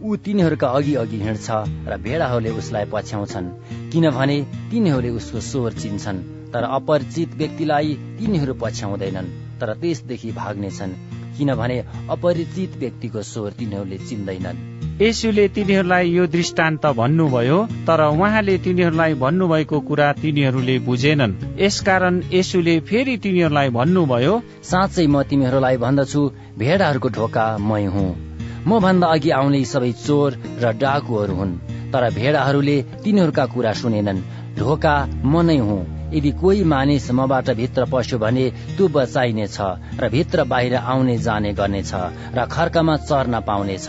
[0.04, 1.48] ऊ तिनीहरूका अघि अघि हिँड्छ
[1.88, 3.48] र भेडाहरूले उसलाई पछ्याउँछन्।
[3.92, 4.38] किनभने
[4.72, 6.20] तिनीहरूले उसको स्वर चिन्छन्
[6.54, 10.98] तर अपरिचित व्यक्तिलाई तिनीहरू पछ्याउँदैनन् तर त्यसदेखि भाग्नेछन्।
[11.38, 11.78] किनभने
[12.10, 14.58] अपरिचित व्यक्तिको स्वर तिनीहरूले चिन्दैनन्।
[15.02, 23.18] यसुले तिनीहरूलाई यो दृष्टान्त भन्नुभयो तर उहाँले तिनीहरूलाई भन्नुभएको कुरा तिनीहरूले बुझेनन्। यसकारण यसुले फेरि
[23.18, 26.22] तिनीहरूलाई भन्नुभयो साँच्चै म तिमीहरूलाई भन्दछु
[26.58, 28.31] भेडाहरूको ढोका मै हुँ।
[28.68, 30.30] म भन्दा अघि आउने सबै चोर
[30.62, 31.60] र डाकुहरू हुन्
[31.94, 34.26] तर भेडाहरूले तिनीहरूका कुरा सुनेनन्।
[34.58, 35.82] ढोका म नै हुँ।
[36.14, 38.46] यदि कोही मानिस मबाट भित्र पस्यो भने
[38.76, 39.58] त्यो बचाइनेछ
[40.02, 41.92] र भित्र बाहिर आउने जाने गर्नेछ
[42.36, 43.88] र खर्कमा चर्न पाउनेछ।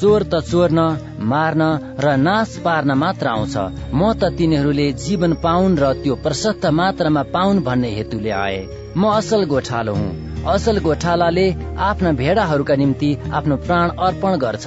[0.00, 0.80] चोर त चोर्न
[1.30, 1.62] मार्न
[1.98, 3.56] र नाश पार्न मात्र आउँछ।
[3.92, 8.60] म त तिनीहरूले जीवन पाउन् र त्यो प्रशस्त मात्रामा पाउन् भन्ने हेतुले आए।
[8.96, 11.46] म असल गोठालो हुँ। असल गोठालाले
[11.80, 14.66] आफ्ना भेडाहरूका निम्ति आफ्नो प्राण अर्पण गर्छ।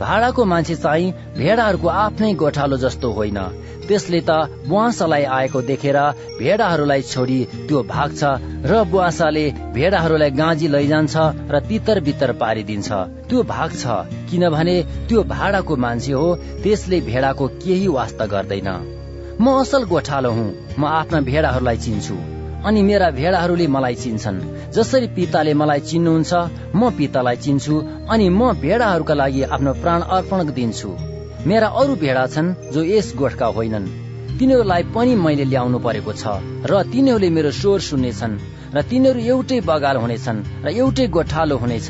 [0.00, 3.38] भाडाको मान्छे चाहिँ भेडाहरूको आफ्नै गोठालो जस्तो होइन।
[3.88, 4.30] त्यसले त
[4.68, 5.98] बुवासालाई आएको देखेर
[6.38, 8.22] भेडाहरूलाई छोडी त्यो भाग्छ
[8.70, 11.16] र बुवासाले भेडाहरूलाई गाँजी लैजान्छ
[11.52, 12.88] र तितर बितर पारिदिन्छ।
[13.28, 13.82] त्यो भाग्छ
[14.30, 14.76] किनभने
[15.08, 16.28] त्यो भाडाको मान्छे हो
[16.62, 18.70] त्यसले भेडाको केही वास्ता गर्दैन।
[19.40, 20.48] म असल गोठालो हुँ
[20.78, 24.38] म आफ्ना भेडाहरूलाई चिन्छु। अनि मेरा भेडाहरूले मलाई चिन्छन्।
[24.72, 26.32] जसरी पिताले मलाई चिन्नुहुन्छ
[26.74, 27.74] म पितालाई चिन्छु
[28.10, 30.90] अनि म भेडाहरूका लागि आफ्नो प्राण अर्पण दिन्छु।
[31.46, 33.86] मेरा अरू भेडा छन् जो यस गोठका होइनन्।
[34.38, 36.24] तिनीहरूलाई पनि मैले ल्याउनु परेको छ
[36.70, 38.40] र तिनीहरूले मेरो स्वर सुन्नेछन्
[38.74, 41.88] र तिनीहरू एउटै बगाल हुनेछन् र एउटै गोठालो हुनेछ।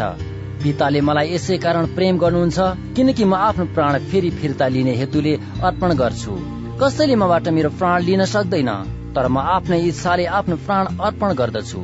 [0.63, 2.59] पिताले मलाई यसै कारण प्रेम गर्नुहुन्छ
[2.97, 5.33] किनकि म आफ्नो प्राण फेरि फिर्ता लिने हेतुले
[5.67, 6.33] अर्पण गर्छु।
[6.81, 8.71] कसैले मबाट मेरो प्राण लिन सक्दैन?
[9.17, 11.81] तर म आफ्नै इच्छाले आफ्नो प्राण अर्पण गर्दछु।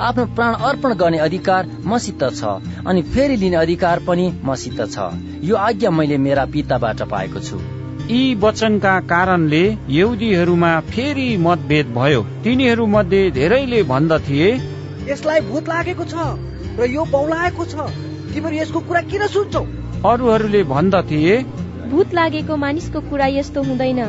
[0.00, 2.52] आफ्नो प्राण अर्पण गर्ने अधिकार मसित छ
[2.86, 5.10] अनि फेरि लिने अधिकार पनि मसित छ।
[5.44, 7.58] यो आज्ञा मैले मेरा पिताबाट पाएको छु।
[8.10, 14.48] यी वचनका कारणले यहुदीहरूमा फेरि मतभेद भयो। तिनीहरू मध्ये धेरैले भन्दथे।
[15.10, 16.14] यसलाई भूत लागेको छ
[16.80, 17.86] र यो बौलाएको छ।
[18.32, 19.62] तिमीहरू यसको कुरा किन सुन्छौ?
[20.06, 21.36] अरूहरूले भन्दथे।
[21.92, 24.02] भूत लागेको मानिसको कुरा यस्तो हुँदैन।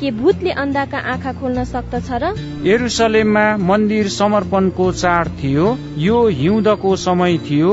[0.00, 2.32] के भूतले अन्धाका आँखा खोल्न सक्दछ र
[2.66, 5.66] यरुसलेममा मन्दिर समर्पणको चाड थियो
[5.98, 7.70] यो हिउँदको समय थियो।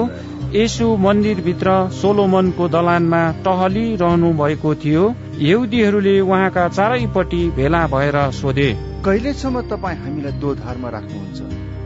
[0.53, 5.03] यसु मन्दिरभित्र सोलोमनको दलानमा टहलिरहनु भएको थियो।
[5.39, 8.69] यहुदीहरूले उहाँका चारैपट्टि भेला भएर सोधे
[9.05, 11.39] कहिलेसम्म तपाईँ हामीलाई दोधारमा राख्नुहुन्छ?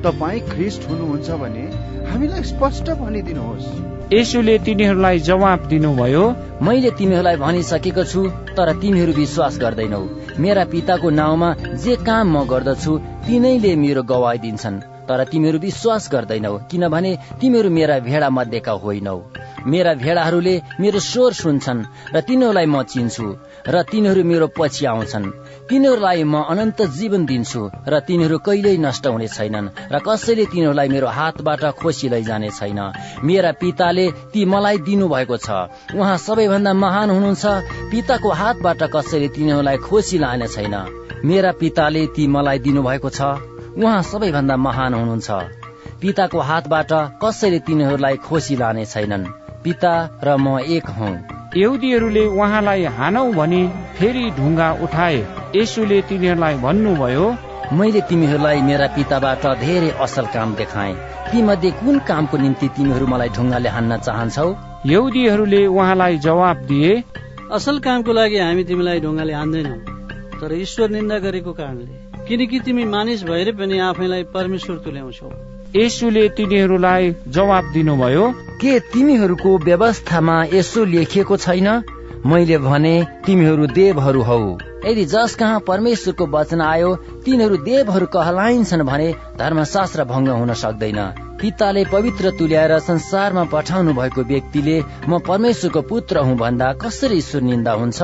[0.06, 1.66] तपाईँ ख्रिस्ट हुनुहुन्छ भने
[2.10, 6.24] हामीलाई स्पष्ट भनिदिनुहोस्। यसुले तिनीहरूलाई जवाब दिनुभयो
[6.62, 8.22] मैले तिमीहरूलाई भनिसकेको छु
[8.58, 10.02] तर तिमीहरू विश्वास गर्दैनौ।
[10.38, 11.50] मेरा पिताको नाउँमा
[11.84, 12.94] जे काम म गर्दछु
[13.26, 14.78] तिनैले मेरो गवाई दिन्छन्।
[15.10, 17.12] तर तिमीहरू विश्वास गर्दैनौ किनभने
[17.42, 19.18] तिमीहरू मेरा भेडा मध्येका होइनौ।
[19.66, 23.26] मेरा भेडाहरूले मेरो स्वर सुन्छन् र तिनीहरूलाई म चिन्छु।
[23.68, 25.26] र तिनीहरू मेरो पछि आउँछन्।
[25.70, 31.08] तिनीहरूलाई म अनन्त जीवन दिन्छु र तिनीहरू कहिल्यै नष्ट हुने छैनन् र कसैले तिनीहरूलाई मेरो
[31.08, 32.80] हातबाट खोसी लैजाने छैन।
[33.24, 35.50] मेरा पिताले ती मलाई दिनुभएको छ।
[35.98, 37.46] उहाँ सबैभन्दा महान हुनुहुन्छ।
[37.92, 40.76] पिताको हातबाट कसैले तिनीहरूलाई खोसी लाने छैन।
[41.26, 43.22] मेरा पिताले ती मलाई दिनुभएको छ।
[43.76, 45.30] उहाँ सबैभन्दा महान हुनुहुन्छ।
[46.02, 46.92] पिताको हातबाट
[47.24, 49.94] कसैले तिनीहरूलाई खोसी लाने छैनन्। पिता
[50.24, 51.10] र म एक हौ।
[51.58, 53.62] यहुदीहरूले उहाँलाई हानौ भनी
[53.98, 55.20] फेरि ढुङ्गा उठाए।
[55.56, 57.26] यसुले तिनीहरूलाई भन्नुभयो
[57.74, 60.94] मैले तिमीहरूलाई मेरा पिताबाट धेरै असल काम देखाए।
[61.30, 64.50] ती मध्ये कुन कामको निम्ति तिमीहरू मलाई ढुङ्गाले हान्न चाहन्छौ?
[64.86, 66.92] यहुदीहरूले उहाँलाई जवाब दिए
[67.52, 69.76] असल कामको लागि हामी तिमीलाई ढुङ्गाले हान्दैनौ
[70.40, 71.94] तर ईश्वर निन्दा गरेको कारणले।
[72.28, 78.26] किनकि तिमी मानिस भएर पनि आफैलाई परमेश्वर तुल्याउँछौ। यसुले तिनीहरूलाई जवाब दिनुभयो
[78.62, 81.68] के तिमीहरूको व्यवस्थामा यसो लेखिएको छैन?
[82.26, 82.94] मैले भने
[83.26, 84.40] तिमीहरू देवहरू हौ।
[84.86, 86.96] यदि जस कहाँ परमेश्वरको वचन आयो
[87.26, 91.00] तिनीहरू देवहरू कहलाइन्छन् भने धर्मशास्त्र भङ्ग हुन सक्दैन।
[91.42, 94.78] पिताले पवित्र तुल्याएर संसारमा पठाउनु भएको व्यक्तिले
[95.10, 98.00] म परमेश्वरको पुत्र हुँ भन्दा कसरी ईश्वर निन्दा हुन्छ?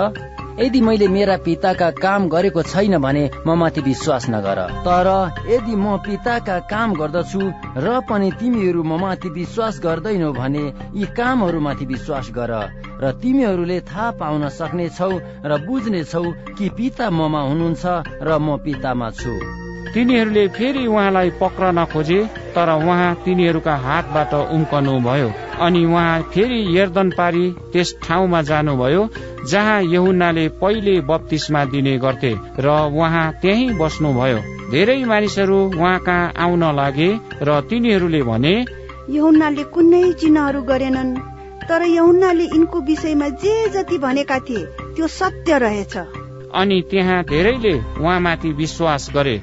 [0.60, 5.08] यदि मैले मेरा पिताका काम गरेको छैन भने म माथि विश्वास नगर। तर
[5.48, 7.42] यदि म पिताका काम गर्दछु
[7.78, 10.66] र पनि तिमीहरू म माथि विश्वास गर्दैनौ भने
[10.96, 12.54] यी कामहरूमाथि विश्वास गर
[13.02, 15.12] र तिमीहरूले थाहा पाउन सक्नेछौ
[15.46, 16.26] र बुझ्नेछौ
[16.58, 17.86] कि पिता ममा हुनुहुन्छ
[18.22, 19.61] र म पितामा छु।
[19.94, 22.20] तिनीहरूले फेरि उहाँलाई पक्रन खोजे
[22.56, 25.30] तर उहाँ तिनीहरूका हातबाट उम्कनु भयो।
[25.60, 29.02] अनि उहाँ फेरि यर्दन पारी त्यस ठाउँमा जानुभयो
[29.52, 34.40] जहाँ यहुन्नाले पहिले बत्तिसमा दिने गर्थे र उहाँ त्यही बस्नुभयो।
[34.72, 37.10] धेरै मानिसहरू उहाँ कहाँ आउन लागे
[37.42, 38.56] र तिनीहरूले भने
[39.10, 41.16] यहुन्नाले कुनै चिन्हहरू गरेनन्
[41.70, 45.98] तर यहुन्नाले यिनको विषयमा जे जति भनेका थिए त्यो सत्य रहेछ।
[46.54, 49.36] अनि त्यहाँ धेरैले उहाँमाथि विश्वास गरे।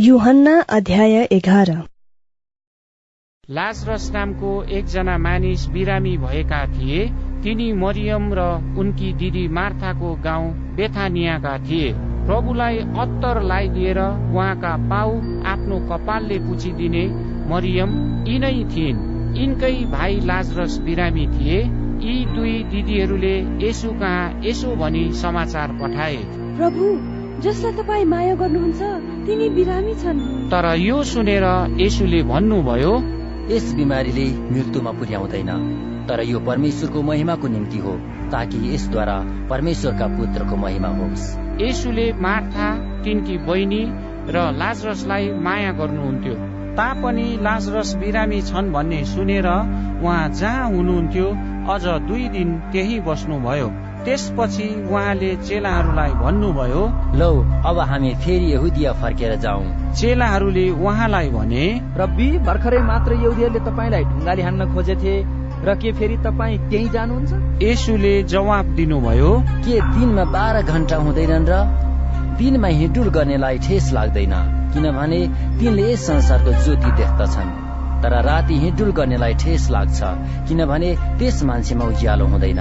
[0.00, 1.70] युहन्ना अध्याय एघार।
[3.50, 7.06] लाजरस नामको एकजना मानिस बिरामी भएका थिए।
[7.42, 8.44] तिनी मरियम र
[8.78, 11.92] उनकी दिदी मार्थाको गाउँ बेथानियाका थिए।
[12.26, 15.16] प्रभुलाई अत्तर लगाइदिएर उहाँका पाउ
[15.46, 17.06] आफ्नो कपालले पुछिदिने
[17.48, 17.98] मरियम
[18.28, 19.02] यिनै थिइन्।
[19.36, 21.60] यिनकै भाइ लाजरस बिरामी थिए।
[22.04, 23.36] यी दुई दिदीहरूले
[23.68, 26.16] यसु कहाँ यसो भनी समाचार पठाए।
[26.56, 28.80] प्रभु जसलाई तपाईँ माया गर्नुहुन्छ
[29.26, 31.44] तिनी बिरामी छन्। तर यो सुनेर
[31.80, 32.92] यसुले भन्नुभयो
[33.52, 35.50] यस बिमारीले मृत्युमा पुर्याउँदैन
[36.08, 37.92] तर यो परमेश्वरको महिमाको निम्ति हो
[38.32, 39.16] ताकि यसद्वारा
[39.50, 41.24] परमेश्वरका पुत्रको महिमा होस्।
[41.60, 42.68] यसुले मार्था
[43.04, 43.82] तिनकी बहिनी
[44.32, 46.34] र लाजरसलाई माया गर्नुहुन्थ्यो।
[46.76, 51.26] तापनि लाजरस बिरामी छन् भन्ने सुनेर उहाँ जहाँ हुनुहुन्थ्यो
[51.72, 53.68] अझ दुई दिन त्यही बस्नुभयो।
[54.04, 56.82] त्यसपछि उहाँले चेलाहरूलाई भन्नुभयो
[57.20, 57.32] लौ
[57.68, 59.64] अब हामी फेरि यहुदिया फर्केर जाउँ।
[59.98, 61.64] चेलाहरूले उहाँलाई भने
[61.96, 65.14] रब्बी भर्खरै मात्र यहुदीहरूले तपाईँलाई ढुङ्गाले हान्न खोजेथे
[65.66, 67.32] र के फेरि तपाईँ त्यही जानुहुन्छ?
[67.62, 69.32] यसुले जवाब दिनुभयो
[69.64, 71.54] के दिनमा बाह्र घन्टा हुँदैनन् र
[72.38, 74.34] दिनमा हिँडुल गर्नेलाई ठेस लाग्दैन
[74.74, 75.20] किनभने
[75.58, 77.50] तिनले यस संसारको ज्योति देख्दछन्।
[78.02, 79.98] तर राति हिँडुल गर्नेलाई ठेस लाग्छ
[80.48, 82.60] किनभने त्यस मान्छेमा उज्यालो हुँदैन।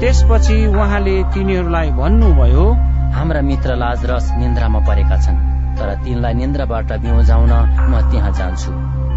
[0.00, 2.66] त्यसपछि उहाँले तिनीहरूलाई भन्नुभयो
[3.14, 5.38] हाम्रा मित्र लाजरस निन्द्रामा परेका छन्
[5.78, 7.52] तर तिनलाई निन्द्राबाट बिउजाउन
[7.90, 8.72] म त्यहाँ जान्छु।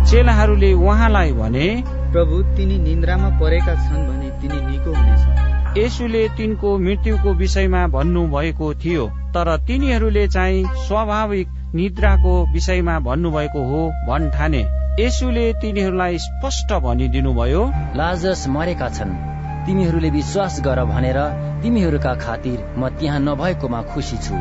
[0.09, 1.67] चेलाहरूले उहाँलाई भने
[2.13, 9.07] प्रभु तिनी निन्द्रामा परेका छन् भने तिनी निको हुनेछ यसुले तिनको मृत्युको विषयमा भन्नुभएको थियो
[9.35, 14.63] तर तिनीहरूले चाहिँ स्वाभाविक निद्राको विषयमा भन्नुभएको हो भन्ठाने।
[14.99, 17.63] यसुले तिनीहरूलाई स्पष्ट भनिदिनुभयो
[17.95, 19.34] लाजरस मरेका छन्
[19.65, 21.19] तिमीहरूले विश्वास गर भनेर
[21.61, 24.35] तिमीहरूका खातिर म त्यहाँ नभएकोमा खुसी छु।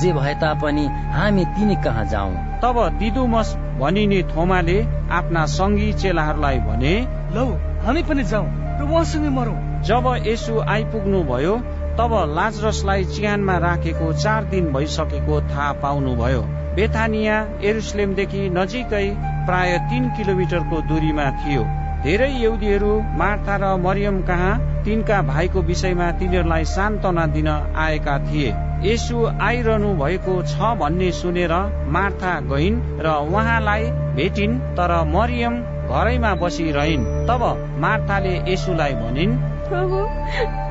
[0.00, 2.34] जे भए तापनि हामी तिनी कहाँ जाउँ?
[2.62, 4.78] तब दिदुमस भनिने थोमाले
[5.12, 6.94] आफ्ना सङ्गी चेलाहरूलाई भने
[7.34, 7.46] लौ
[7.84, 8.48] हामी पनि जाउँ
[8.78, 11.54] र उहाँसँगै मरौँ। जब यसु आइपुग्नु भयो
[11.98, 16.42] तब लाजरसलाई चिहानमा राखेको चार दिन भइसकेको थाहा पाउनुभयो।
[16.76, 19.06] बेथानिया एरुसलेमदेखि नजिकै
[19.46, 21.62] प्राय तीन किलोमिटरको दूरीमा थियो।
[22.04, 24.52] धेरै यहुदीहरू मार्था र मरियम कहाँ
[24.84, 27.48] तिनका भाइको विषयमा तिनीहरूलाई सान्त्वना दिन
[27.84, 28.50] आएका थिए।
[28.84, 31.54] यसु आइरहनु भएको छ भन्ने सुनेर
[31.96, 33.84] मार्था गइन् र उहाँलाई
[34.16, 35.54] भेटिन् तर मरियम
[35.88, 37.42] घरैमा बसिरहन्। तब
[37.80, 39.32] मार्थाले यसुलाई भनिन्
[39.64, 39.98] प्रभु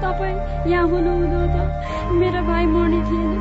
[0.05, 0.37] तपाईँ
[0.69, 1.57] यहाँ हुनुहुँदो त
[2.13, 3.33] मेरो भाइ मर्ने थिएन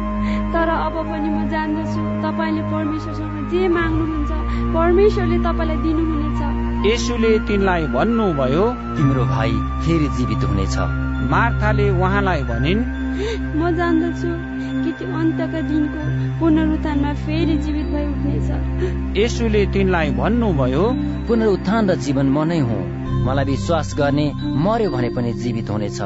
[0.54, 4.32] तर अब पनि म जान्दछु। तपाईँले परमेश्वरसँग जे माग्नुहुन्छ
[4.76, 8.64] परमेश्वरले तपाईँलाई दिनुहुनेछ। यसुले तिनलाई भन्नुभयो
[8.96, 9.50] तिम्रो भाइ
[9.82, 10.76] फेरि जीवित हुनेछ।
[11.32, 12.80] मार्थाले उहाँलाई भनिन्
[13.58, 14.30] म जान्दछु
[14.82, 16.02] कि त्यो अन्तका दिनको
[16.40, 18.48] पुनरुत्थानमा फेरि जीवित भई उठ्नेछ।
[19.18, 20.84] यसुले तिनलाई भन्नुभयो
[21.28, 22.82] पुनरुत्थान र जीवन म नै हुँ।
[23.26, 24.26] मलाई विश्वास गर्ने
[24.64, 26.00] मर्यो भने पनि जीवित हुनेछ।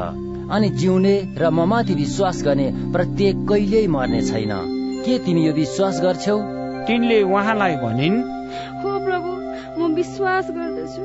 [0.53, 4.53] अनि जिउने र म माथि विश्वास गर्ने प्रत्येक कहिल्यै मर्ने छैन।
[5.05, 6.37] के तिमी यो विश्वास गर्छौ?
[6.87, 8.17] तिनले उहाँलाई भनिन्
[9.97, 11.03] विश्वास गर्दछु।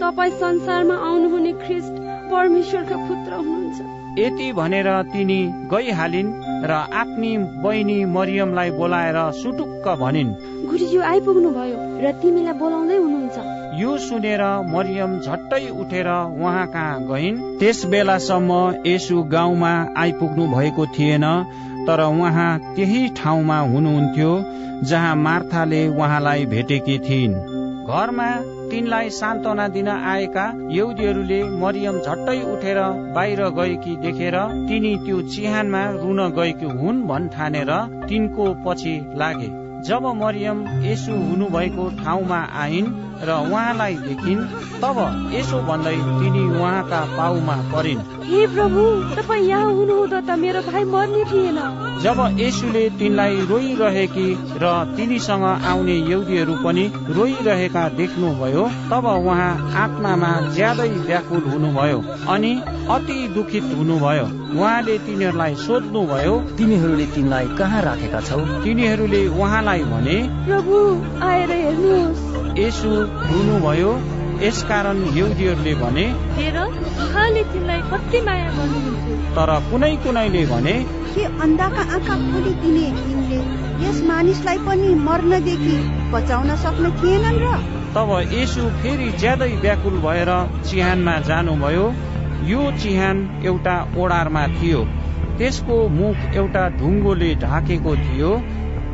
[0.00, 1.94] तपाईँ संसारमा आउनुहुने ख्रिस्ट
[2.30, 5.40] परमेश्वरका पुत्र हुनुहुन्छ। यति भनेर तिनी
[5.72, 6.30] गइहालिन्
[6.64, 7.32] र आफ्नी
[7.62, 10.30] बहिनी मरियमलाई बोलाएर सुटुक्क भनिन्।
[10.68, 13.36] गुरुजी आइपुग्नु भयो र तिमीलाई बोलाउँदै हुनुहुन्छ।
[13.80, 14.42] यो सुनेर
[14.72, 18.50] मरियम झट्टै उठेर उहाँ कहाँ गइन्। त्यस बेलासम्म
[18.86, 21.26] यसु गाउँमा आइपुग्नु भएको थिएन
[21.86, 24.32] तर उहाँ त्यही ठाउँमा हुनुहुन्थ्यो
[24.84, 27.55] जहाँ मार्थाले उहाँलाई भेटेकी थिइन्।
[27.88, 28.28] घरमा
[28.70, 32.80] तिनलाई सान्त्वना दिन आएका यहुदीहरूले मरियम झट्टै उठेर
[33.14, 34.36] बाहिर गएकी देखेर
[34.68, 37.70] तिनी त्यो चिहानमा रुन गएकी हुन् भन्ठानेर
[38.08, 39.50] तिनको पछि लागे।
[39.86, 44.42] जब मरियम यसो हुनुभएको ठाउँमा आइन् र उहाँलाई देखिन्
[44.82, 44.98] तब
[45.32, 48.82] यसो भन्दै तिनी उहाँका पाउमा परिन्। हे प्रभु
[49.16, 51.58] तपाईँ यहाँ हुनुहुँदा त मेरो भाइ मर्ने थिएन।
[52.02, 54.28] जब यसुले तिनलाई रोइरहेकी
[54.62, 54.64] र
[54.96, 56.84] तिनीसँग आउने यहुदीहरू पनि
[57.16, 59.52] रोइरहेका देख्नुभयो तब उहाँ
[59.84, 61.98] आत्मामा ज्यादै व्याकुल हुनुभयो
[62.28, 62.52] अनि
[62.90, 64.26] अति दुखित हुनुभयो।
[64.56, 68.40] उहाँले तिनीहरूलाई सोध्नुभयो तिमीहरूले तिनलाई कहाँ राखेका छौ?
[68.64, 70.76] तिनीहरूले उहाँलाई भने प्रभु
[71.24, 72.90] आएर हेर्नुहोस्। यसु
[73.30, 73.92] रुनुभयो
[74.42, 76.06] यसकारण यहुदीहरूले भने
[79.36, 80.74] तर कुनै कुनैले भने
[81.14, 83.40] के अन्धाका आँखा खोलिदिने तिमीले
[83.84, 85.76] यस मानिसलाई पनि मर्नदेखि
[86.12, 87.52] बचाउन सक्ने थिएनन् र?
[87.96, 90.30] तब यसु फेरि ज्यादै व्याकुल भएर
[90.68, 91.86] चिहानमा जानुभयो।
[92.44, 94.80] यो चिहान एउटा ओडारमा थियो।
[95.38, 98.32] त्यसको मुख एउटा ढुङ्गोले ढाकेको थियो।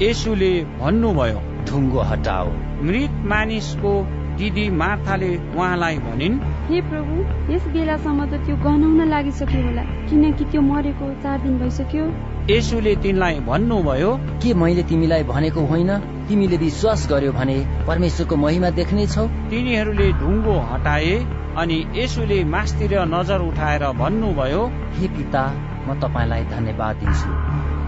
[0.02, 1.40] यसुले भन्नुभयो
[1.70, 2.48] ढुङ्गो हटाओ
[2.86, 3.92] मृत मानिसको
[4.38, 6.36] दिदी मार्थाले उहाँलाई भनिन्
[6.68, 7.14] हे प्रभु
[7.52, 12.04] यस बेलासम्म त त्यो गनाउन लागिसक्यो होला किनकि त्यो मरेको चार दिन भइसक्यो।
[12.50, 14.10] यसुले तिनलाई भन्नुभयो
[14.42, 15.90] के मैले तिमीलाई भनेको होइन?
[16.28, 17.56] तिमीले विश्वास गर्यो भने
[17.86, 19.26] परमेश्वरको महिमा देख्ने छौ?
[19.50, 21.14] तिनीहरूले ढुङ्गो हटाए
[21.62, 24.62] अनि यसुले मासतिर नजर उठाएर भन्नुभयो
[24.98, 25.44] हे पिता
[25.86, 27.30] म तपाईँलाई धन्यवाद दिन्छु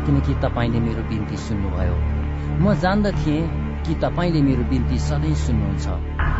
[0.06, 1.96] किनकि तपाईँले मेरो बिन्ती सुन्नुभयो।
[2.62, 3.36] म जान्दथे
[3.86, 5.86] कि तपाईँले मेरो बिन्ती सधैँ सुन्नुहुन्छ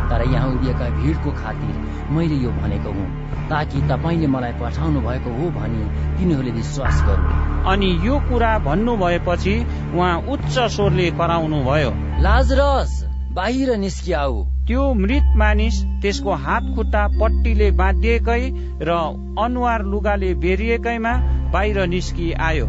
[0.09, 1.75] तर यहाँ उभिएका भिडको खातिर
[2.15, 3.07] मैले यो भनेको हुँ
[3.49, 5.81] ताकि तपाईँले मलाई पठाउनु भएको हो भनी
[6.17, 9.55] तिनीहरूले विश्वास गरून्। अनि यो कुरा भन्नु भएपछि
[9.95, 11.91] उहाँ उच्च स्वरले कराउनु भयो
[12.23, 12.91] लाजरस
[13.35, 18.43] बाहिर निस्किआऊ। त्यो मृत मानिस त्यसको हात खुट्टा पट्टीले बाँधिएकै
[18.81, 18.91] र
[19.45, 21.13] अनुहार लुगाले बेरिएकैमा
[21.53, 22.67] बाहिर निस्कि आयो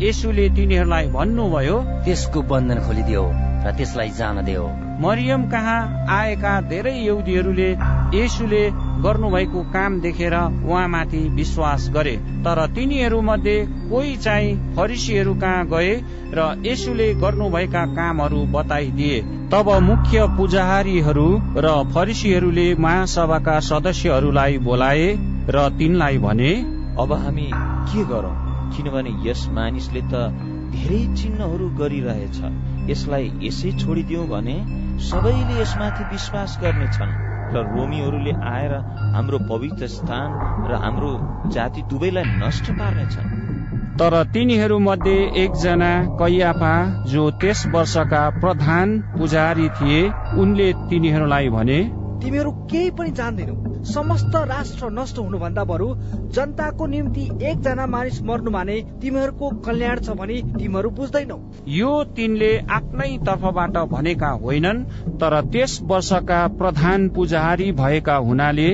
[0.00, 3.24] यसुले तिनीहरूलाई भन्नुभयो त्यसको बन्धन खोलिदियो।
[3.64, 4.66] र त्यसलाई जान देऊ
[5.02, 5.80] मरियम कहाँ
[6.10, 7.70] आएका धेरै यहुदीहरूले
[8.14, 8.62] यसुले
[9.04, 13.56] गर्नुभएको काम देखेर उहाँमाथि विश्वास गरे। तर तिनीहरू मध्ये
[13.90, 15.94] कोही चाहिँ फरिसीहरू कहाँ गए
[16.34, 19.20] र यसुले गर्नुभएका कामहरू बताइदिए।
[19.52, 21.26] तब मुख्य पुजारीहरू
[21.56, 25.08] र फरिसीहरूले महासभाका सदस्यहरूलाई बोलाए
[25.48, 26.52] र तिनलाई भने
[26.98, 27.50] अब हामी
[27.88, 28.36] के गरौँ?
[28.72, 30.28] किनभने यस मानिसले त
[30.74, 32.38] धेरै चिन्हहरू गरिरहेछ।
[32.88, 34.56] यसलाई यसै छोडिदिउँ भने
[35.10, 37.12] सबैले यसमाथि विश्वास गर्नेछन्
[37.54, 38.72] र रोमीहरूले आएर
[39.14, 40.28] हाम्रो पवित्र स्थान
[40.66, 41.12] र हाम्रो
[41.54, 43.30] जाति दुवैलाई नष्ट पार्नेछन्।
[43.98, 45.90] तर तिनीहरू मध्ये एकजना
[46.20, 46.74] कैयाफा
[47.06, 50.00] जो त्यस वर्षका प्रधान पुजारी थिए
[50.38, 51.78] उनले तिनीहरूलाई भने
[52.22, 53.54] तिमीहरू केही पनि जान्दैनौ।
[53.84, 55.86] समस्त राष्ट्र नष्ट हुनुभन्दा बरु
[56.34, 61.38] जनताको निम्ति एकजना मानिस मर्नु माने तिमीहरूको कल्याण छ भने तिमीहरू बुझ्दैनौ।
[61.68, 64.84] यो तिनले आफ्नै तर्फबाट भनेका होइनन्
[65.20, 68.70] तर त्यस वर्षका प्रधान पुजारी भएका हुनाले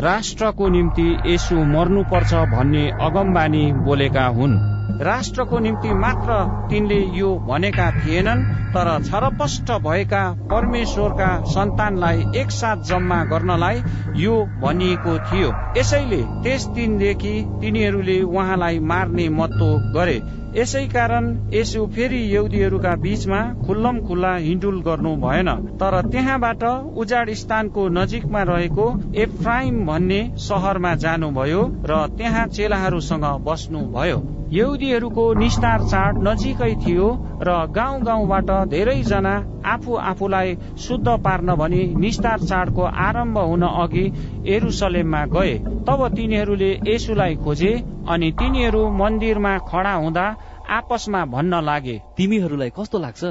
[0.00, 6.38] राष्ट्रको निम्ति यसो मर्नुपर्छ भन्ने अगमबानी बोलेका हुन्। राष्ट्रको निम्ति मात्र
[6.70, 8.44] तिनले यो भनेका थिएनन्
[8.74, 13.82] तर छरपष्ट भएका परमेश्वरका सन्तानलाई एकसाथ जम्मा गर्नलाई
[14.16, 20.20] यो भनिएको थियो। यसैले त्यस दिनदेखि तिनीहरूले उहाँलाई मार्ने मत्तो गरे।
[20.56, 26.64] यसै कारण यसो फेरि यहुदीहरूका बीचमा खुल्लम खुल्ला हिँडुल गर्नु भएन। तर त्यहाँबाट
[26.96, 28.86] उजाड स्थानको नजिकमा रहेको
[29.16, 37.08] एफ्राइम भन्ने सहरमा जानुभयो र त्यहाँ चेलाहरूसँग बस्नुभयो। यहुदीहरूको निस्तार चाड नजिकै थियो
[37.42, 44.04] र गाउँ गाउँबाट धेरैजना आफू आफूलाई शुद्ध पार्न भनी निस्तार चाडको आरम्भ हुन अघि
[44.46, 45.54] एरुसलेममा गए।
[45.86, 47.72] तब तिनीहरूले यसुलाई खोजे
[48.08, 50.26] अनि तिनीहरू मन्दिरमा खडा हुँदा
[50.70, 53.22] आपसमा भन्न लागे। तिमीहरूलाई कस्तो लाग्छ?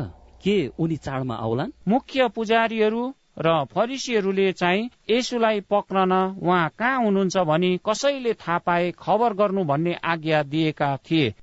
[0.43, 1.71] के उनी चाडमा आउलान्?
[1.87, 3.01] मुख्य पुजारीहरू
[3.39, 9.93] र फरिसीहरूले चाहिँ यसुलाई पक्रन उहाँ कहाँ हुनुहुन्छ भनी कसैले थाहा पाए खबर गर्नु भन्ने
[10.05, 11.33] आज्ञा दिएका थिए।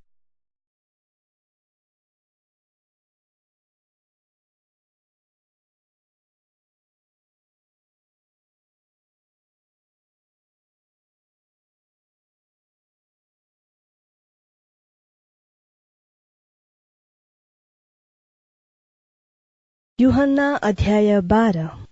[19.98, 21.85] युहन्ना अध्याय बाह्र।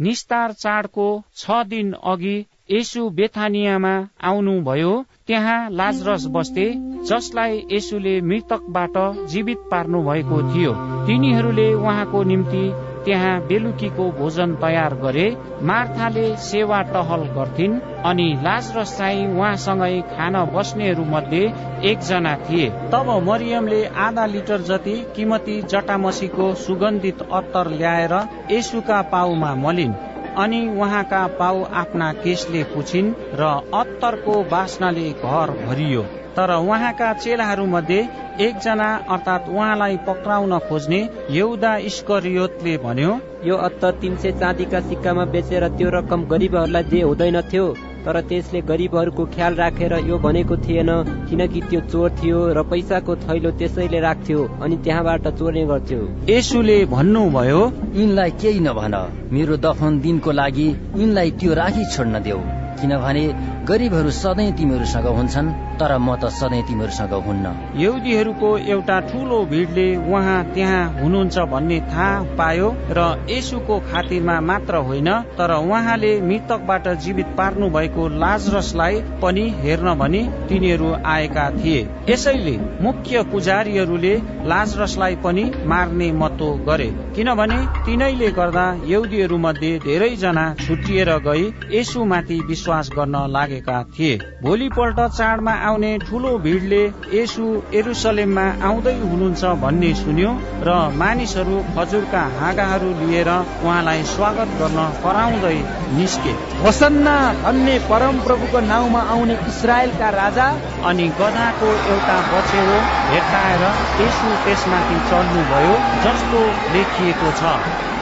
[0.00, 1.06] निस्तार चाडको
[1.36, 2.36] छ दिन अघि
[2.70, 4.92] यसु बेथानियामा आउनुभयो।
[5.26, 6.66] त्यहाँ लाजरस बस्थे
[7.08, 8.96] जसलाई यसुले मृतकबाट
[9.28, 10.72] जीवित पार्नु भएको थियो।
[11.06, 12.64] तिनीहरूले उहाँको निम्ति
[13.04, 15.26] त्यहाँ बेलुकीको भोजन तयार गरे
[15.62, 21.42] मार्थाले सेवा टहल गर्थिन् अनि लाजरस चाहिँ उहाँसँगै खान बस्नेहरू मध्ये
[21.90, 28.14] एकजना थिए। तब मरियमले आधा लिटर जति किमती जटामसीको सुगन्धित अत्तर ल्याएर
[28.50, 29.98] यसुका पाउमा मलिन्
[30.36, 36.04] अनि उहाँका पाउ आफ्ना केसले पुछिन् र अत्तरको बास्नाले घर भरियो।
[36.38, 37.98] तर उहाँका चेलाहरू मध्ये
[38.40, 41.00] एकजना अर्थात् उहाँलाई पक्राउन खोज्ने
[41.30, 43.12] यौदा इस्करियोतले भन्यो
[43.44, 47.64] यो अत्तर तिन सय चाँदीका सिक्कामा बेचेर त्यो रकम गरिबहरूलाई जे हुँदैनथ्यो
[48.04, 50.90] तर त्यसले गरिबहरूको ख्याल राखेर यो भनेको थिएन
[51.28, 56.00] किनकि त्यो चोर थियो र पैसाको थैलो त्यसैले राख्थ्यो अनि त्यहाँबाट चोर्ने गर्थ्यो।
[56.30, 57.60] यसुले भन्नुभयो
[57.98, 58.94] यिनलाई केही नभन
[59.34, 62.40] मेरो दफन दिनको लागि यिनलाई त्यो राखी छोड्न देऊ
[62.80, 63.24] किनभने
[63.68, 67.46] गरिबहरू सधैँ तिमीहरूसँग हुन्छन् तर म त सधैँ तिमीहरूसँग हुन्न।
[67.76, 73.00] यहुदीहरूको एउटा ठूलो भिडले उहाँ त्यहाँ हुनुहुन्छ भन्ने थाहा पायो र
[73.30, 80.88] यसुको खातिरमा मात्र होइन तर उहाँले मृतकबाट जीवित पार्नु भएको लाजरसलाई पनि हेर्न भनी तिनीहरू
[81.06, 84.14] आएका थिए। यसैले मुख्य पुजारीहरूले
[84.48, 92.90] लाजरसलाई पनि मार्ने मतो गरे किनभने तिनैले गर्दा यहुदीहरू मध्ये धेरैजना छुटिएर गई यसुमाथि विश्वास
[92.96, 93.26] गर्न
[93.58, 96.82] लागेका थिए। भोलिपल्ट चाडमा आउने ठूलो भिडले
[97.12, 97.44] यसु
[97.74, 100.30] एरुसलेममा आउँदै हुनुहुन्छ भन्ने सुन्यो
[100.62, 105.58] र मानिसहरू खजुरका हाँगाहरू लिएर उहाँलाई स्वागत गर्न कराउँदै
[105.90, 106.32] निस्के।
[106.62, 110.46] होसन्ना भन्ने परम प्रभुको नाउँमा आउने इसरायलका राजा
[110.88, 112.78] अनि गधाको एउटा बछेरो
[113.08, 113.62] भेट्टाएर
[114.00, 115.74] यसु त्यसमाथि चल्नुभयो
[116.04, 116.40] जस्तो
[116.72, 117.42] लेखिएको छ।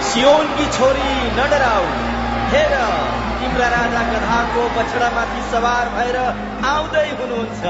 [0.07, 1.87] सियोनकी छोरी न डराऊ।
[2.51, 2.74] हेर!
[3.47, 6.16] तिम्रा राजा गधाको बछडामाथि सवार भएर
[6.66, 7.62] आउँदै हुनुहुन्छ।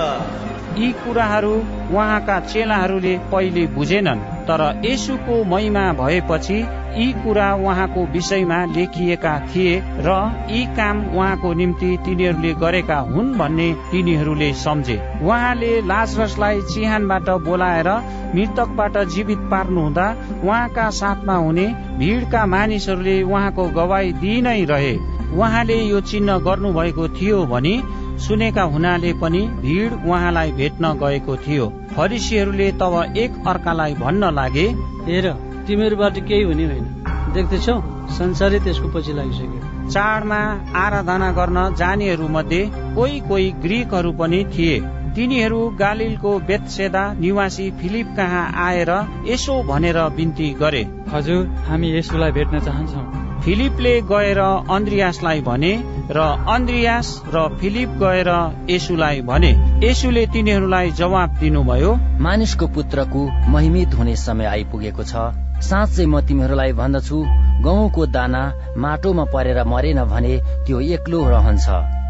[0.78, 1.53] यी कुराहरू
[1.93, 6.57] उहाँका चेलाहरूले पहिले बुझेनन् तर यसुको महिमा भएपछि
[6.97, 9.74] यी कुरा उहाँको विषयमा लेखिएका थिए
[10.07, 10.16] र
[10.51, 17.90] यी काम उहाँको निम्ति तिनीहरूले गरेका हुन् भन्ने तिनीहरूले सम्झे। उहाँले लाजरसलाई चिहानबाट बोलाएर
[18.35, 20.07] मृतकबाट जीवित पार्नुहुँदा
[20.44, 21.66] उहाँका साथमा हुने
[21.98, 27.74] भिडका मानिसहरूले उहाँको गवाई दिइ नै रहे। उहाँले यो चिन्ह गर्नुभएको थियो भनी
[28.19, 31.66] सुनेका हुनाले पनि भिड उहाँलाई भेट्न गएको थियो।
[31.97, 34.66] फरिसीहरूले तब एक अर्कालाई भन्न लागे
[35.07, 35.27] हेर
[35.66, 36.86] तिमीहरूबाट केही हुने होइन।
[37.35, 37.77] देख्दैछौ
[38.09, 40.40] संसारै त्यसको पछि लागिसक्यो। चाडमा
[40.77, 42.61] आराधना गर्न जानेहरू मध्ये
[42.97, 44.78] कोही कोही ग्रिकहरू पनि थिए।
[45.16, 48.90] तिनीहरू गालिलको बेतसेदा निवासी फिलिप कहाँ आएर
[49.27, 50.82] यसो भनेर बिन्ती गरे।
[51.12, 54.39] हजुर हामी यसुलाई भेट्न चाहन्छौ। फिलिपले गएर
[54.77, 55.73] अन्द्रियासलाई भने
[56.10, 58.31] र अन्द्रियास र फिलिप गएर
[58.70, 59.51] यसुलाई भने।
[59.85, 61.93] यसुले तिनीहरूलाई जवाब दिनुभयो
[62.27, 65.14] मानिसको पुत्रको महिमित हुने समय आइपुगेको छ।
[65.62, 67.18] साँच्चै म तिमीहरूलाई भन्दछु
[67.62, 68.43] गहुँको दाना
[68.82, 70.35] माटोमा परेर मरेन भने
[70.66, 71.66] त्यो एक्लो रहन्छ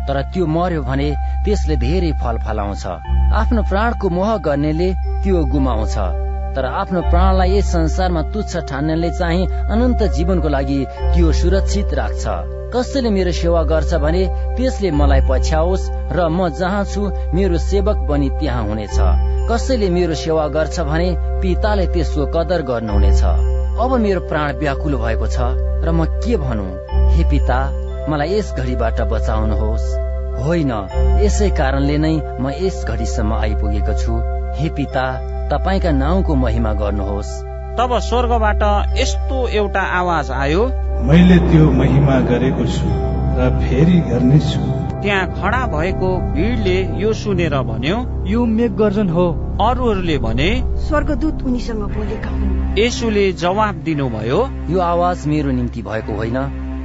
[0.09, 1.09] तर त्यो मर्यो भने
[1.45, 2.85] त्यसले धेरै फल फलाउँछ।
[3.37, 4.89] आफ्नो प्राणको मोह गर्नेले
[5.23, 6.26] त्यो गुमाउँछ।
[6.57, 10.79] तर आफ्नो प्राणलाई यस संसारमा तुच्छ ठान्नेले चाहिँ अनन्त जीवनको लागि
[11.13, 12.25] त्यो सुरक्षित राख्छ।
[12.75, 14.23] कसैले मेरो सेवा गर्छ भने
[14.57, 17.03] त्यसले मलाई पछ्याओस् र म जहाँ छु
[17.37, 18.99] मेरो सेवक पनि त्यहाँ हुनेछ।
[19.51, 21.09] कसैले मेरो सेवा गर्छ भने
[21.45, 23.23] पिताले त्यसको कदर गर्नुहुनेछ।
[23.77, 25.39] अब मेरो प्राण व्याकुल भएको छ
[25.85, 26.73] र म के भनौँ?
[27.13, 27.59] हे पिता
[28.09, 29.87] मलाई यस घडीबाट बचाउनुहोस्।
[30.41, 30.73] होइन
[31.21, 34.13] यसै कारणले नै म यस घडीसम्म आइपुगेको छु।
[34.59, 35.07] हे पिता
[35.51, 37.31] तपाईँका नाउँको महिमा गर्नुहोस्।
[37.79, 38.63] तब स्वर्गबाट
[38.99, 40.65] यस्तो एउटा आवाज आयो
[41.09, 42.89] मैले त्यो महिमा गरेको छु
[43.39, 44.61] र फेरि गर्नेछु।
[45.03, 47.97] त्यहाँ खडा भएको भिडले यो सुनेर भन्यो
[48.27, 49.27] यो मेघगर्जन हो।
[49.61, 50.51] अरूहरूले भने
[50.89, 54.41] स्वर्गदूत उनीसँग बोलेका हुन्। यसुले जवाब दिनुभयो
[54.71, 56.39] यो आवाज मेरो निम्ति भएको होइन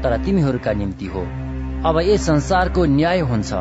[0.04, 1.22] तर तिमीहरूका निम्ति हो।
[1.90, 3.52] अब यस संसारको न्याय हुन्छ।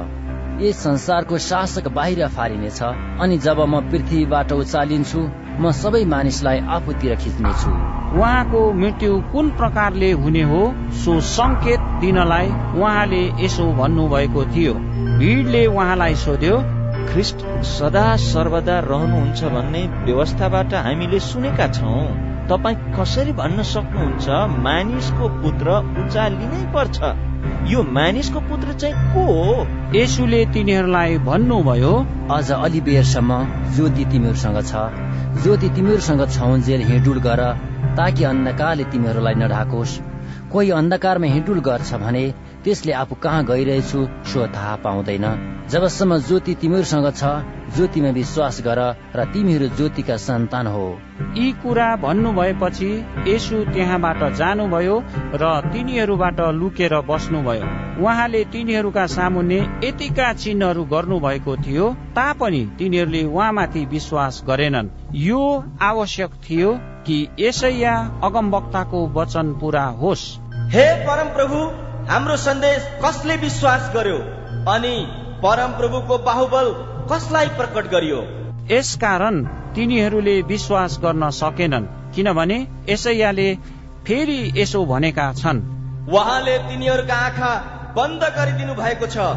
[0.61, 5.20] यस संसारको शासक बाहिर फालिनेछ अनि जब म पृथ्वीबाट उचालिन्छु
[5.61, 7.70] म सबै मानिसलाई आफूतिर खिच्नेछु।
[8.16, 10.61] उहाँको मृत्यु कुन प्रकारले हुने हो
[11.05, 12.49] सो संकेत दिनलाई
[12.81, 14.74] उहाँले यसो भन्नुभएको थियो।
[15.20, 16.59] भिडले उहाँलाई सोध्यो
[17.09, 22.05] ख्रिस्ट सदा सर्वदा रहनुहुन्छ भन्ने व्यवस्थाबाट हामीले सुनेका छौँ।
[22.51, 24.28] तपाईँ कसरी भन्न सक्नुहुन्छ
[24.61, 26.99] मानिसको पुत्र उचालिनै पर्छ?
[27.68, 29.66] यो मानिसको पुत्र चाहिँ को हो?
[29.94, 31.92] यसुले तिनीहरूलाई भन्नुभयो
[32.30, 33.38] अझ अलि बेरसम्म
[33.76, 37.42] ज्योति तिमीहरूसँग छ। ज्योति तिमीहरूसँग छाउन्जेल हिँडुल गर
[37.96, 39.98] ताकि अन्धकारले तिमीहरूलाई नढाकोस्।
[40.52, 42.24] कोही अन्धकारमा हिँडुल गर्छ भने
[42.65, 45.27] त्यसले आफू कहाँ गइरहेछु सो थाहा पाउँदैन।
[45.70, 47.24] जबसम्म ज्योति तिमीहरूसँग छ
[47.77, 48.81] ज्योतिमा विश्वास गर
[49.16, 50.87] र तिमीहरू ज्योतिका सन्तान हो।
[51.37, 52.91] यी कुरा भन्नु भएपछि
[53.28, 54.97] यसु त्यहाँबाट जानुभयो
[55.35, 57.66] र तिनीहरूबाट लुकेर बस्नुभयो।
[58.03, 65.43] उहाँले तिनीहरूका सामुन्ने यतिका चिन्हहरू गर्नु भएको थियो तापनि तिनीहरूले उहाँमाथि विश्वास गरेनन्। यो
[65.82, 66.73] आवश्यक थियो
[67.07, 70.24] कि यसैया अगमवक्ताको वचन पूरा होस्।
[70.74, 71.59] हे परम प्रभु
[72.11, 74.16] हाम्रो सन्देश कसले विश्वास गर्यो?
[74.69, 74.95] अनि
[75.43, 76.70] परम प्रभुको बाहुबल
[77.11, 78.23] कसलाई प्रकट गरियो?
[78.70, 79.37] यसकारण
[79.74, 82.57] तिनीहरूले विश्वास गर्न सकेनन् किनभने
[82.89, 83.47] यसैयाले
[84.07, 85.61] फेरि यसो भनेका छन्।
[86.11, 87.53] उहाँले तिनीहरूका आँखा
[87.97, 89.28] बन्द गरिदिनु भएको छ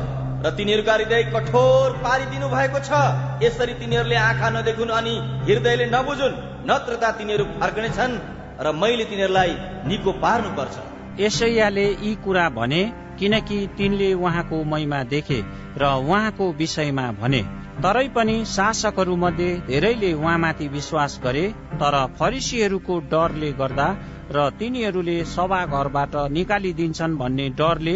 [0.46, 3.04] र तिनीहरूका हृदय कठोर पारिदिनु भएको छ।
[3.44, 5.14] यसरी तिनीहरूले आँखा नदेखुन् अनि
[5.44, 6.42] हृदयले नबुझुन्
[6.72, 8.18] नत्रता तिनीहरू फर्कनेछन्
[8.66, 9.56] र मैले तिनीहरूलाई
[9.88, 10.76] निको पार्नु पर्छ
[11.20, 12.84] यसैयाले यी कुरा भने
[13.20, 15.40] किनकि तिनले उहाँको महिमा देखे
[15.78, 17.42] र उहाँको विषयमा भने।
[17.84, 21.46] तरै पनि शासकहरू मध्ये धेरैले उहाँमाथि विश्वास गरे
[21.82, 23.88] तर फरिसीहरूको डरले गर्दा
[24.32, 27.96] र तिनीहरूले सभाघरबाट निकालिदिन्छन् भन्ने डरले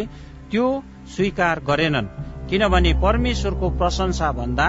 [0.51, 0.65] त्यो
[1.15, 2.13] स्वीकार गरेनन्।
[2.49, 4.67] किनभने परमेश्वरको प्रशंसा भन्दा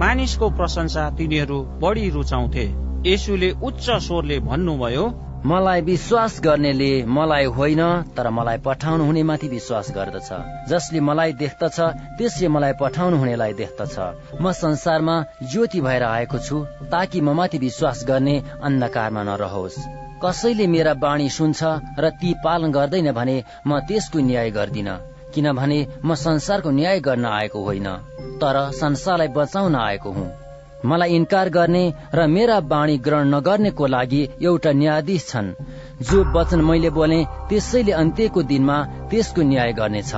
[0.00, 2.66] मानिसको प्रशंसा तिनीहरू बढी रुचाउँथे।
[3.06, 5.04] यसुले उच्च स्वरले भन्नुभयो
[5.46, 7.80] मलाई विश्वास गर्नेले मलाई होइन
[8.16, 10.28] तर मलाई पठाउनु हुने माथि विश्वास गर्दछ।
[10.68, 11.78] जसले मलाई देख्दछ
[12.18, 13.96] त्यसले मलाई पठाउनु हुनेलाई देख्दछ।
[14.40, 16.56] म संसारमा ज्योति भएर आएको छु
[16.92, 19.78] ताकि म माथि विश्वास गर्ने अन्धकारमा नरहोस्।
[20.24, 21.60] कसैले मेरा बाणी सुन्छ
[21.98, 23.36] र ती पालन गर्दैन भने
[23.66, 24.90] म त्यसको न्याय गर्दिन
[25.32, 27.88] किनभने म संसारको न्याय गर्न आएको होइन
[28.36, 30.39] तर संसारलाई बचाउन आएको हुँ।
[30.84, 31.84] मलाई इन्कार गर्ने
[32.14, 35.54] र मेरा बाणी ग्रहण नगर्नेको लागि एउटा न्यायाधीश छन्।
[36.02, 38.76] जो वचन मैले बोले त्यसैले अन्त्यको दिनमा
[39.10, 40.12] त्यसको न्याय गर्नेछ।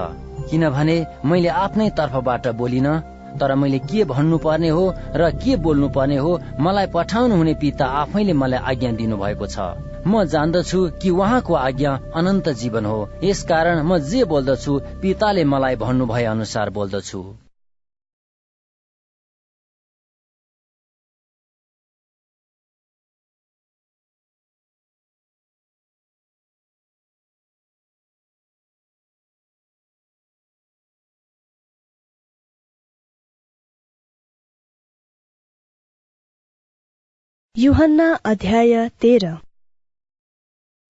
[0.51, 2.89] किनभने मैले आफ्नै तर्फबाट बोलिन
[3.41, 4.85] तर मैले के भन्नु पर्ने हो
[5.17, 9.57] र के बोल्नु पर्ने हो मलाई पठाउनु हुने पिता आफैले मलाई आज्ञा दिनु भएको छ।
[10.07, 14.73] म जान्दछु कि उहाँको आज्ञा अनन्त जीवन हो। यसकारण म जे बोल्दछु
[15.03, 17.23] पिताले मलाई भन्नु भए अनुसार बोल्दछु।
[37.57, 39.27] युहन्ना अध्याय तेह्र।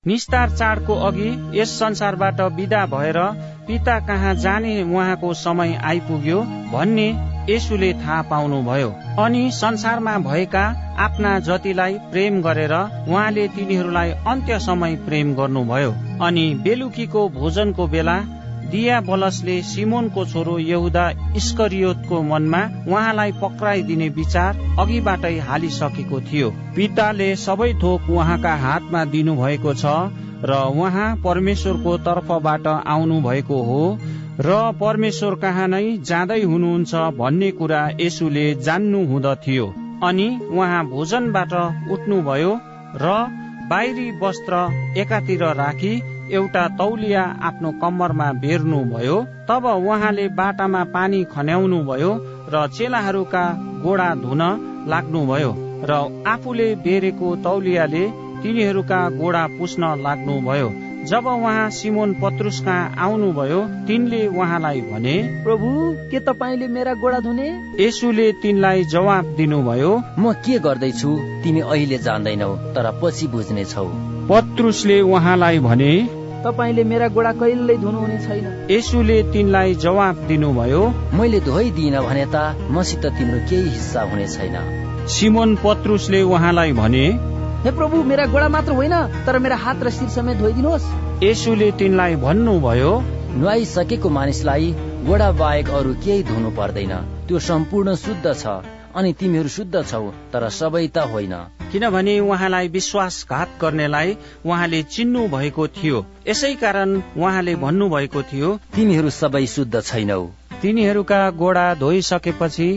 [0.06, 3.18] निस्तार चाडको अघि यस संसारबाट विदा भएर
[3.66, 6.40] पिता कहाँ जाने उहाँको समय आइपुग्यो
[6.72, 7.08] भन्ने
[7.48, 10.62] यसुले थाहा पाउनुभयो। अनि संसारमा भएका
[10.98, 15.90] आफ्ना जतिलाई प्रेम गरेर उहाँले तिनीहरूलाई अन्त्य समय प्रेम गर्नुभयो।
[16.24, 18.16] अनि बेलुकीको भोजनको बेला
[18.72, 21.04] दिया बलसले सिमोनको छोरो यहुदा
[21.36, 29.94] इस्करियोतको मनमा उहाँलाई पक्राइदिने विचार अघिबाटै हालिसकेको थियो। पिताले सबै थोक उहाँका हातमा दिनुभएको छ
[30.44, 33.82] र उहाँ परमेश्वरको तर्फबाट आउनु भएको हो
[34.40, 39.66] र परमेश्वर कहाँ नै जाँदै हुनुहुन्छ भन्ने कुरा यसुले जान्नु हुँदथ्यो
[40.02, 41.52] अनि उहाँ भोजनबाट
[41.92, 42.52] उठ्नुभयो
[42.96, 43.12] र
[43.70, 44.64] बाहिरी वस्त्र
[44.98, 45.92] एकातिर राखी
[46.30, 49.16] एउटा तौलिया आफ्नो कम्मरमा बेर्नुभयो
[49.48, 52.12] तब उहाँले बाटामा पानी खन्याउनु भयो
[52.54, 53.44] र चेलाहरूका
[53.84, 54.42] गोडा धुन
[54.88, 55.52] लाग्नुभयो
[55.90, 55.92] र
[56.26, 58.04] आफूले बेरेको तौलियाले
[58.42, 60.70] तिनीहरूका गोडा पुस्न लाग्नुभयो।
[61.02, 65.70] जब उहाँ सिमोन पत्रुस कहाँ आउनुभयो तिनले उहाँलाई भने प्रभु
[66.10, 67.48] के तपाईँले मेरा गोडा धुने?
[67.80, 71.18] यसुले तिनलाई जवाब दिनुभयो म के गर्दैछु?
[71.42, 75.92] तिमी अहिले जान्दैनौ तर पछि बुझ्नेछौ। पत्रुसले उहाँलाई भने
[76.44, 80.82] तपाईँले मेरा गोडा कहिल्यै धुनुहुने छैन। यसुले तिनलाई जवाब दिनुभयो
[81.14, 82.36] मैले धोइदिन भने त
[82.70, 84.56] मसित तिम्रो केही हिस्सा हुने छैन।
[85.08, 87.04] सिमोन पत्रुसले उहाँलाई भने
[87.64, 88.94] हे प्रभु मेरा गोडा मात्र होइन
[89.26, 90.90] तर मेरा हात र शिर समेत धोइदिनुहोस्।
[91.22, 92.92] यसुले तिनलाई भन्नुभयो
[93.38, 94.70] नुहाइसकेको मानिसलाई
[95.06, 96.94] गोडा बाहेक अरू केही धुनु पर्दैन।
[97.26, 98.46] त्यो सम्पूर्ण शुद्ध छ
[98.94, 101.34] अनि तिमीहरू शुद्ध छौ तर सबै त होइन।
[101.72, 104.16] किनभने उहाँलाई विश्वासघात गर्नेलाई
[104.46, 110.22] उहाँले चिन्नु भएको थियो। यसै कारण उहाँले भन्नुभएको थियो तिमीहरू सबै शुद्ध छैनौ।
[110.62, 112.68] तिनीहरूका गोडा धोइसकेपछि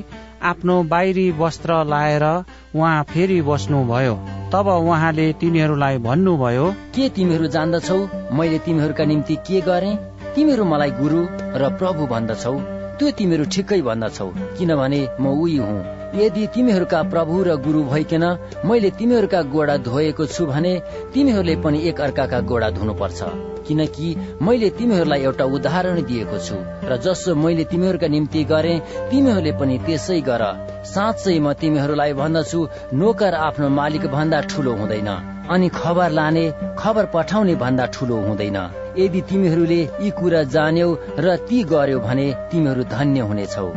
[0.43, 4.15] आफ्नो बाहिरी वस्त्र लाएर उहाँ फेरि बस्नुभयो।
[4.53, 7.99] तब उहाँले तिनीहरूलाई भन्नुभयो के तिमीहरू जान्दछौ?
[8.31, 9.91] मैले तिमीहरूका निम्ति के गरे?
[10.35, 11.21] तिमीहरू मलाई गुरु
[11.59, 12.55] र प्रभु भन्दछौ।
[12.97, 18.23] त्यो तिमीहरू ठिकै भन्दछौ किनभने म उही हुँ। यदि तिमीहरूका प्रभु र गुरु भइकन
[18.65, 20.71] मैले तिमीहरूका गोडा धोएको छु भने
[21.13, 23.19] तिमीहरूले पनि एक अर्काका गोडा धुनुपर्छ।
[23.67, 24.07] किनकि
[24.41, 26.55] मैले तिमीहरूलाई एउटा उदाहरण दिएको छु
[26.89, 28.73] र जसो मैले तिमीहरूका निम्ति गरे
[29.11, 30.43] तिमीहरूले पनि त्यसै गर।
[30.85, 32.59] साँच्चै म तिमीहरूलाई भन्दछु
[32.93, 35.09] नोकर आफ्नो मालिक भन्दा ठुलो हुँदैन
[35.53, 36.45] अनि खबर लाने
[36.79, 38.57] खबर पठाउने भन्दा ठुलो हुँदैन।
[38.97, 40.89] यदि तिमीहरूले यी कुरा जान्यौ
[41.19, 43.69] र ती गर्यो भने तिमीहरू धन्य हुनेछौ।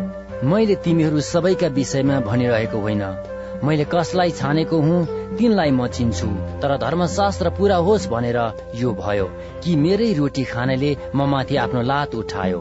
[0.44, 3.02] मैले तिमीहरू सबैका विषयमा भनिरहेको होइन।
[3.64, 4.98] मैले कसलाई छानेको हुँ
[5.36, 6.26] तिनलाई म चिन्छु।
[6.62, 8.38] तर धर्मशास्त्र पूरा होस् भनेर
[8.74, 9.26] यो भयो
[9.64, 12.60] कि मेरै रोटी खानेले म माथि आफ्नो लात उठायो।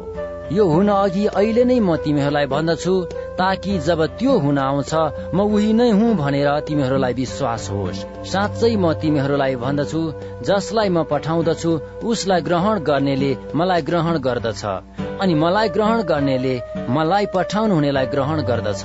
[0.52, 2.94] यो हुन अघि अहिले नै म तिमीहरूलाई भन्दछु
[3.38, 4.94] ताकि जब त्यो हुन आउँछ
[5.34, 10.02] म उही नै हुँ भनेर तिमीहरूलाई विश्वास होस्। साँच्चै म तिमीहरूलाई भन्दछु
[10.42, 14.66] जसलाई म पठाउँदछु उसलाई ग्रहण गर्नेले मलाई ग्रहण गर्दछ।
[15.22, 16.56] अनि मलाई ग्रहण गर्नेले
[16.96, 18.84] मलाई पठाउनु हुनेलाई ग्रहण गर्दछ।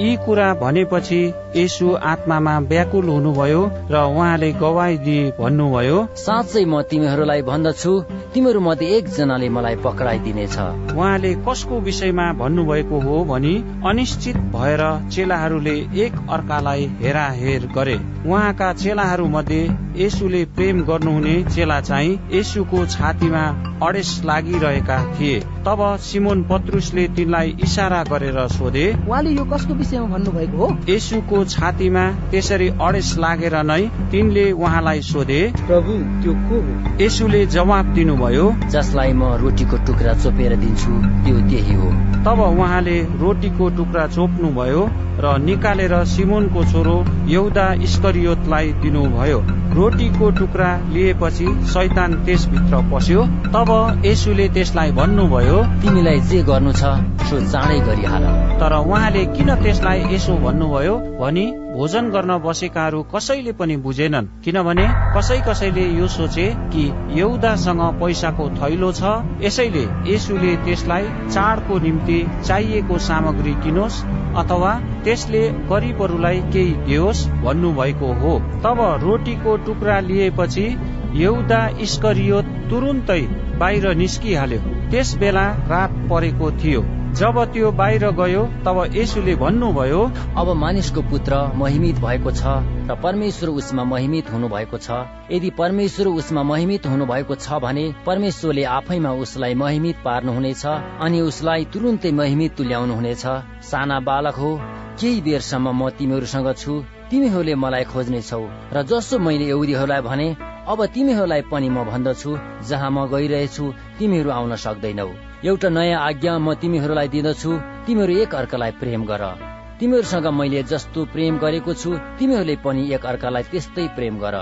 [0.00, 1.20] यी कुरा भनेपछि
[1.56, 7.92] यसु आत्मामा व्याकुल हुनुभयो र उहाँले गवाई दिए भन्नुभयो साँच्चै म तिमीहरूलाई भन्दछु
[8.34, 10.56] तिमीहरू मध्ये एकजनाले मलाई पक्राइदिनेछ।
[10.96, 13.54] उहाँले कसको विषयमा भन्नुभएको हो भनी
[13.90, 14.82] अनिश्चित भएर
[15.12, 17.96] चेलाहरूले एक अर्कालाई हेराहेर गरे।
[18.26, 19.62] उहाँका चेलाहरू मध्ये
[19.96, 23.44] यसुले प्रेम गर्नुहुने चेला चाहिँ यसुको छातीमा
[23.86, 25.40] अडेस लागिरहेका थिए।
[25.72, 30.66] तब सिमोन पत्रुसले तिनलाई इसारा गरेर सोधे उहाँले यो कसको विषयमा भन्नुभएको हो?
[30.88, 33.80] यसुको छातीमा त्यसरी अडेस लागेर नै
[34.12, 35.92] तिनले उहाँलाई सोधे प्रभु
[36.22, 36.74] त्यो को हो?
[37.00, 40.92] यसुले जवाब दिनुभयो जसलाई म रोटीको टुक्रा चोपेर दिन्छु
[41.24, 41.88] त्यो त्यही हो।
[42.24, 44.82] तब उहाँले रोटीको टुक्रा चोप्नुभयो
[45.20, 46.96] र निकालेर सिमोनको छोरो
[47.28, 49.38] यौदा इस्करियोतलाई दिनुभयो।
[49.74, 53.22] रोटीको टुक्रा लिएपछि शैतान त्यसभित्र पस्यो।
[53.54, 53.70] तब
[54.04, 56.82] यसुले त्यसलाई भन्नुभयो तिमीलाई जे गर्नु छ
[57.28, 58.24] सो चाँडै गरिहाल।
[58.60, 60.96] तर उहाँले किन त्यसलाई यसो भन्नुभयो?
[61.20, 64.86] भनी भोजन गर्न बसेकाहरू कसैले पनि बुझेनन्। किनभने
[65.16, 66.84] कसै कसैले यो सोचे कि
[67.20, 69.02] यौदासँग पैसाको थैलो छ।
[69.40, 74.04] यसैले यसुले त्यसलाई चाडको निम्ति चाहिएको सामग्री किनोस्।
[74.36, 74.72] अथवा
[75.04, 78.32] त्यसले गरिबहरूलाई केही दियोस् भन्नुभएको हो।
[78.64, 80.66] तब रोटीको टुक्रा लिएपछि
[81.14, 83.20] यौदा इस्करियोत तुरुन्तै
[83.60, 84.58] बाहिर निस्किहाल्यो।
[84.90, 86.82] त्यस बेला रात परेको थियो।
[87.14, 90.02] जब त्यो बाहिर गयो तब यसुले भन्नुभयो
[90.36, 94.90] अब मानिसको पुत्र महिमित भएको छ। र परमेश्वर उसमा महिमित हुनु भएको छ।
[95.30, 101.64] यदि परमेश्वर उसमा महिमित हुनु भएको छ भने परमेश्वरले आफैमा उसलाई महिमित पार्नुहुनेछ अनि उसलाई
[101.72, 103.24] तुरुन्तै महिमित तुल्याउनु हुनेछ
[103.70, 104.50] साना बालक हो
[104.98, 106.72] केही बेरसम्म म तिमीहरूसँग छु
[107.10, 108.42] तिमीहरूले मलाई खोज्नेछौ।
[108.74, 110.26] र जसो मैले एउरीहरूलाई भने
[110.66, 112.30] अब तिमीहरूलाई पनि म भन्दछु
[112.68, 113.64] जहाँ म गइरहेछु
[113.98, 115.08] तिमीहरू आउन सक्दैनौ।
[115.46, 117.50] एउटा नयाँ आज्ञा म तिमीहरूलाई दिँदछु
[117.86, 119.51] तिमीहरू एक अर्कालाई प्रेम गर।
[119.82, 124.36] तिमीहरूसँग मैले जस्तो प्रेम गरेको छु तिमीहरूले पनि एक अर्कालाई त्यस्तै प्रेम गर।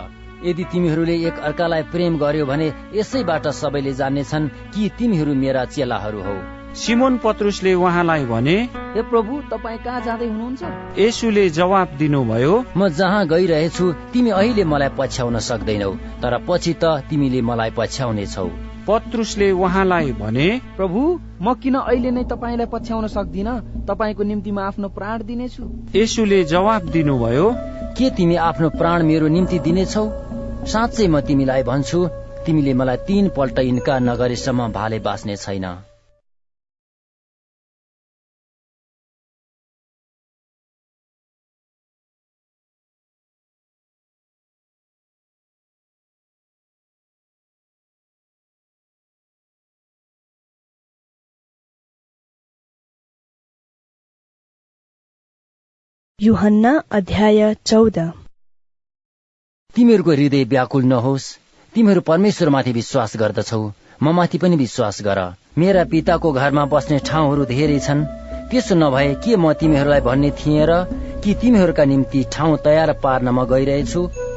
[0.45, 6.37] यदि तिमीहरूले एक अर्कालाई प्रेम गर्यो भने यसैबाट सबैले जान्नेछन् कि तिमीहरू मेरा चेलाहरू हौ।
[6.77, 8.57] सिमोन पत्रुसले उहाँलाई भने
[8.95, 10.63] हे प्रभु तपाईँ कहाँ जाँदै हुनुहुन्छ?
[10.99, 15.93] यसुले जवाब दिनुभयो म जहाँ गइरहेछु तिमी अहिले मलाई पछ्याउन सक्दैनौ
[16.23, 18.51] तर पछि त तिमीले मलाई पछ्याउनेछौ।
[18.91, 21.01] पत्रुसले उहाँलाई भने प्रभु
[21.43, 23.49] म किन अहिले नै तपाईँलाई पछ्याउन सक्दिन?
[23.87, 25.63] तपाईँको निम्ति म आफ्नो प्राण दिनेछु।
[25.95, 27.47] यसुले जवाब दिनुभयो
[27.99, 30.05] के तिमी आफ्नो प्राण मेरो निम्ति दिनेछौ?
[30.67, 32.01] साँच्चै म तिमीलाई भन्छु
[32.47, 35.67] तिमीले मलाई तीन पल्ट इन्कार नगरेसम्म भाले बाँच्ने छैन।
[56.23, 57.99] युहन्ना अध्याय चौध।
[59.77, 61.39] तिमीहरूको हृदय व्याकुल नहोस्।
[61.75, 63.61] तिमीहरू परमेश्वरमाथि विश्वास गर्दछौ।
[64.03, 65.21] म माथि पनि विश्वास गर।
[65.59, 68.05] मेरा पिताको घरमा बस्ने ठाउँहरू धेरै छन्।
[68.51, 70.85] त्यसो नभए के म तिमीहरूलाई भन्ने थिएँ र
[71.25, 74.30] कि तिमीहरूका निम्ति ठाउँ तयार पार्न म गइरहेछु?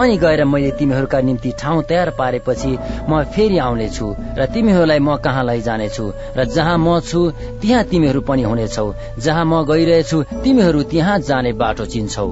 [0.00, 2.72] अनि गएर मैले तिमीहरूका निम्ति ठाउँ तयार पारेपछि
[3.10, 4.06] म फेरि आउनेछु
[4.38, 6.04] र तिमीहरूलाई म कहाँ लैजानेछु
[6.36, 7.20] र जहाँ म छु
[7.60, 8.86] त्यहाँ तिमीहरू पनि हुनेछौ।
[9.18, 12.28] जहाँ म गइरहेछु तिमीहरू त्यहाँ जाने बाटो चिन्छौ।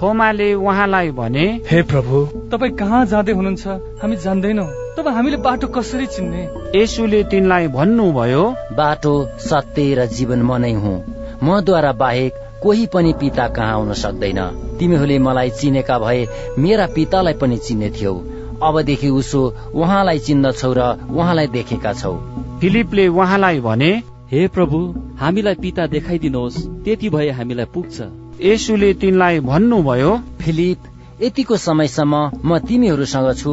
[0.00, 2.16] थोमाले उहाँलाई भने हे प्रभु
[2.52, 3.66] तपाईँ कहाँ जाँदै हुनुहुन्छ?
[4.00, 4.64] हामी जान्दैनौ।
[4.96, 6.42] तब हामीले बाटो कसरी चिन्ने?
[6.74, 13.48] यसुले तिनलाई भन्नुभयो बाटो सत्य र जीवन म नै हुँ। मद्वारा बाहेक कोही पनि पिता
[13.48, 14.40] कहाँ आउन सक्दैन।
[14.78, 16.26] तिमीहरूले मलाई चिनेका भए
[16.58, 18.14] मेरा पितालाई पनि चिन्ने थियौ।
[18.62, 19.42] अबदेखि उसो
[19.74, 20.80] उहाँलाई चिन्दछौ र
[21.10, 22.12] उहाँलाई देखेका छौ।
[22.60, 23.90] फिलिपले उहाँलाई भने
[24.30, 24.78] हे प्रभु
[25.20, 27.96] हामीलाई पिता देखाइदिनुहोस् त्यति भए हामीलाई पुग्छ।
[28.42, 30.78] यसुले तिनलाई भन्नुभयो फिलिप
[31.22, 32.14] यतिको समयसम्म
[32.44, 33.52] म तिमीहरूसँग छु।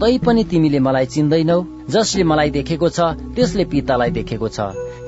[0.00, 1.58] तै पनि तिमीले मलाई चिन्दैनौ
[1.94, 2.98] जसले मलाई देखेको छ
[3.34, 4.58] त्यसले पितालाई देखेको छ।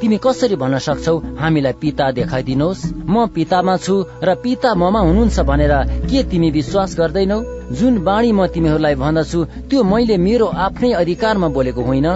[0.01, 3.95] तिमी कसरी भन्न सक्छौ हामीलाई पिता देखाइदिनुहोस् म पितामा छु
[4.27, 5.75] र पिता ममा हुनुहुन्छ भनेर
[6.09, 7.39] के तिमी विश्वास गर्दैनौ?
[7.79, 9.39] जुन बाणी म तिमीहरूलाई भन्दछु
[9.69, 12.09] त्यो मैले मेरो आफ्नै अधिकारमा बोलेको होइन।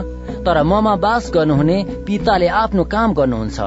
[0.45, 3.59] तर ममा बास गर्नुहुने पिताले आफ्नो काम गर्नुहुन्छ।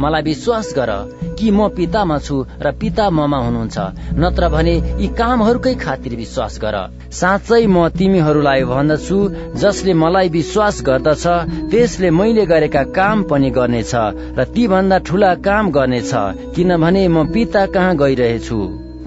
[0.00, 0.90] मलाई विश्वास गर।
[1.38, 3.76] कि म पितामा छु र पिता ममा हुनुहुन्छ।
[4.22, 6.76] नत्र भने यी कामहरूकै खातिर विश्वास गर।
[7.12, 9.18] साँच्चै म तिमीहरूलाई भन्दछु
[9.56, 11.24] जसले मलाई विश्वास गर्दछ
[11.70, 13.92] त्यसले मैले गरेका काम पनि गर्नेछ
[14.38, 16.12] र ती भन्दा ठुला काम गर्नेछ
[16.54, 18.60] किनभने म पिता कहाँ गइरहेछु।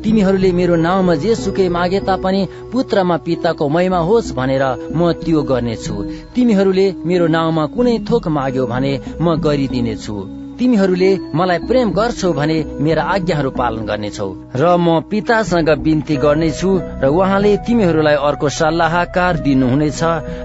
[0.04, 2.42] तिमीहरूले मेरो नाउँमा जे सुकै मागे तापनि
[2.72, 4.64] पुत्रमा पिताको महिमा होस् भनेर
[4.96, 5.96] म त्यो गर्नेछु।
[6.36, 13.04] तिमीहरूले मेरो नाउँमा कुनै थोक माग्यो भने म गरिदिनेछु। तिमीहरूले मलाई प्रेम गर्छौ भने मेरा
[13.16, 16.70] आज्ञाहरू पालन गर्नेछौ। र म पितासँग बिन्ती गर्नेछु
[17.02, 20.02] र उहाँले तिमीहरूलाई अर्को सल्लाहकार दिनुहुनेछ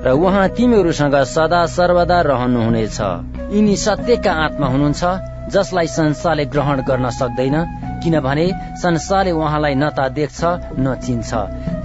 [0.06, 2.98] र उहाँ तिमीहरूसँग सदा सर्वदा रहनुहुनेछ।
[3.54, 5.02] यिनी सत्यका आत्मा हुनुहुन्छ
[5.54, 7.56] जसलाई संसारले ग्रहण गर्न सक्दैन।
[8.04, 8.46] किनभने
[8.82, 10.40] संसारले उहाँलाई न त देख्छ
[10.78, 11.30] न चिन्छ।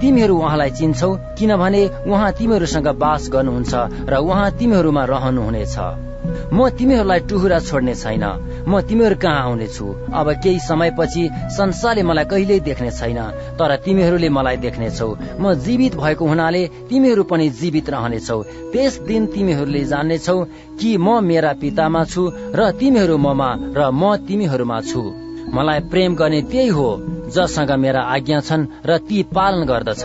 [0.00, 3.72] तिमीहरू उहाँलाई चिन्छौ किनभने उहाँ तिमीहरूसँग बास गर्नुहुन्छ
[4.04, 5.76] र उहाँ तिमीहरूमा रहनुहुनेछ।
[6.52, 8.24] म तिमीहरूलाई टुहुरा छोड्ने छैन।
[8.68, 9.86] म तिमीहरू कहाँ आउनेछु?
[10.12, 11.22] अब केही समयपछि
[11.56, 13.20] संसारले मलाई कहिल्यै देख्ने छैन
[13.58, 15.08] तर तिमीहरूले मलाई देख्नेछौ।
[15.40, 18.42] म जीवित भएको हुनाले तिमीहरू पनि जीवित रहनेछौ।
[18.72, 20.38] त्यस दिन तिमीहरूले जान्नेछौ
[20.80, 22.22] कि म मेरा पितामा छु
[22.54, 26.88] र तिमीहरू ममा र म तिमीहरूमा छु। मलाई प्रेम गर्ने त्यही हो
[27.34, 30.04] जससँग मेरा आज्ञा छन् र ती पालन गर्दछ।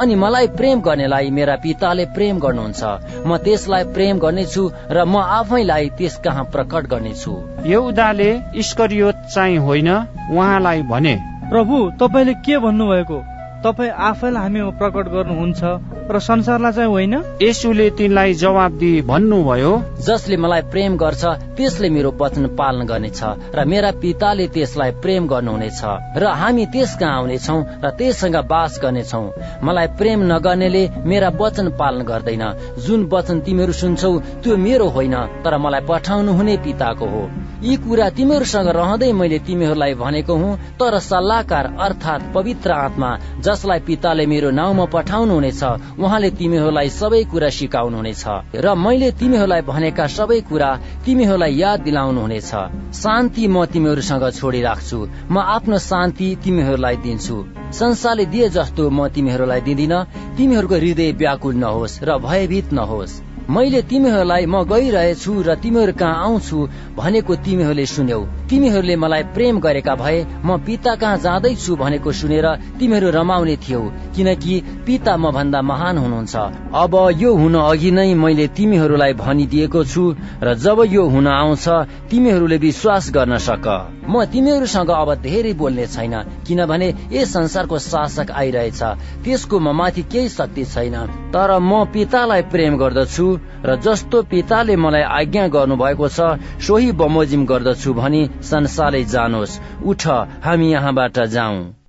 [0.00, 2.82] अनि मलाई प्रेम गर्नेलाई मेरा पिताले प्रेम गर्नुहुन्छ।
[3.26, 7.32] म त्यसलाई प्रेम गर्नेछु र म आफैलाई त्यस कहाँ प्रकट गर्नेछु।
[7.66, 9.90] यहुदाले इस्करियोत चाहिँ होइन
[10.30, 11.14] उहाँलाई भने
[11.50, 13.39] प्रभु तपाईँले के भन्नुभएको?
[13.60, 15.62] तपाईँ आफैलाई हामीमा प्रकट गर्नुहुन्छ
[16.10, 17.14] र संसारलाई चाहिँ होइन?
[17.42, 21.24] यसुले तिनलाई जवाब दिई भन्नुभयो जसले मलाई प्रेम गर्छ
[21.56, 23.20] त्यसले मेरो वचन पालन गर्नेछ
[23.54, 25.80] र मेरा पिताले त्यसलाई प्रेम गर्नुहुनेछ
[26.16, 29.22] र हामी त्यस कहाँ आउनेछौ र त्यससँग बास गर्नेछौ।
[29.62, 32.44] मलाई प्रेम नगर्नेले मेरा वचन पालन गर्दैन।
[32.80, 34.12] जुन वचन तिमीहरू सुन्छौ
[34.42, 35.14] त्यो मेरो होइन
[35.44, 37.22] तर मलाई पठाउनु हुने पिताको हो।
[37.62, 43.10] यी कुरा तिमीहरूसँग रहँदै मैले तिमीहरूलाई भनेको हुँ तर सल्लाहकार अर्थात् पवित्र आत्मा
[43.50, 45.62] जसलाई पिताले मेरो नाउँमा पठाउनु हुनेछ
[45.98, 48.24] उहाँले तिमीहरूलाई सबै कुरा सिकाउनु हुनेछ
[48.56, 50.70] र मैले तिमीहरूलाई भनेका सबै कुरा
[51.04, 52.50] तिमीहरूलाई याद दिलाउनु हुनेछ
[52.94, 54.98] शान्ति म तिमीहरूसँग छोडिराख्छु।
[55.30, 57.36] म आफ्नो शान्ति तिमीहरूलाई दिन्छु।
[57.72, 59.94] संसारले दिए जस्तो म तिमीहरूलाई दिँदिन।
[60.36, 66.58] तिमीहरूको हृदय व्याकुल नहोस् र भयभीत नहोस्। मैले तिमीहरूलाई म गइरहेछु र तिमीहरू कहाँ आउँछु
[66.94, 72.46] भनेको तिमीहरूले सुन्यौ। तिमीहरूले मलाई प्रेम गरेका भए म पिता कहाँ जाँदैछु भनेको सुनेर
[72.78, 73.80] तिमीहरू रमाउने थियौ
[74.14, 74.54] किनकि
[74.86, 76.34] पिता म भन्दा महान हुनुहुन्छ।
[76.74, 80.04] अब यो हुन अघि नै मैले तिमीहरूलाई भनिदिएको छु
[80.42, 81.66] र जब यो हुन आउँछ
[82.06, 83.66] तिमीहरूले विश्वास गर्न सक।
[84.06, 86.14] म तिमीहरूसँग अब धेरै बोल्ने छैन
[86.46, 88.82] किनभने यस संसारको शासक आइरहेछ।
[89.24, 90.96] त्यसको म माथि केही शक्ति छैन
[91.34, 93.26] तर म पितालाई प्रेम गर्दछु
[93.64, 96.28] र जस्तो पिताले मलाई आज्ञा गर्नुभएको छ
[96.66, 100.06] सोही बमोजिम गर्दछु भनी संसारले जानोस्। उठ
[100.44, 101.79] हामी यहाँबाट जाउँ।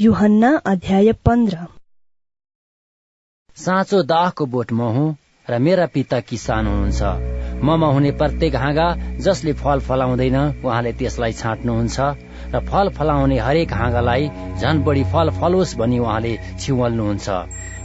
[0.00, 1.56] युहन्ना अध्याय पन्ध्र।
[3.56, 5.16] साँचो दाहको बोट म हुँ
[5.48, 8.88] र मेरा पिता किसान हुनुहुन्छ। ममा हुने प्रत्येक हाँगा
[9.20, 12.00] जसले फल फलाउँदैन उहाँले त्यसलाई छाँट्नुहुन्छ
[12.52, 14.28] र फल फलाउने हरेक हाँगालाई
[14.60, 17.28] झन बढी फल फलोस् भनी उहाँले छिवल्नुहुन्छ।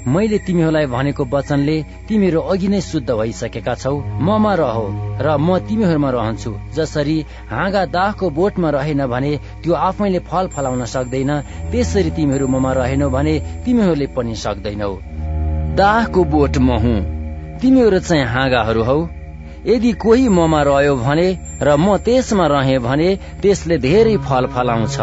[0.07, 1.75] मैले तिमीहरूलाई भनेको वचनले
[2.07, 4.85] तिमीहरू अघि नै शुद्ध भइसकेका छौ। ममा रहो
[5.21, 7.17] र म तिमीहरूमा रहन्छु। जसरी
[7.49, 9.31] हाँगा दाहको बोटमा रहेन भने
[9.63, 11.31] त्यो आफैले फल फलाउन सक्दैन
[11.71, 13.33] त्यसरी तिमीहरू ममा रहेनौ भने
[13.65, 14.93] तिमीहरूले पनि सक्दैनौ।
[15.75, 18.97] दाहको बोट म हुँ। तिमीहरू चाहिँ हाँगाहरू हौ।
[19.65, 21.27] यदि कोही ममा रह्यो भने
[21.61, 23.09] र म त्यसमा रहे भने
[23.41, 24.97] त्यसले धेरै फल फलाउँछ।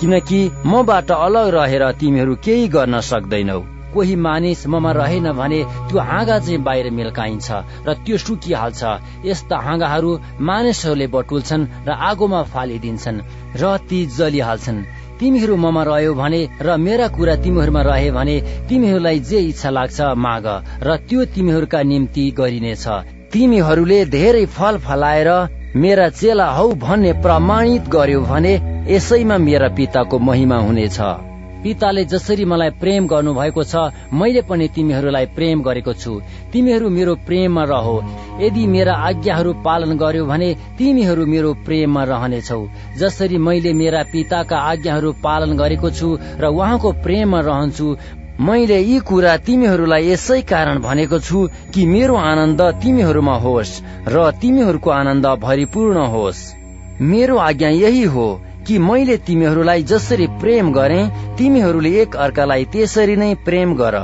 [0.00, 6.38] किनकि मबाट अलग रहेर तिमीहरू केही गर्न सक्दैनौ। कोही मानिस ममा रहेन भने त्यो हाँगा
[6.38, 7.48] चाहिँ बाहिर मिल्काइन्छ
[7.86, 8.82] र त्यो सुकिहाल्छ।
[9.24, 10.10] यस्ता हाँगाहरू
[10.40, 13.24] मानिसहरूले बटुल्छन् र आगोमा फालिदिन्छन्
[13.56, 14.84] र ती जलिहाल्छन्।
[15.20, 18.36] तिमीहरू ममा रह्यो भने र मेरा कुरा तिमीहरूमा रहे भने
[18.68, 20.46] तिमीहरूलाई जे इच्छा लाग्छ माग
[20.82, 22.86] र त्यो तिमीहरूका निम्ति गरिनेछ।
[23.32, 25.30] तिमीहरूले धेरै फल फलाएर
[25.76, 28.54] मेरा चेला हौ भन्ने प्रमाणित गर्यो भने
[28.88, 31.27] यसैमा मेरा पिताको महिमा हुनेछ।
[31.62, 33.76] पिताले जसरी मलाई प्रेम गर्नु भएको छ
[34.12, 36.12] मैले पनि तिमीहरूलाई प्रेम गरेको छु।
[36.52, 37.96] तिमीहरू मेरो प्रेममा रहो।
[38.40, 42.60] यदि मेरा आज्ञाहरू पालन गर्यो भने तिमीहरू मेरो प्रेममा रहनेछौ।
[42.98, 46.08] जसरी मैले मेरा पिताका आज्ञाहरू पालन गरेको छु
[46.40, 47.96] र उहाँको प्रेममा रहन्छु
[48.40, 51.38] मैले यी कुरा तिमीहरूलाई यसै कारण भनेको छु
[51.74, 53.72] कि मेरो आनन्द तिमीहरूमा होस्
[54.08, 56.42] र तिमीहरूको आनन्द भरिपूर्ण होस्।
[57.02, 58.28] मेरो आज्ञा यही हो
[58.68, 61.02] कि मैले तिमीहरूलाई जसरी प्रेम गरे
[61.38, 64.02] तिमीहरूले एक अर्कालाई त्यसरी नै प्रेम गर।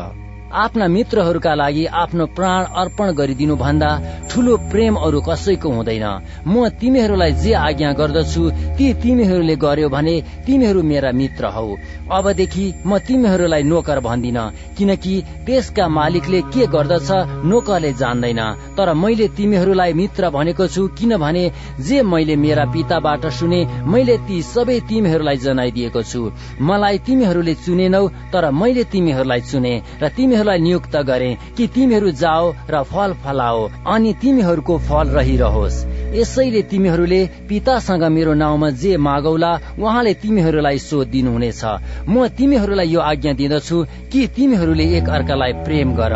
[0.55, 3.91] आफ्ना मित्रहरूका लागि आफ्नो प्राण अर्पण गरिदिनु भन्दा
[4.31, 6.07] ठुलो प्रेम अरू कसैको हुँदैन।
[6.47, 8.43] म तिमीहरूलाई जे आज्ञा गर्दछु
[8.79, 10.15] ती तिमीहरूले गर्यो भने
[10.47, 11.67] तिमीहरू मेरा मित्र हौ।
[12.13, 14.39] अबदेखि म तिमीहरूलाई नोकर भन्दिन
[14.79, 15.15] किनकि
[15.47, 17.11] त्यसका मालिकले के गर्दछ
[17.51, 18.41] नोकरले जान्दैन।
[18.77, 21.45] तर मैले तिमीहरूलाई मित्र भनेको छु किनभने
[21.81, 23.61] जे मैले मेरा पिताबाट सुने
[23.91, 26.23] मैले ती सबै तिमीहरूलाई जनाइदिएको छु।
[26.63, 32.53] मलाई तिमीहरूले चुनेनौ तर मैले तिमीहरूलाई चुने र तिमीहरू तिमीहरूलाई नियुक्त गरे कि तिमीहरू जाओ
[32.69, 35.77] र फल फलाओ अनि तिमीहरूको फल रहिरहोस्।
[36.15, 41.63] यसैले तिमीहरूले पितासँग मेरो नाउँमा जे मागौला उहाँले तिमीहरूलाई सोध दिनुहुनेछ।
[42.05, 43.77] म तिमीहरूलाई यो आज्ञा दिँदछु
[44.13, 46.15] कि तिमीहरूले एक अर्कालाई प्रेम गर।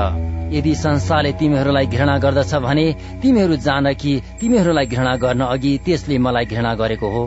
[0.52, 2.84] यदि संसारले तिमीहरूलाई घृणा गर्दछ भने
[3.22, 7.22] तिमीहरू जान कि तिमीहरूलाई घृणा गर्न अघि त्यसले मलाई घृणा गरेको हो।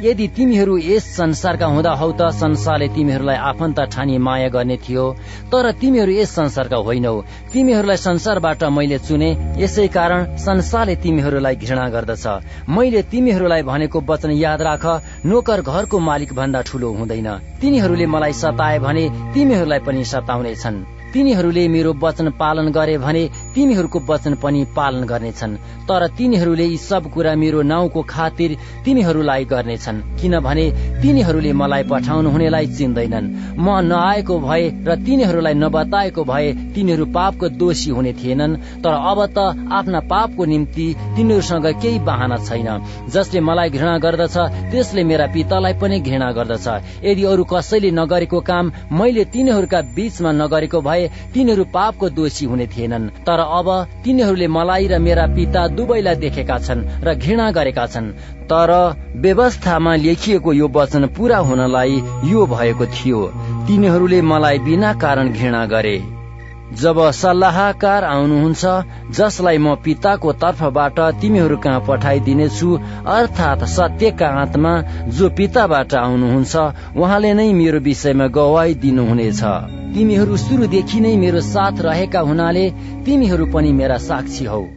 [0.00, 5.04] यदि तिमीहरू यस संसारका हुँदा हौ त संसारले तिमीहरूलाई आफन्त ठानी माया गर्ने थियो
[5.52, 7.14] तर तिमीहरू यस संसारका होइनौ।
[7.52, 12.26] तिमीहरूलाई संसारबाट मैले चुने यसै कारण संसारले तिमीहरूलाई घृणा गर्दछ।
[12.68, 14.84] मैले तिमीहरूलाई भनेको वचन याद राख
[15.26, 17.28] नोकर घरको मालिक भन्दा ठुलो हुँदैन।
[17.60, 19.04] तिनीहरूले मलाई सताए भने
[19.34, 23.22] तिमीहरूलाई पनि सताउनेछन्। तिनीहरूले मेरो वचन पालन गरे भने
[23.54, 25.54] तिमीहरूको वचन पनि पालन गर्नेछन्।
[25.88, 30.64] तर तिनीहरूले यी सब कुरा मेरो नाउँको खातिर तिनीहरूलाई गर्नेछन्। किनभने
[31.02, 37.90] तिनीहरूले मलाई पठाउनु हुनेलाई चिन्दैनन्। म नआएको भए र तिनीहरूलाई नबताएको भए तिनीहरू पापको दोषी
[37.90, 39.38] हुने थिएनन्। तर अब त
[39.72, 40.86] आफ्ना पापको निम्ति
[41.16, 42.68] तिनीहरूसँग केही बाहना छैन।
[43.08, 44.36] जसले मलाई घृणा गर्दछ
[44.70, 46.68] त्यसले मेरा पितालाई पनि घृणा गर्दछ।
[47.04, 53.08] यदि अरू कसैले नगरेको काम मैले तिनीहरूका बीचमा नगरेको भए तिनीहरू पापको दोषी हुने थिएनन्।
[53.26, 53.68] तर अब
[54.04, 58.12] तिनीहरूले मलाई र मेरा पिता दुवैलाई देखेका छन् र घृणा गरेका छन्।
[58.50, 58.70] तर
[59.16, 63.20] व्यवस्थामा लेखिएको यो वचन पूरा हुनलाई यो भएको थियो।
[63.66, 65.96] तिनीहरूले मलाई बिना कारण घृणा गरे।
[66.72, 68.64] जब सल्लाहकार आउनुहुन्छ
[69.10, 72.68] जसलाई म पिताको तर्फबाट तिमीहरू कहाँ पठाइदिनेछु
[73.06, 74.72] अर्थात् सत्यका आत्मा
[75.08, 76.56] जो पिताबाट आउनुहुन्छ
[76.96, 79.42] उहाँले नै मेरो विषयमा गवाई दिनुहुनेछ।
[79.94, 82.70] तिमीहरू सुरुदेखि नै मेरो साथ रहेका हुनाले
[83.06, 84.75] तिमीहरू पनि मेरा साक्षी हौ।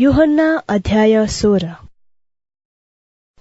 [0.00, 1.66] युहन्ना अध्याय सोह्र।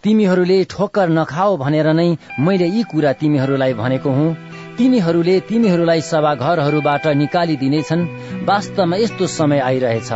[0.03, 4.35] तिमीहरूले ठोक्कर नखाओ भनेर नै मैले यी कुरा तिमीहरूलाई भनेको हुँ।
[4.79, 8.07] तिनीहरूले तिमीहरूलाई सभाघरहरूबाट निकालिदिनेछन्।
[8.47, 10.11] वास्तवमा यस्तो समय आइरहेछ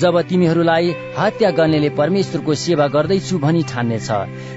[0.00, 0.86] जब तिमीहरूलाई
[1.18, 4.08] हत्या गर्नेले परमेश्वरको सेवा गर्दैछु भनी ठान्नेछ।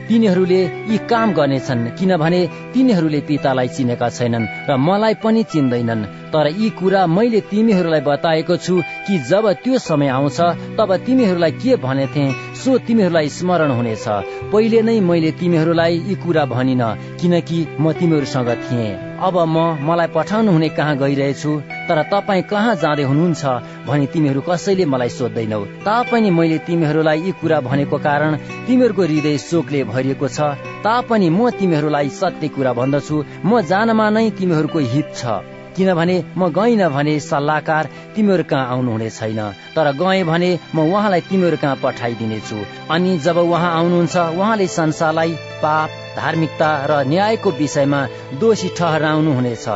[0.09, 0.61] तिनीहरूले
[0.91, 2.41] यी काम गर्नेछन् किनभने
[2.73, 8.75] तिनीहरूले पितालाई चिनेका छैनन् र मलाई पनि चिन्दैनन्। तर यी कुरा मैले तिमीहरूलाई बताएको छु
[9.07, 10.39] कि जब त्यो समय आउँछ
[10.77, 12.25] तब तिमीहरूलाई के भनेथे
[12.61, 14.05] सो तिमीहरूलाई स्मरण हुनेछ।
[14.53, 16.84] पहिले नै मैले तिमीहरूलाई यी कुरा भनिन
[17.21, 21.52] किनकि म तिमीहरूसँग थिएँ। अब म मलाई पठाउनु हुने कहाँ गइरहेछु
[21.89, 23.44] तर तपाईँ कहाँ जाँदै हुनुहुन्छ
[23.88, 28.38] भनी तिमीहरू कसैले मलाई सोध्दैनौ। तापनि मैले तिमीहरूलाई यी कुरा भनेको कारण
[28.68, 30.39] तिमीहरूको हृदय शोकले भरिएको छ।
[30.85, 36.87] तापनि म तिमीहरूलाई सत्य कुरा भन्दछु। म जानमा नै तिमीहरूको हित छ। किनभने म गइन
[36.89, 39.39] भने सल्लाहकार तिमीहरू कहाँ आउनुहुने छैन।
[39.75, 42.57] तर गएँ भने म उहाँलाई तिमीहरू कहाँ पठाइदिनेछु।
[42.91, 45.33] अनि जब उहाँ आउनुहुन्छ उहाँले संसारलाई
[45.63, 48.01] पाप धार्मिकता र न्यायको विषयमा
[48.41, 49.67] दोषी ठहराउनु हुनेछ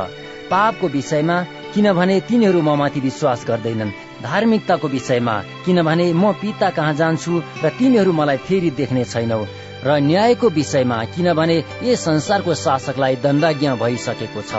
[0.51, 1.37] पापको विषयमा
[1.73, 3.91] किनभने तिनीहरू ममाथि विश्वास गर्दैनन्।
[4.23, 9.45] धार्मिकताको विषयमा किनभने म पिता कहाँ जान्छु र तिमीहरू मलाई फेरि देख्ने छैनौ।
[9.85, 14.53] र न्यायको विषयमा किनभने यस संसारको शासकलाई दण्डाज्ञा भइसकेको छ।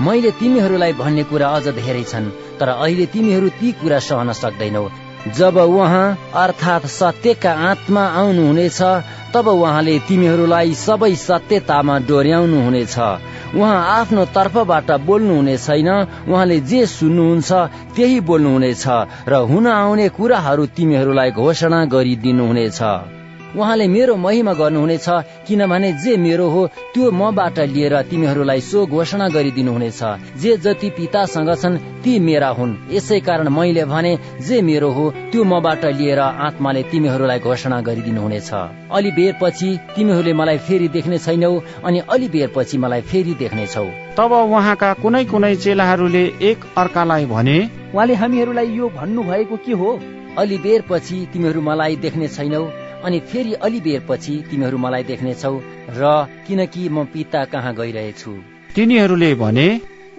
[0.00, 4.88] मैले तिमीहरूलाई भन्ने कुरा अझ धेरै छन् तर अहिले तिमीहरू ती कुरा सहन सक्दैनौ।
[5.38, 8.80] जब उहाँ अर्थात् सत्यका आत्मा आउनुहुनेछ
[9.34, 12.96] तब उहाँले तिमीहरूलाई सबै सत्यतामा डोर्याउनु हुनेछ
[13.54, 15.90] उहाँ आफ्नो तर्फबाट बोल्नुहुने छैन
[16.26, 17.50] उहाँले जे सुन्नुहुन्छ
[17.94, 18.84] त्यही बोल्नुहुनेछ
[19.28, 22.80] र हुन आउने कुराहरू तिमीहरूलाई घोषणा गरिदिनुहुनेछ।
[23.56, 25.06] उहाँले मेरो महिमा गर्नुहुनेछ
[25.46, 30.00] किनभने जे मेरो हो त्यो मबाट लिएर तिमीहरूलाई सो घोषणा गरिदिनुहुनेछ।
[30.40, 35.44] जे जति पितासँग छन् ती मेरा हुन्। यसै कारण मैले भने जे मेरो हो त्यो
[35.44, 38.50] मबाट लिएर आत्माले तिमीहरूलाई घोषणा गरिदिनुहुनेछ।
[38.92, 41.52] अलि बेर पछि तिमीहरूले मलाई फेरि देख्ने छैनौ
[41.84, 47.58] अनि अलि बेर पछि मलाई फेरि देख्नेछौ तब उहाँका कुनै कुनै चेलाहरूले एक अर्कालाई भने
[47.94, 49.90] उहाँले हामीहरूलाई यो भन्नु भएको के हो?
[50.38, 52.62] अलि बेर पछि तिमीहरू मलाई देख्ने छैनौ
[53.04, 55.54] अनि फेरि अलि बेर पछि तिमीहरू मलाई देख्नेछौ
[55.98, 56.10] र
[56.46, 58.32] किनकि म पिता कहाँ गइरहेछु?
[58.74, 59.68] तिनीहरूले भने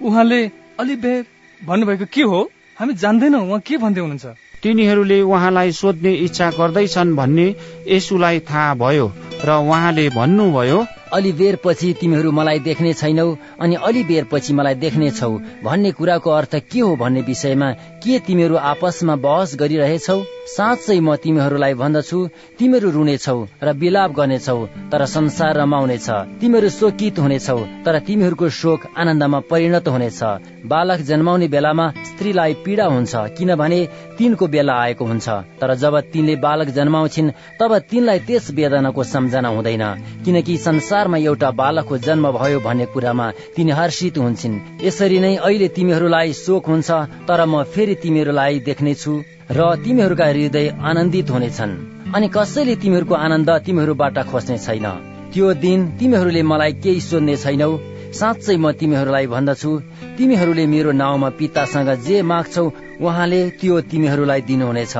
[0.00, 0.40] उहाँले
[0.80, 1.20] अलि बेर
[1.60, 2.40] भन्नुभएको के हो?
[2.78, 4.26] हामी जान्दैनौ उहाँ के भन्दै हुनुहुन्छ?
[4.62, 7.46] तिनीहरूले उहाँलाई सोध्ने इच्छा गर्दैछन् भन्ने
[7.88, 9.06] यसुलाई थाहा भयो
[9.44, 10.78] र उहाँले भन्नुभयो
[11.14, 13.26] अलि बेर पछि तिमीहरू मलाई देख्ने छैनौ
[13.60, 15.30] अनि अलि बेर पछि मलाई देख्ने छौ।
[15.64, 17.70] भन्ने कुराको अर्थ के हो भन्ने विषयमा
[18.02, 20.18] के तिमीहरू आपसमा बहस गरिरहेछौ?
[20.46, 22.18] साँच्चै म तिमीहरूलाई भन्दछु
[22.58, 24.58] तिमीहरू रुनेछौ र विलाप गर्नेछौ
[24.92, 26.08] तर संसार रमाउनेछ।
[26.40, 30.20] तिमीहरू शोकित हुनेछौ तर तिमीहरूको शोक आनन्दमा परिणत हुनेछ।
[30.66, 33.80] बालक जन्माउने बेलामा स्त्रीलाई पीडा हुन्छ किनभने
[34.18, 35.26] तिनको बेला आएको हुन्छ।
[35.60, 39.84] तर जब तिनले बालक जन्माउँछिन् तब तिनलाई त्यस वेदनाको सम्झना हुँदैन
[40.24, 40.56] किनकि
[41.04, 46.64] संसारमा एउटा बालकको जन्म भयो भन्ने कुरामा तिनी हर्षित हुन्छन्। यसरी नै अहिले तिमीहरूलाई शोक
[46.64, 46.90] हुन्छ
[47.28, 49.12] तर म फेरि तिमीहरूलाई देख्नेछु
[49.52, 51.72] र तिमीहरूका हृदय आनन्दित हुनेछन्।
[52.08, 54.86] अनि कसैले तिमीहरूको आनन्द तिमीहरूबाट खोज्ने छैन।
[55.32, 57.72] त्यो दिन तिमीहरूले मलाई केही सोध्ने छैनौ।
[58.16, 59.70] साँच्चै म तिमीहरूलाई भन्दछु
[60.16, 62.64] तिमीहरूले मेरो नाउँमा पितासँग जे माग्छौ
[63.04, 64.96] उहाँले त्यो तिमीहरूलाई दिनुहुनेछ।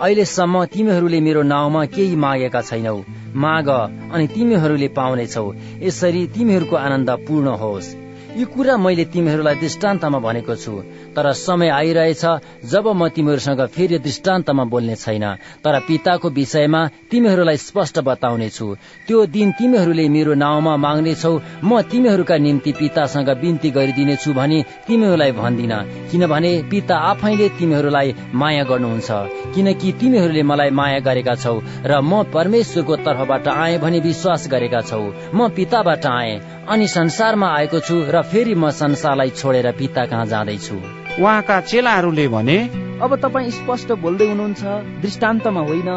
[0.00, 2.96] अहिलेसम्म तिमीहरूले मेरो नाउँमा केही मागेका छैनौ।
[3.36, 3.68] माग
[4.12, 5.44] अनि तिमीहरूले पाउनेछौ।
[5.82, 7.88] यसरी तिमीहरूको आनन्द पूर्ण होस्।
[8.30, 10.72] यो कुरा मैले तिमीहरूलाई दृष्टान्तमा भनेको छु।
[11.16, 12.24] तर समय आइरहेछ
[12.64, 15.24] जब म तिमीहरूसँग फेरि दृष्टान्तमा बोल्ने छैन।
[15.64, 16.80] तर पिताको विषयमा
[17.10, 18.66] तिमीहरूलाई स्पष्ट बताउने छु
[19.06, 21.34] त्यो दिन तिमीहरूले मेरो नाउँमा माग्नेछौ
[21.64, 25.74] म तिमीहरूका निम्ति पितासँग बिन्ती गरिदिनेछु भनी तिमीहरूलाई भन्दिन।
[26.10, 29.10] किनभने पिता आफैले तिमीहरूलाई माया गर्नुहुन्छ।
[29.54, 35.02] किनकि तिमीहरूले मलाई माया गरेका छौ र म परमेश्वरको तर्फबाट आए भनी विश्वास गरेका छौ।
[35.34, 40.74] म पिताबाट आए। अनि संसारमा आएको छु र फेरि म संसारलाई छोडेर पिता कहाँ जाँदैछु?
[41.18, 42.58] उहाँका चेलाहरूले भने
[43.02, 44.62] अब तपाईँ स्पष्ट बोल्दै हुनुहुन्छ
[45.02, 45.90] दृष्टान्तमा होइन।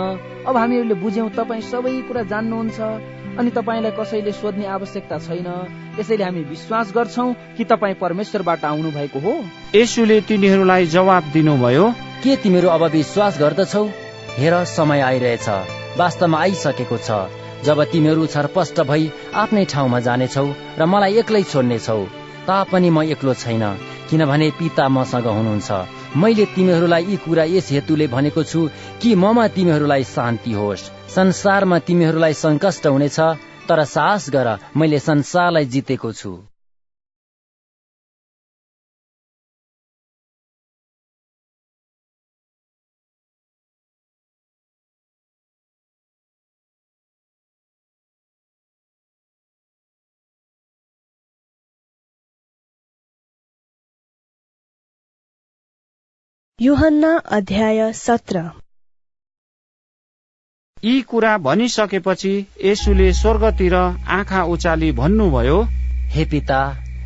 [0.48, 2.80] अब हामीहरूले बुझ्यौं तपाईँ सबै कुरा जान्नुहुन्छ
[3.38, 5.50] अनि तपाईँलाई कसैले सोध्ने आवश्यकता छैन।
[6.00, 7.28] यसैले हामी विश्वास गर्छौ
[7.58, 9.34] कि तपाईँ परमेश्वरबाट आउनु भएको हो।
[9.76, 11.86] यसुले तिनीहरूलाई जवाब दिनुभयो
[12.24, 13.86] के तिमीहरू अब विश्वास गर्दछौ?
[14.42, 15.50] हेर समय आइरहेछ।
[16.02, 19.12] वास्तवमा आइसकेको छ। जब तिमीहरू छरपष्ट भई
[19.42, 20.48] आफ्नै ठाउँमा जानेछौ
[20.80, 22.00] र मलाई एक्लै छोड्नेछौ
[22.48, 23.64] तापनि म एक्लो छैन
[24.10, 25.70] किनभने पिता मसँग हुनुहुन्छ।
[26.22, 28.62] मैले तिमीहरूलाई यी कुरा यस हेतुले भनेको छु
[29.02, 33.20] कि ममा तिमीहरूलाई शान्ति होस्। संसारमा तिमीहरूलाई संकष्ट हुनेछ
[33.68, 36.53] तर साहस गर मैले संसारलाई जितेको छु।
[56.64, 58.42] युहन्ना अध्याय सत्र।
[60.84, 62.32] यी कुरा भनिसकेपछि
[62.64, 65.60] येशूले स्वर्गतिर आँखा उचाली भन्नुभयो
[66.08, 66.60] हे पिता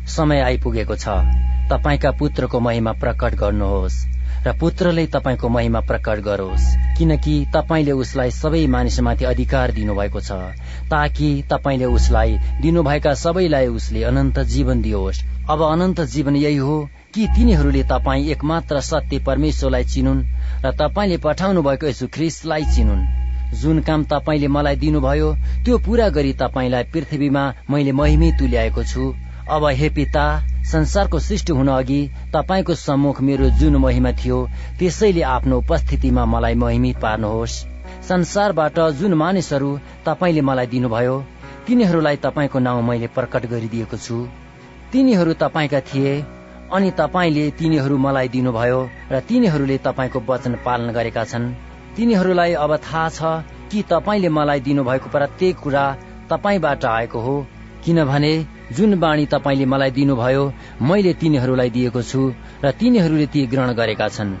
[0.06, 1.16] समय आइपुगेको छ।
[1.70, 3.96] तपाईँका पुत्रको महिमा प्रकट गर्नुहोस्
[4.46, 6.68] र पुत्रले तपाईँको महिमा प्रकट गरोस्
[6.98, 10.38] किनकि तपाईँले उसलाई सबै मानिसमाथि अधिकार दिनुभएको छ
[10.90, 16.78] ताकि तपाईँले उसलाई दिनुभएका सबैलाई उसले अनन्त जीवन दियोस्। अब अनन्त जीवन यही हो
[17.14, 20.24] कि तिनीहरूले तपाईँ एकमात्र सत्य परमेश्वरलाई चिनुन्
[20.64, 23.06] र तपाईँले पठाउनु भएको यसु ख्रिस्टलाई चिनुन्।
[23.54, 25.28] जुन काम तपाईँले मलाई दिनुभयो
[25.64, 29.14] त्यो पूरा गरी तपाईँलाई पृथ्वीमा मैले महिमै तुल्याएको छु।
[29.48, 30.24] अब हे पिता
[30.68, 32.00] संसारको सृष्टि हुन अघि
[32.34, 34.38] तपाईँको सम्मुख मेरो जुन महिमा थियो
[34.78, 37.60] त्यसैले आफ्नो उपस्थितिमा मलाई महिमित पार्नुहोस्।
[38.08, 39.70] संसारबाट जुन मानिसहरू
[40.06, 41.16] तपाईँले मलाई दिनुभयो
[41.66, 44.26] तिनीहरूलाई तपाईँको नाउँ मैले प्रकट गरिदिएको छु।
[44.92, 46.12] तिनीहरू तपाईँका थिए
[46.72, 48.80] अनि तपाईँले तिनीहरू मलाई दिनुभयो
[49.12, 51.52] र तिनीहरूले तपाईँको वचन पालन गरेका छन्।
[51.96, 53.20] तिनीहरूलाई अब थाहा छ
[53.70, 55.84] कि तपाईँले मलाई दिनुभएको प्रत्येक कुरा
[56.30, 57.34] तपाईँबाट आएको हो।
[57.84, 58.32] किनभने
[58.72, 60.44] जुन बाणी तपाईँले मलाई दिनुभयो
[60.82, 62.20] मैले तिनीहरूलाई दिएको छु
[62.64, 64.36] र तिनीहरूले ती ग्रहण गरेका छन्।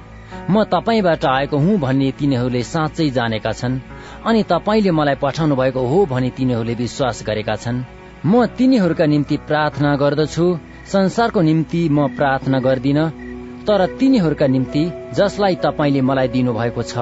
[0.50, 3.80] म तपाईँबाट आएको हुँ भन्ने तिनीहरूले साँच्चै जानेका छन्
[4.24, 9.94] अनि तपाईँले मलाई पठाउनु भएको हो भनी तिनीहरूले विश्वास गरेका छन्। म तिनीहरूका निम्ति प्रार्थना
[9.96, 10.46] गर्दछु।
[10.86, 12.98] संसारको निम्ति म प्रार्थना गर्दिन।
[13.66, 14.82] तर तिनीहरूका निम्ति
[15.14, 16.94] जसलाई तपाईँले मलाई दिनुभएको छ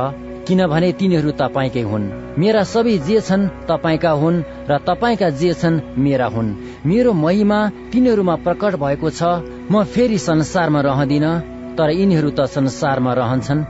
[0.48, 6.26] किनभने तिनीहरू तपाईँकै हुन्। मेरा सबै जे छन् तपाईँका हुन् र तपाईँका जे छन् मेरा
[6.26, 6.55] हुन्।
[6.86, 7.59] मेरो महिमा
[7.93, 9.22] तिनीहरूमा प्रकट भएको छ।
[9.72, 11.26] म फेरि संसारमा रहँदिन
[11.78, 13.66] तर यिनीहरू त संसारमा रहन्छन्।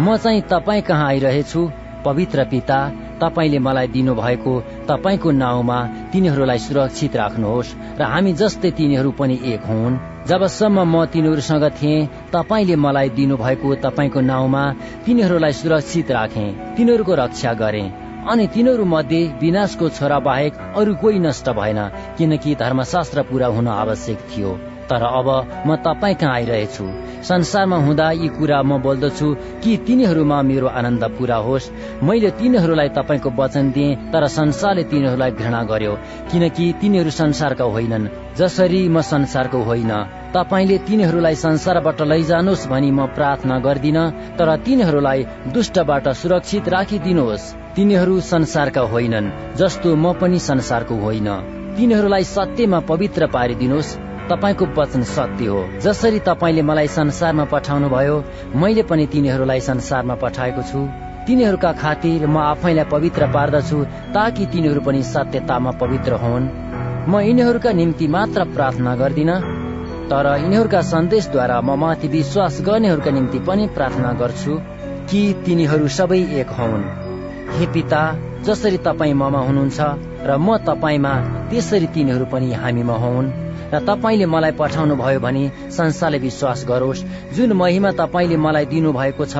[0.00, 1.83] म चाहिँ तपाईँ कहाँ आइरहेछु?
[2.04, 2.78] पवित्र पिता
[3.20, 4.52] तपाईँले मलाई दिनुभएको
[4.88, 5.78] तपाईँको नाउँमा
[6.12, 12.76] तिनीहरूलाई सुरक्षित राख्नुहोस् र हामी जस्तै तिनीहरू पनि एक हुन्। जबसम्म म तिनीहरूसँग थिएँ तपाईँले
[12.76, 14.62] मलाई दिनुभएको तपाईँको नाउँमा
[15.06, 17.84] तिनीहरूलाई सुरक्षित राखे तिनीहरूको रक्षा गरे।
[18.24, 21.80] अनि तिनीहरू मध्ये विनाशको छोरा बाहेक अरू कोही नष्ट भएन
[22.18, 24.52] किनकि धर्मशास्त्र पूरा हुन आवश्यक थियो।
[24.90, 25.28] तर अब
[25.66, 26.84] म तपाईँ कहाँ आइरहेछु?
[27.24, 29.28] संसारमा हुँदा यी कुरा म बोल्दछु
[29.62, 31.70] कि तिनीहरूमा मेरो आनन्द पूरा होस्।
[32.02, 35.94] मैले तिनीहरूलाई तपाईँको वचन दिएँ तर संसारले तिनीहरूलाई घृणा गर्यो
[36.30, 39.92] किनकि तिनीहरू संसारका होइनन्। जसरी म संसारको होइन
[40.34, 43.98] तपाईँले तिनीहरूलाई संसारबाट लैजानुहोस् भनी म प्रार्थना गर्दिन
[44.36, 51.28] तर तिनीहरूलाई दुष्टबाट सुरक्षित राखिदिनुहोस्। तिनीहरू संसारका होइनन् जस्तो म पनि संसारको होइन।
[51.76, 53.96] तिनीहरूलाई सत्यमा पवित्र पारिदिनुहोस्।
[54.30, 58.16] तपाईँको वचन सत्य हो। जसरी तपाईँले मलाई संसारमा पठाउनु भयो
[58.56, 60.80] मैले पनि तिनीहरूलाई संसारमा पठाएको छु।
[61.26, 63.78] तिनीहरूका खातिर म आफैलाई पवित्र पार्दछु
[64.14, 66.48] ताकि तिनीहरू पनि सत्यतामा पवित्र हुन्।
[67.08, 69.30] म यिनीहरूका निम्ति मात्र प्रार्थना गर्दिन
[70.08, 74.58] तर यिनीहरूका सन्देशद्वारा म माथि विश्वास गर्नेहरूका निम्ति पनि प्रार्थना गर्छु
[75.10, 76.90] कि तिनीहरू सबै एक हुन्।
[77.56, 78.02] हे पिता
[78.42, 79.80] जसरी तपाईँ ममा हुनुहुन्छ
[80.28, 81.14] र म तपाईँमा
[81.50, 87.04] त्यसरी तिनीहरू पनि हामीमा हुन्। र तपाईँले मलाई पठाउनु भयो भने संसारले विश्वास गरोस्।
[87.34, 89.36] जुन महिमा तपाईँले मलाई दिनु भएको छ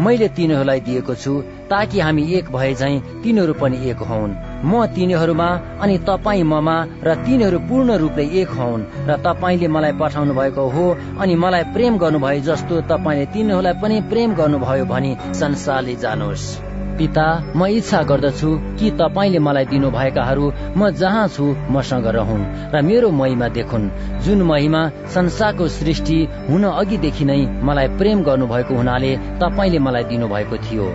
[0.00, 1.32] मैले तिनीहरूलाई दिएको छु
[1.70, 2.90] ताकि हामी एक भए झै
[3.22, 5.48] तिनीहरू पनि एक हुन् म तिनीहरूमा
[5.82, 10.86] अनि तपाईँ ममा र तिनीहरू पूर्ण रूपले एक हुन् र तपाईँले मलाई पठाउनु भएको हो
[11.18, 16.67] अनि मलाई प्रेम गर्नुभयो जस्तो तपाईँले तिनीहरूलाई पनि प्रेम गर्नुभयो भनी संसारले जानोस्।
[16.98, 17.26] पिता
[17.56, 23.48] म इच्छा गर्दछु कि तपाईँले मलाई दिनुभएकाहरू म जहाँ छु मसँग रहन् र मेरो महिमा
[23.48, 23.90] देखुन्।
[24.24, 24.82] जुन महिमा
[25.14, 26.18] संसारको सृष्टि
[26.50, 30.88] हुन अघिदेखि नै मलाई प्रेम गर्नुभएको हुनाले तपाईँले मलाई दिनुभएको थियो।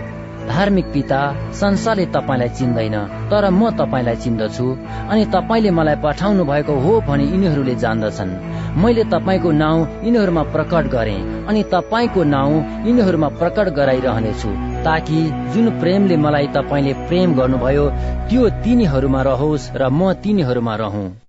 [0.48, 1.20] धार्मिक पिता
[1.52, 2.96] संसारले तपाईँलाई चिन्दैन
[3.30, 4.66] तर म तपाईँलाई चिन्दछु
[5.10, 8.36] अनि तपाईँले मलाई पठाउनु भएको हो भने यिनीहरूले जान्दछन्।
[8.76, 11.16] मैले तपाईँको नाउँ यिनीहरूमा प्रकट गरे
[11.48, 14.50] अनि तपाईँको नाउँ यिनीहरूमा प्रकट गराइरहनेछु
[14.84, 15.18] ताकि
[15.54, 17.90] जुन प्रेमले मलाई तपाईँले प्रेम गर्नुभयो
[18.28, 21.23] त्यो तिनीहरूमा रहोस् र म तिनीहरूमा रहँ।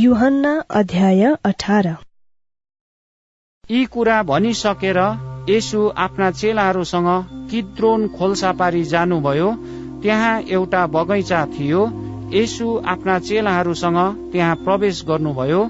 [0.00, 1.86] युहन्ना अध्याय अठार।
[3.70, 4.98] यी कुरा भनिसकेर
[5.48, 7.08] यसु आफ्ना चेलाहरूसँग
[7.50, 9.50] किद्रोन खोल्सा पारी जानुभयो।
[10.02, 11.82] त्यहाँ एउटा बगैँचा थियो।
[12.32, 13.98] यसु आफ्ना चेलाहरूसँग
[14.32, 15.62] त्यहाँ प्रवेश गर्नुभयो।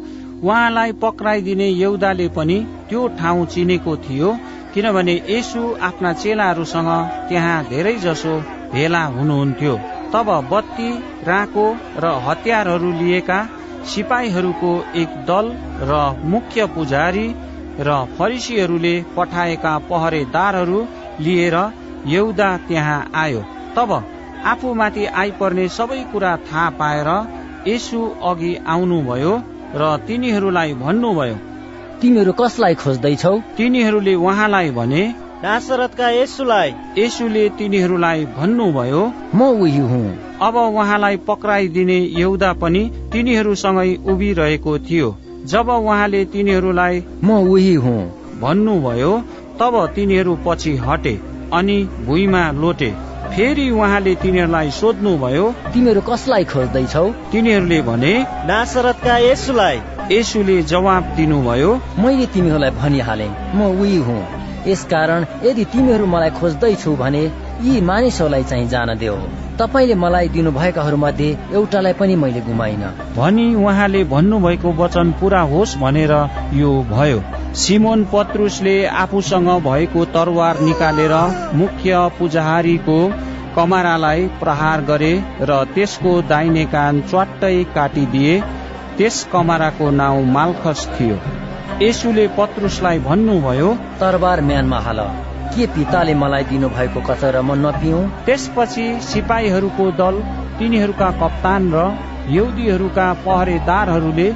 [0.44, 2.58] उहाँलाई पक्राइदिने यौदाले पनि
[2.88, 4.32] त्यो ठाउँ चिनेको थियो
[4.74, 6.90] किनभने यसु आफ्ना चेलाहरूसँग
[7.28, 8.40] त्यहाँ धेरै जसो
[8.72, 9.74] भेला हुनुहुन्थ्यो।
[10.14, 10.90] तब बत्ती
[11.26, 11.66] राको
[11.96, 13.46] र हतियारहरू लिएका
[13.84, 15.46] सिपाहीहरूको एक दल
[15.82, 15.92] र
[16.24, 17.26] मुख्य पुजारी
[17.80, 20.80] र फरिसीहरूले पठाएका पहरेदारहरू
[21.20, 21.56] लिएर
[22.06, 23.42] यहुदा त्यहाँ आयो।
[23.76, 23.90] तब
[24.44, 27.08] आफूमाथि आइपर्ने सबै कुरा थाहा पाएर
[27.66, 29.32] यसु अघि आउनुभयो
[29.74, 31.36] र तिनीहरूलाई भन्नुभयो
[32.00, 33.34] तिमीहरू कसलाई खोज्दैछौ?
[33.56, 35.02] तिनीहरूले उहाँलाई भने
[35.42, 39.02] नासरतका यसुलाई यसुले तिनीहरूलाई भन्नुभयो
[39.34, 40.08] म उही हुँ।
[40.42, 45.08] अब उहाँलाई पक्राइदिने यहुदा पनि तिनीहरूसँगै उभिरहेको थियो।
[45.52, 48.02] जब उहाँले तिनीहरूलाई म उही हुँ।
[48.42, 49.12] भन्नुभयो
[49.60, 51.14] तब तिनीहरू पछि हटे
[51.52, 52.90] अनि भुइँमा लोटे।
[53.32, 57.06] फेरि उहाँले तिनीहरूलाई सोध्नुभयो तिमीहरू कसलाई खोज्दैछौ?
[57.32, 58.12] तिनीहरूले भने
[58.48, 59.80] नासरतका यसुलाई
[60.12, 67.22] यसुले जवाब दिनुभयो मैले तिमीहरूलाई भनिहाले। म उही हुँ। यसकारण यदि तिमीहरू मलाई खोज्दैछौ भने
[67.62, 69.16] यी मानिसहरूलाई चाहिँ जान देऊ।
[69.58, 72.84] तपाईँले मलाई दिनुभएकाहरू मध्ये एउटालाई पनि मैले गुमाइन।
[73.16, 76.12] भनी उहाँले भन्नुभएको वचन पूरा होस् भनेर
[76.54, 77.22] यो भयो।
[77.54, 81.14] सिमोन पत्रुसले आफूसँग भएको तरवार निकालेर
[81.54, 82.98] मुख्य पुजारीको
[83.56, 85.12] कमारालाई प्रहार गरे
[85.42, 88.40] र त्यसको दाहिने कान च्वाट्टै काटिदिए
[88.96, 91.16] त्यस कमाराको नाउँ माल्खस थियो।
[91.82, 93.68] यसुले पत्रुसलाई भन्नुभयो
[94.00, 94.98] तरबार म्यानमा हाल।
[95.52, 100.18] के पिताले मलाई दिनुभएको कचर म नपिउ त्यसपछि सिपाहीहरूको दल
[100.58, 101.84] तिनीहरूका कप्तान र
[102.36, 104.28] यहुदीहरूका पहरेदारहरूले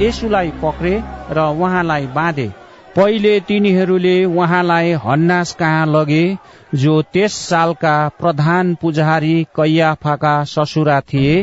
[0.00, 0.94] यसुलाई पक्रे
[1.30, 2.48] र उहाँलाई बाँधे।
[2.96, 6.24] पहिले तिनीहरूले उहाँलाई हन्नास कहाँ लगे
[6.74, 11.36] जो त्यस सालका प्रधान पुजारी कैयाफाका ससुरा थिए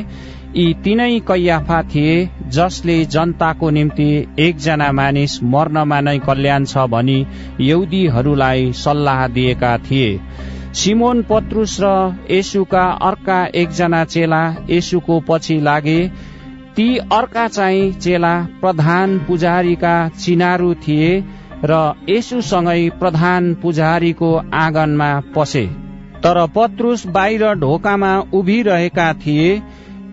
[0.50, 2.14] यी तिनै कैयाफा थिए
[2.54, 4.06] जसले जनताको निम्ति
[4.40, 7.18] एकजना मानिस मर्नमा नै कल्याण छ भनी
[7.62, 10.08] यहुदीहरूलाई सल्लाह दिएका थिए।
[10.80, 11.92] सिमोन पत्रुस र
[12.32, 16.00] यसुका अर्का एकजना चेला यसुको पछि लागे।
[16.76, 21.12] ती अर्का चाहिँ चेला प्रधान पुजारीका चिनारू थिए
[21.64, 25.66] र यसुसँगै प्रधान पुजारीको आँगनमा पसे।
[26.24, 29.62] तर पत्रुस बाहिर ढोकामा उभिरहेका थिए।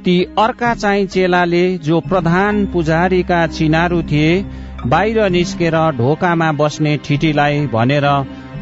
[0.06, 4.28] ती अर्का चाहिँ चेलाले जो प्रधान पुजारीका चिनारू थिए
[4.86, 8.06] बाहिर निस्केर ढोकामा बस्ने ठिटीलाई भनेर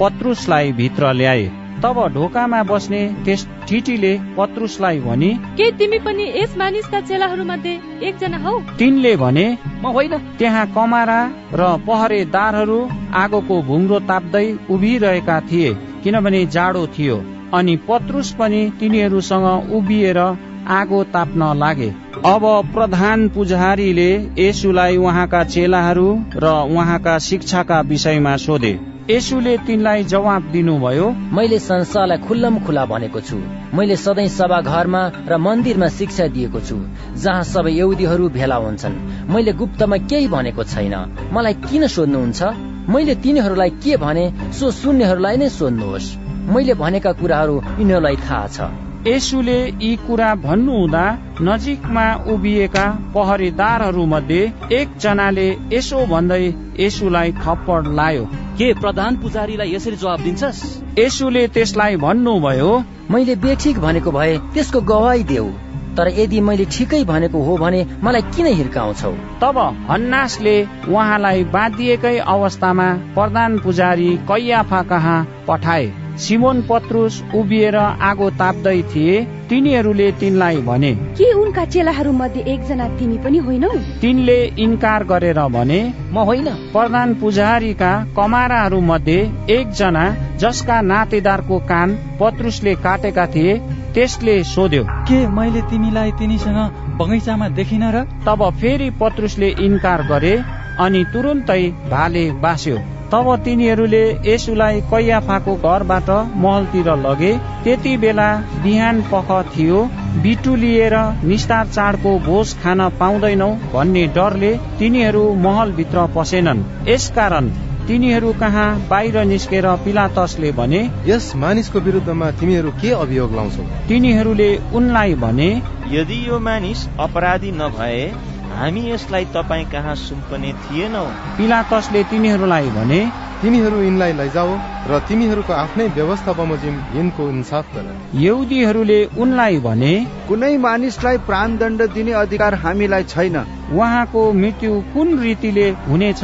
[0.01, 1.43] पत्रुसलाई भित्र ल्याए।
[1.83, 7.75] तब ढोकामा बस्ने त्यस ठिटीले पत्रुसलाई भनी के तिमी पनि यस मानिसका चेलाहरू मध्ये
[8.09, 8.55] एकजना हौ?
[8.79, 9.47] तिनले भने
[9.83, 11.21] म होइन। त्यहाँ कमारा
[11.55, 12.79] र पहरेदारहरू
[13.15, 17.23] आगोको भुङ्रो ताप्दै उभिरहेका थिए किनभने जाडो थियो।
[17.55, 20.21] अनि पत्रुस पनि तिनीहरूसँग उभिएर
[20.69, 21.91] आगो ताप्न लागे।
[22.27, 28.78] अब प्रधान पुजारीले यसुलाई उहाँका चेलाहरू र उहाँका शिक्षाका विषयमा सोधे।
[29.11, 33.36] यसुले तिनलाई जवाब दिनुभयो मैले संसारलाई खुल्लम खुला भनेको छु।
[33.74, 36.77] मैले सधैँ सभा घरमा र मन्दिरमा शिक्षा दिएको छु
[37.16, 38.95] जहाँ सबै यहुदीहरू भेला हुन्छन्।
[39.28, 40.95] मैले गुप्तमा केही भनेको छैन।
[41.32, 42.43] मलाई किन सोध्नुहुन्छ?
[42.89, 46.16] मैले तिनीहरूलाई के भने सो सुन्नेहरूलाई नै सोध्नुहोस्।
[46.49, 51.05] मैले भनेका कुराहरू यिनीहरूलाई थाहा छ। यसुले यी कुरा भन्नुहुँदा
[51.41, 56.45] नजिकमा उभिएका पहरेदारहरू मध्ये एकजनाले यसो भन्दै
[56.81, 58.25] यसुलाई थप्पड लायो।
[58.59, 60.63] के प्रधान पुजारीलाई यसरी जवाब दिन्छस्?
[60.99, 62.73] यसुले त्यसलाई भन्नुभयो
[63.11, 65.49] मैले बेठिक भनेको भए त्यसको गवाई देऊ।
[65.97, 69.12] तर यदि मैले ठिकै भनेको हो भने मलाई किन हिर्काउँछौ?
[69.43, 69.59] तब
[69.91, 70.57] हन्नासले
[70.89, 75.19] उहाँलाई बाँधिएकै अवस्थामा प्रधान पुजारी कैयाफा कहाँ
[75.49, 79.15] पठाए। सिमोन पत्रुस उभिएर आगो ताप्दै थिए।
[79.49, 83.71] तिनीहरूले तिनलाई भने के उनका चेलाहरू मध्ये एकजना तिमी पनि होइनौ?
[84.01, 85.81] तिनले इन्कार गरेर भने
[86.12, 89.19] म होइन। प्रधान पुजारीका कमाराहरू मध्ये
[89.51, 90.05] एकजना
[90.39, 93.61] जसका नातेदारको कान पत्रुसले काटेका थिए
[93.95, 96.59] त्यसले सोध्यो के मैले तिमीलाई तिनीसँग
[96.99, 98.03] बगैँचामा देखिन र?
[98.27, 100.35] तब फेरि पत्रुसले इन्कार गरे
[100.81, 102.77] अनि तुरुन्तै भाले बास्यो।
[103.12, 107.33] तब तिनीहरूले यसुलाई कैयाफाको घरबाट महलतिर लगे।
[107.65, 108.29] त्यति बेला
[108.62, 109.83] बिहान पख थियो
[110.23, 117.51] बिटु लिएर निस्तार चाडको भोज खान पाउँदैनौ भन्ने डरले तिनीहरू महलभित्र पसेनन्। यसकारण
[117.89, 123.65] तिनीहरू कहाँ बाहिर निस्केर पिलातसले भने यस मानिसको विरुद्धमा तिमीहरू के अभियोग लाउँछौ?
[123.89, 125.48] तिनीहरूले उनलाई भने
[125.93, 128.06] यदि यो मानिस अपराधी नभए
[128.55, 131.05] हामी यसलाई तपाईँ कहाँ सुम्पने थिएनौ?
[131.36, 133.01] पिलातसले तिनीहरूलाई भने
[133.43, 134.56] तिमीहरू यिनलाई लैजाऊ
[134.89, 137.86] र तिमीहरूको आफ्नै व्यवस्था बमोजिम यिनको इन्साफ गर।
[138.19, 139.94] यहुदीहरूले उनलाई भने
[140.28, 143.36] कुनै मानिसलाई प्राणदण्ड दिने अधिकार हामीलाई छैन।
[143.77, 146.23] उहाँको मृत्यु कुन रीतिले हुनेछ?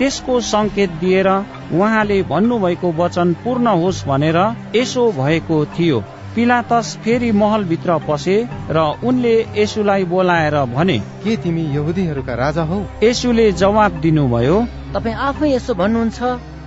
[0.00, 4.38] त्यसको संकेत दिएर उहाँले भन्नुभएको वचन पूर्ण होस् भनेर
[4.76, 5.98] यसो भएको थियो।
[6.34, 8.36] पिलातस फेरि महलभित्र पसे
[8.70, 12.80] र उनले यसुलाई बोलाएर भने के तिमी यहुदीहरूका राजा हौ?
[13.02, 14.56] यसुले जवाब दिनुभयो
[14.94, 16.18] तपाईँ आफै यसो भन्नुहुन्छ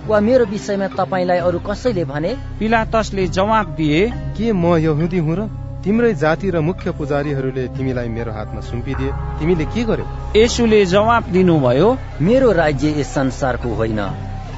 [0.08, 2.36] वा मेरो विषयमा तपाईँलाई अरू कसैले भने?
[2.58, 4.00] पिलातसले जवाब दिए
[4.36, 9.64] के म यहुदी हुँ र तिम्रै जाति र मुख्य पुजारीहरूले तिमीलाई मेरो हातमा सुम्पिदिए। तिमीले
[9.68, 11.88] के गर्यौ यसुले जवाब दिनुभयो
[12.20, 14.00] मेरो राज्य यस संसारको होइन।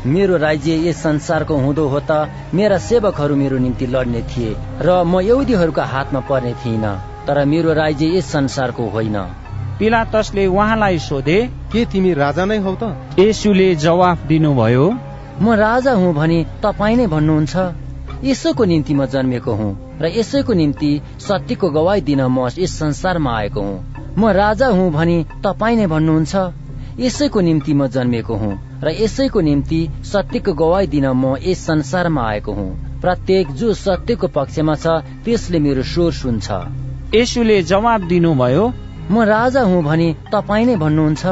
[0.07, 4.51] मेरो राज्य यस संसारको हुँदो हो त मेरा सेवकहरू मेरो निम्ति लड्ने थिए
[4.81, 6.95] र म यहुदीहरूका हातमा पर्ने थिइनँ
[7.27, 9.19] तर मेरो राज्य यस संसारको होइन।
[9.79, 11.39] पिलातसले उहाँलाई सोधे
[11.73, 12.95] के तिमी राजा नै हौ त?
[13.19, 14.87] यसुले जवाब दिनुभयो
[15.43, 17.55] म राजा हुँ भने तपाईँ नै भन्नुहुन्छ
[18.25, 20.91] यसैको निम्ति म जन्मेको हुँ। र यसैको निम्ति
[21.21, 26.37] सत्यको गवाई दिन म यस संसारमा आएको हुँ। म राजा हुँ भने तपाईँ नै भन्नुहुन्छ।
[27.01, 28.53] यसैको निम्ति म जन्मेको हुँ
[28.85, 32.69] र यसैको निम्ति सत्यको गवाई दिन म यस संसारमा आएको हुँ।
[33.01, 36.49] प्रत्येक जो सत्यको पक्षमा छ त्यसले मेरो स्वर सुन्छ।
[37.15, 38.73] यसुले जवाब दिनुभयो।
[39.11, 41.27] म राजा हुँ भने तपाईँ नै भन्नुहुन्छ।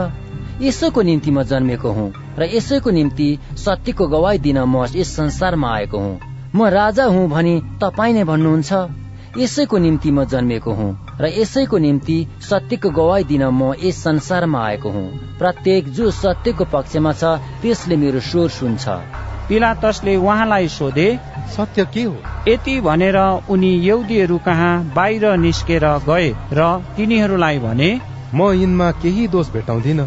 [0.62, 5.98] यसैको निम्ति म जन्मेको हुँ र यसैको निम्ति सत्यको गवाई दिन म यस संसारमा आएको
[5.98, 8.72] हुँ। म राजा हुँ भने तपाईँ नै भन्नुहुन्छ।
[9.38, 10.90] यसैको निम्ति म जन्मेको हुँ
[11.20, 15.06] र यसैको निम्ति सत्यको गवाई दिन म यस संसारमा आएको हुँ।
[15.38, 17.24] प्रत्येक जो सत्यको पक्षमा छ
[17.62, 18.84] त्यसले मेरो स्वर सुन्छ।
[19.48, 21.08] पिलातसले उहाँलाई सोधे
[21.56, 22.14] सत्य के हो?
[22.48, 23.18] यति भनेर
[23.50, 26.60] उनी यहुदीहरू कहाँ बाहिर निस्केर गए र
[26.96, 27.90] तिनीहरूलाई भने
[28.34, 30.06] म यिनमा केही दोष भेटाउँदिन।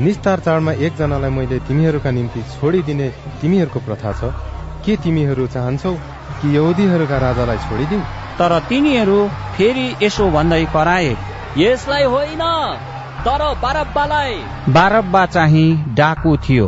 [0.00, 3.08] निस्तार चाडमा एकजनालाई मैले तिमीहरूका निम्ति छोडिदिने
[3.40, 4.45] तिमीहरूको प्रथा छ।
[4.86, 5.92] के तिमीहरू चाहन्छौ
[6.40, 8.00] कि यहुदीहरूका राजालाई छोडिदिउ
[8.38, 9.18] तर तिनीहरू
[9.54, 11.12] फेरि यसो भन्दै कराए
[11.56, 12.42] यसलाई होइन
[13.26, 14.34] तर बारब्बालाई।
[14.68, 16.66] बारब्बा चाहिँ डाकु थियो।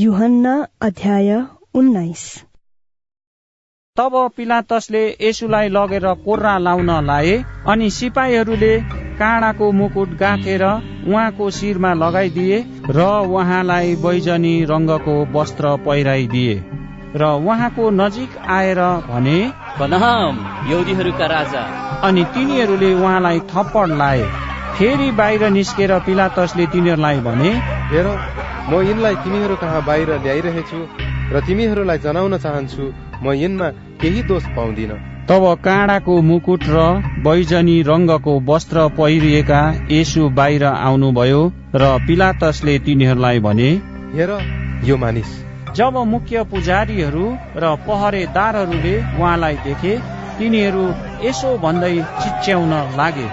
[0.00, 0.52] युहन्ना
[0.82, 1.30] अध्याय
[1.74, 2.22] उन्नाइस।
[3.96, 7.34] तब पिलातसले यसुलाई लगेर कोर्रा लाउन लाए
[7.68, 8.72] अनि सिपाहीहरूले
[9.18, 12.58] काँडाको मुकुट गाँथेर उहाँको शिरमा लगाइदिए
[12.90, 16.54] र उहाँलाई बैजनी रङ्गको वस्त्र पहिराइदिए
[17.16, 19.38] र उहाँको नजिक आएर भने
[21.34, 21.62] राजा।
[22.00, 24.24] अनि तिनीहरूले उहाँलाई थप्पड लाए।
[24.80, 27.48] फेरि बाहिर निस्केर पिलातसले तिनीहरूलाई भने
[27.88, 28.06] हेर
[28.68, 30.78] म यिनलाई तिमीहरू कहाँ बाहिर ल्याइरहेछु
[31.32, 32.84] र तिमीहरूलाई जनाउन चाहन्छु
[33.24, 33.68] म यिनमा
[34.00, 34.92] केही दोष पाउँदिन।
[35.28, 36.84] तब काँडाको मुकुट र
[37.26, 41.42] बैजनी रङ्गको वस्त्र पहिरिएका यसु बाहिर आउनुभयो
[41.76, 43.68] र पिलातसले तिनीहरूलाई भने
[44.16, 44.32] हेर
[44.88, 45.30] यो मानिस।
[45.76, 47.26] जब मुख्य पुजारीहरू
[47.62, 49.92] र पहरेदारहरूले उहाँलाई देखे
[50.38, 50.88] तिनीहरू
[51.28, 53.28] यसो भन्दै चिच्याउन लागे।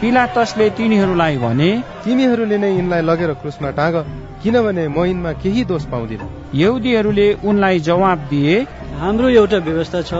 [0.00, 1.70] पिलातसले तिनीहरूलाई भने
[2.04, 3.94] तिमीहरूले नै यिनलाई लगेर क्रुसमा टाँग
[4.42, 6.20] किनभने म यिनमा केही दोष पाउँदिन।
[6.54, 8.54] यहुदीहरूले उनलाई जवाब दिए
[9.00, 10.12] हाम्रो एउटा व्यवस्था छ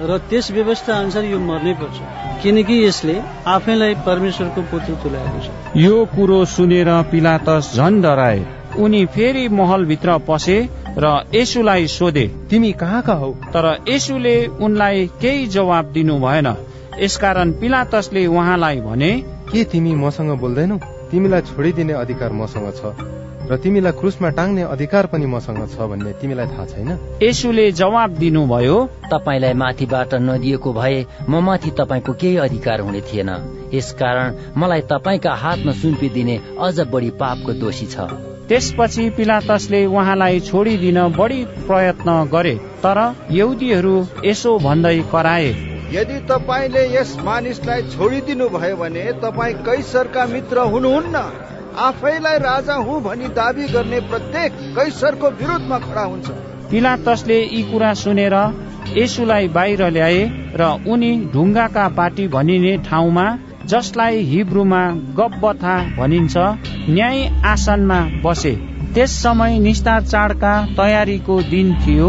[0.00, 1.96] र त्यस व्यवस्था अनुसार यो मर्नै पर्छ
[2.42, 3.16] किनकि यसले
[3.46, 5.46] आफैलाई परमेश्वरको पुत्र तुल्याएको छ।
[5.76, 8.40] यो कुरो सुनेर पिलातस झन डराए।
[8.78, 10.58] उनी फेरि महलभित्र पसे
[10.98, 13.30] र यसुलाई सोधे तिमी कहाँका हौ?
[13.52, 16.54] तर यसुले उनलाई केही जवाब दिनु भएन।
[17.00, 19.12] यसकारण पिलातसले उहाँलाई भने
[19.52, 20.78] के तिमी मसँग बोल्दैनौ?
[21.10, 22.94] तिमीलाई छोडिदिने अधिकार मसँग छ
[23.50, 26.90] र तिमीलाई क्रुसमा टाङ्ने अधिकार पनि मसँग छ भन्ने तिमीलाई थाहा छैन?
[27.22, 28.76] यसुले जवाब दिनुभयो
[29.10, 33.30] तपाईँलाई माथिबाट नदिएको भए म माथि तपाईँको केही अधिकार हुने थिएन।
[33.74, 41.44] यसकारण मलाई तपाईँका हातमा सुम्पिदिने अझ बढी पापको दोषी छ। त्यसपछि पिलातसले उहाँलाई छोडिदिन बढी
[41.66, 42.54] प्रयत्न गरे
[42.84, 42.98] तर
[43.32, 45.50] यहुदीहरू यसो भन्दै कराए
[45.92, 51.22] यदि तपाईँले यस मानिसलाई छोडिदिनु भयो भने तपाईँ कैसरका मित्र हुनुहुन्न।
[51.80, 56.28] आफैलाई राजा हुँ भनी दावी गर्ने प्रत्येक कैसरको विरुद्धमा खडा हुन्छ।
[56.70, 58.36] पिलातसले यी कुरा सुनेर
[58.96, 60.22] यसुलाई बाहिर ल्याए
[60.60, 63.26] र उनी ढुङ्गाका पाटी भनिने ठाउँमा
[63.70, 64.82] जसलाई हिब्रूमा
[65.16, 66.36] गब्बथा भनिन्छ
[66.90, 68.52] न्याय आसनमा बसे।
[68.94, 72.08] त्यस समय निस्तार चाडका तयारीको दिन थियो।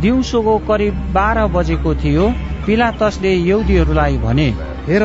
[0.00, 2.28] दिउँसोको करिब बाह्र बजेको थियो।
[2.66, 4.48] पिलातसले यहुदीहरूलाई भने
[4.86, 5.04] हेर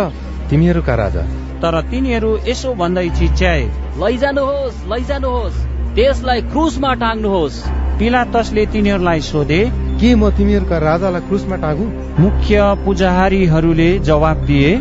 [0.50, 1.24] तिमीहरूका राजा।
[1.62, 3.64] तर तिनीहरू यसो भन्दै चिच्याए
[4.00, 5.58] लैजानुहोस् लैजानुहोस्
[5.96, 7.58] त्यसलाई क्रुसमा टाङ्नुहोस्
[8.00, 9.60] पिलातसले तिनीहरूलाई सोधे
[10.00, 11.86] के म तिमीहरूका राजालाई क्रुसमा टाँगु?
[12.20, 14.72] मुख्य पुजारीहरूले जवाब दिए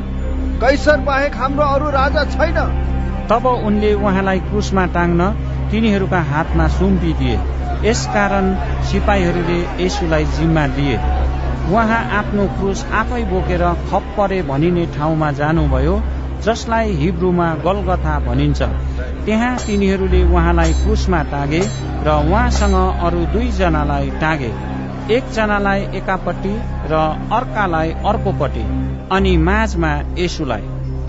[0.61, 2.59] कैसर बाहेक हाम्रो अरू राजा छैन।
[3.31, 5.31] तब उनले उहाँलाई क्रुसमा टाङ्न
[5.71, 7.39] तिनीहरूका हातमा सुम्पिदिए
[7.85, 8.47] यसकारण
[8.85, 10.97] सिपाहीहरूले यसुलाई जिम्मा लिए।
[11.69, 16.01] उहाँ आफ्नो क्रुस आफै बोकेर खप्परे भनिने ठाउँमा जानुभयो
[16.45, 18.63] जसलाई हिब्रूमा गलगथा भनिन्छ।
[19.25, 21.63] त्यहाँ तिनीहरूले उहाँलाई क्रुसमा टागे
[22.07, 24.53] र उहाँसँग अरू दुईजनालाई टागे।
[25.15, 26.55] एकजनालाई एकापट्टि
[26.91, 26.95] र
[27.33, 28.65] अर्कालाई अर्कोपट्टि।
[29.13, 30.67] अनि माझमा यसुलाई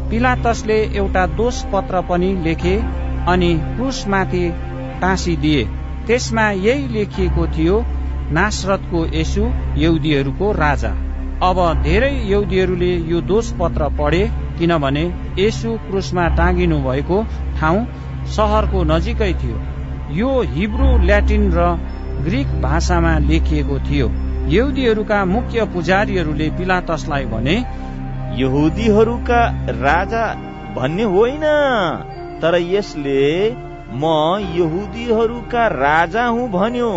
[0.10, 2.76] पिलातसले एउटा दोष पत्र पनि लेखे
[3.28, 4.44] अनि क्रुसमाथि
[5.02, 5.64] टाँसिदिए।
[6.08, 7.76] त्यसमा यही लेखिएको थियो
[8.32, 9.44] नासरतको यसु
[9.78, 10.92] यौदीहरूको राजा।
[11.44, 14.24] अब धेरै यौदीहरूले यो दोष पत्र पढे
[14.60, 15.04] किनभने
[15.40, 17.18] यसु क्रुसमा टाँगिनु भएको
[17.60, 17.86] ठाउँ
[18.36, 19.60] सहरको नजिकै थियो।
[20.14, 21.68] यो हिब्रू ल्याटिन र
[22.26, 24.08] ग्रिक भाषामा लेखिएको थियो।
[24.48, 27.56] यहुदीहरूका मुख्य पुजारीहरूले पिलातसलाई भने
[28.36, 30.26] यहुदीहरूका राजा
[30.76, 31.46] भन्ने होइन
[32.42, 33.22] तर यसले
[33.94, 34.04] म
[34.56, 36.92] यहुदीहरूका राजा हुँ भन्यो।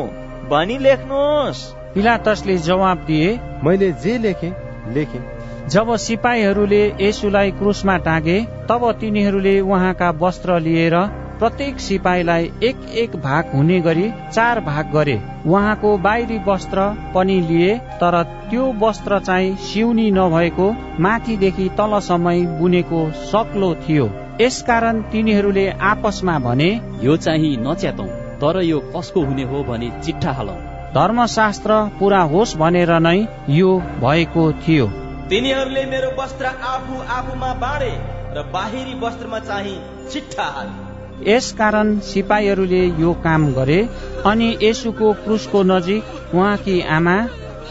[0.51, 1.62] भनी लेख्नुहोस्
[1.94, 4.52] पिलातसले जवाब दिए मैले जे लेखे
[4.94, 5.20] लेखे।
[5.69, 10.97] जब सिपाहीहरूले यसुलाई क्रुसमा टागे तब तिनीहरूले उहाँका वस्त्र लिएर
[11.39, 17.77] प्रत्येक सिपाहीलाई एक एक भाग हुने गरी चार भाग गरे। उहाँको बाहिरी वस्त्र पनि लिए
[18.01, 20.67] तर त्यो वस्त्र चाहिँ सिउनी नभएको
[21.01, 24.07] माथिदेखि तलसम्म बुनेको सक्लो थियो।
[24.41, 26.71] यसकारण तिनीहरूले आपसमा भने
[27.03, 28.07] यो चाहिँ नच्यातौ
[28.41, 30.57] तर यो कसको हुने हो भने चिट्ठा हालौ।
[30.95, 33.19] धर्मशास्त्र पूरा होस् भनेर नै
[33.51, 34.87] यो भएको थियो।
[35.31, 37.93] तिनीहरूले मेरो वस्त्र आफू आफूमा बाँडे
[38.37, 39.77] र बाहिरी वस्त्रमा चाहिँ
[40.13, 40.82] चिट्ठा हाले।
[41.26, 43.78] यसकारण सिपाहीहरूले यो काम गरे
[44.26, 47.16] अनि यसुको क्रुसको नजिक उहाँकी आमा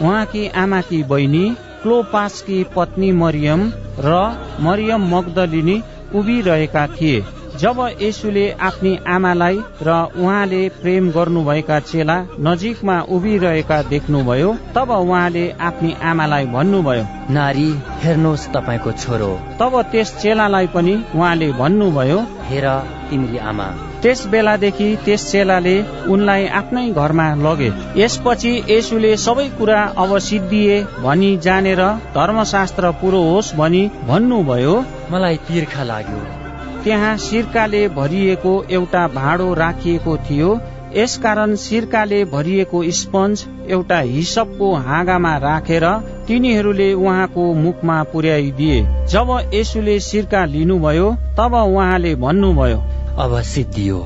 [0.02, 1.44] उहाँकी आमाकी बहिनी
[1.82, 4.18] क्लोपासकी पत्नी मरियम र
[4.60, 5.82] मरियम मगदलिनी
[6.14, 7.24] उभिरहेका थिए।
[7.62, 12.16] जब यसुले आफ्नी आमालाई र उहाँले प्रेम गर्नुभएका चेला
[12.46, 17.68] नजिकमा उभिरहेका देख्नुभयो तब उहाँले आफ्नी आमालाई भन्नुभयो नारी
[18.02, 19.30] हेर्नुहोस् तपाईँको छोरो।
[19.60, 22.18] तब त्यस चेलालाई पनि उहाँले भन्नुभयो
[22.50, 22.66] हेर
[23.10, 23.68] तिम्री आमा।
[24.02, 25.76] त्यस बेलादेखि त्यस चेलाले
[26.10, 31.86] उनलाई आफ्नै घरमा लगे। यसपछि यसुले सबै कुरा अब सिद्धिए भनी जानेर
[32.18, 34.76] धर्मशास्त्र पुरो होस् भनी भन्नुभयो।
[35.12, 36.41] मलाई तिर्खा लाग्यो।
[36.84, 40.50] त्यहाँ सिर्काले भरिएको एउटा भाँडो राखिएको थियो।
[40.96, 45.84] यसकारण सिर्काले भरिएको स्पन्ज एउटा हिसपको हाँगामा राखेर
[46.26, 52.82] तिनीहरूले उहाँको मुखमा पुर्याइदिए। जब यसुले सिर्का लिनुभयो तब उहाँले भन्नुभयो
[53.18, 54.00] अब सिद्धियो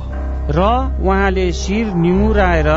[0.50, 0.68] र
[1.02, 2.68] उहाँले शिर निमुराएर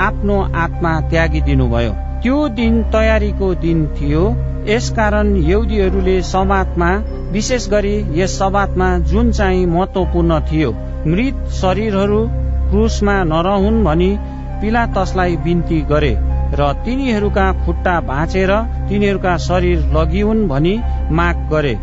[0.00, 1.92] आफ्नो आत्मा त्यागिदिनु भयो
[2.22, 4.24] त्यो दिन तयारीको दिन थियो।
[4.68, 6.90] यसकारण यौदीहरूले समातमा
[7.32, 10.70] विशेष गरी यस सबातमा जुन चाहिँ महत्वपूर्ण थियो
[11.06, 12.20] मृत शरीरहरू
[12.70, 14.10] क्रुसमा नरहुन् भनी
[14.60, 16.14] पिलातसलाई बिन्ती गरे
[16.52, 18.50] र तिनीहरूका खुट्टा भाँचेर
[18.88, 20.74] तिनीहरूका शरीर लगिउन् भनी
[21.10, 21.74] माग गरे।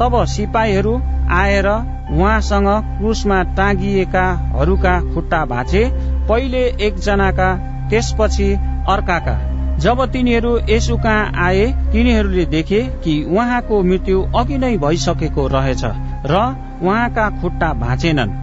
[0.00, 0.94] तब सिपाहीहरू
[1.32, 2.68] आएर उहाँसँग
[2.98, 5.84] क्रुसमा टाँगिएकाहरूका खुट्टा भाँचे
[6.28, 7.48] पहिले एकजनाका
[7.90, 8.52] त्यसपछि
[8.88, 9.49] अर्काका।
[9.80, 15.84] जब तिनीहरू यसु कहाँ आए तिनीहरूले देखे कि उहाँको मृत्यु अघि नै भइसकेको रहेछ
[16.26, 16.34] र
[16.82, 18.36] उहाँका खुट्टा भाँचेनन्।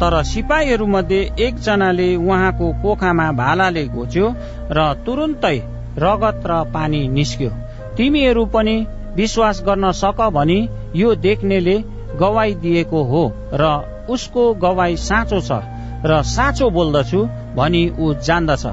[0.00, 4.34] तर सिपाहीहरू मध्ये एकजनाले उहाँको कोखामा भालाले घोच्यो
[4.70, 5.56] र तुरुन्तै
[5.98, 7.50] रगत र पानी निस्क्यो।
[7.96, 8.76] तिमीहरू पनि
[9.16, 10.60] विश्वास गर्न सक भनी
[10.96, 11.76] यो देख्नेले
[12.20, 13.24] गवाई दिएको हो
[13.54, 13.74] र
[14.10, 15.60] उसको गवाई साँचो छ
[16.04, 17.20] र साँचो बोल्दछु
[17.56, 18.66] भनी ऊ जान्दछ।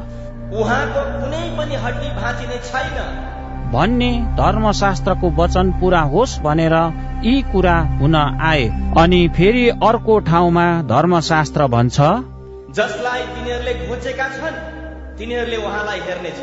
[0.53, 2.97] उहाँको कुनै पनि हड्डी भाँचिने छैन।
[3.71, 6.75] भन्ने धर्मशास्त्रको वचन पूरा होस् भनेर
[7.23, 8.63] यी कुरा हुन आए।
[8.97, 11.97] अनि फेरि अर्को ठाउँमा धर्मशास्त्र भन्छ
[12.77, 14.57] जसलाई तिनीहरूले घोचेका छन्
[15.17, 16.39] तिनीहरूले उहाँलाई हेर्नेछ।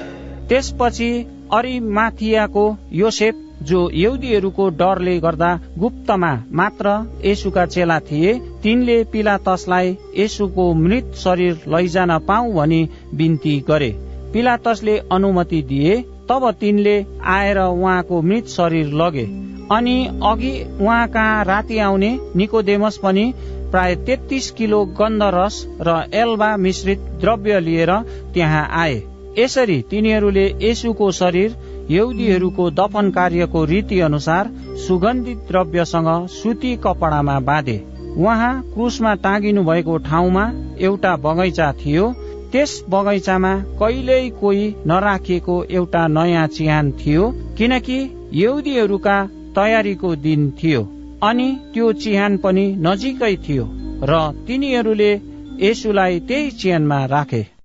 [0.49, 1.11] त्यसपछि
[1.53, 6.91] अरिमाथियाको योसेफ जो यहुदीहरूको डरले गर्दा गुप्तमा मात्र
[7.25, 13.91] यसुका चेला थिए तिनले पिलातसलाई यसुको मृत शरीर लैजान पाऊ भनी बिन्ती गरे।
[14.33, 15.97] पिलातसले अनुमति दिए
[16.31, 19.25] तब तिनले आएर उहाँको मृत शरीर लगे।
[19.73, 23.33] अनि अघि उहाँ कहाँ राति आउने निकोदेमस पनि
[23.71, 27.93] प्राय तेत्तिस किलो गन्धरस र एल्बा मिश्रित द्रव्य लिएर
[28.35, 29.03] त्यहाँ आए।
[29.39, 31.57] यसरी तिनीहरूले यसुको शरीर
[31.91, 34.51] यहुदीहरूको दफन कार्यको रीति अनुसार
[34.87, 37.77] सुगन्धित द्रव्यसँग सुती कपडामा बाँधे।
[38.19, 40.45] उहाँ क्रुसमा टाँगिनु भएको ठाउँमा
[40.81, 42.13] एउटा बगैँचा थियो।
[42.53, 47.99] त्यस बगैँचामा कहिल्यै कोही नराखिएको एउटा नयाँ चिहान थियो किनकि
[48.35, 49.17] यहुदीहरूका
[49.57, 50.83] तयारीको दिन थियो
[51.23, 53.65] अनि त्यो चिहान पनि नजिकै थियो
[54.03, 55.13] र तिनीहरूले
[55.61, 57.56] यसुलाई त्यही चिहानमा राखे।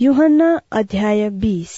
[0.00, 1.70] युहन्ना अध्याय बिस।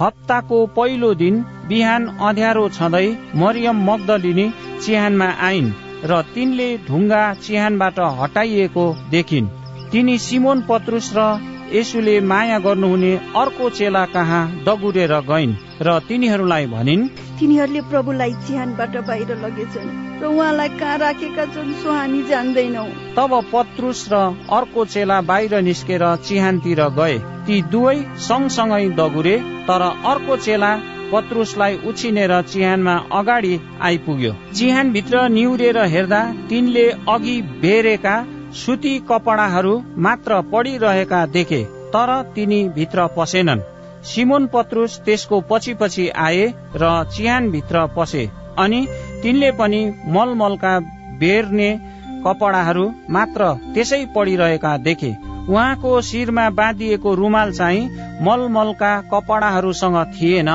[0.00, 1.34] हप्ताको पहिलो दिन
[1.68, 4.46] बिहान अँध्यारो छँदै मरियम मग्दलिनी
[4.84, 5.68] चिहानमा आइन्
[6.04, 9.50] र तिनले ढुङ्गा चिहानबाट हटाइएको देखिन्।
[9.92, 11.26] तिनी सिमोन पत्रुस र
[11.72, 17.08] यसुले माया गर्नुहुने अर्को चेला कहाँ दगुरेर गइन् र तिनीहरूलाई भनिन्
[17.38, 19.90] तिनीहरूले प्रभुलाई चिहानबाट बाहिर लगेछन्।
[20.22, 22.84] र उहाँलाई कहाँ राखेका छन् सो हामी जान्दैनौ।
[23.16, 24.14] तब पत्रुस र
[24.52, 29.36] अर्को चेला बाहिर निस्केर चिहानतिर गए। ती दुवै सँगसँगै दगुरे
[29.68, 30.70] तर अर्को चेला
[31.12, 38.14] पत्रुसलाई उछिनेर चिहानमा अगाडि आइपुग्यो। चिहानभित्र निहुरेर हेर्दा तिनले अघि बेरेका
[38.54, 41.62] सुती कपडाहरू मात्र पडिरहेका देखे
[41.94, 43.60] तर तिनी भित्र पसेनन्।
[44.04, 46.46] सिमोन पत्रुस त्यसको पछि पछि आए
[46.76, 48.24] र चिहानभित्र पसे
[48.58, 48.80] अनि
[49.22, 50.78] तिनले पनि मलमलका
[51.20, 51.70] बेर्ने
[52.26, 55.12] कपडाहरू मात्र त्यसै पडिरहेका देखे।
[55.48, 57.88] उहाँको शिरमा बाँधिएको रुमाल चाहिँ
[58.22, 60.50] मलमलका कपडाहरूसँग थिएन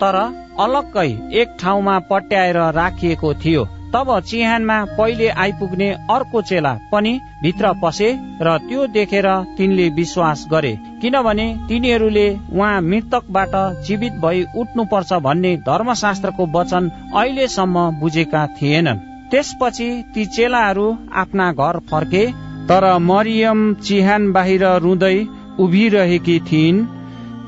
[0.00, 0.16] तर
[0.60, 1.08] अलग्गै
[1.40, 7.12] एक ठाउँमा पट्याएर राखिएको थियो। तब चिहानमा पहिले आइपुग्ने अर्को चेला पनि
[7.42, 8.08] भित्र पसे
[8.42, 13.54] र त्यो देखेर तिनले विश्वास गरे किनभने तिनीहरूले उहाँ मृतकबाट
[13.86, 22.24] जीवित भई उठ्नुपर्छ भन्ने धर्मशास्त्रको वचन अहिलेसम्म बुझेका थिएनन्। त्यसपछि ती चेलाहरू आफ्ना घर फर्के
[22.68, 25.16] तर मरियम चिहान बाहिर रुँदै
[25.60, 26.86] उभिरहेकी थिइन्।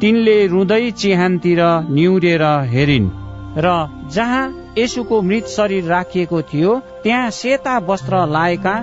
[0.00, 3.10] तिनले रुँदै चिहानतिर निहुरेर हेरिन्
[3.58, 3.74] र
[4.14, 4.44] जहाँ
[4.78, 8.74] यसुको मृत शरीर राखिएको थियो। त्यहाँ सेता वस्त्र लाएका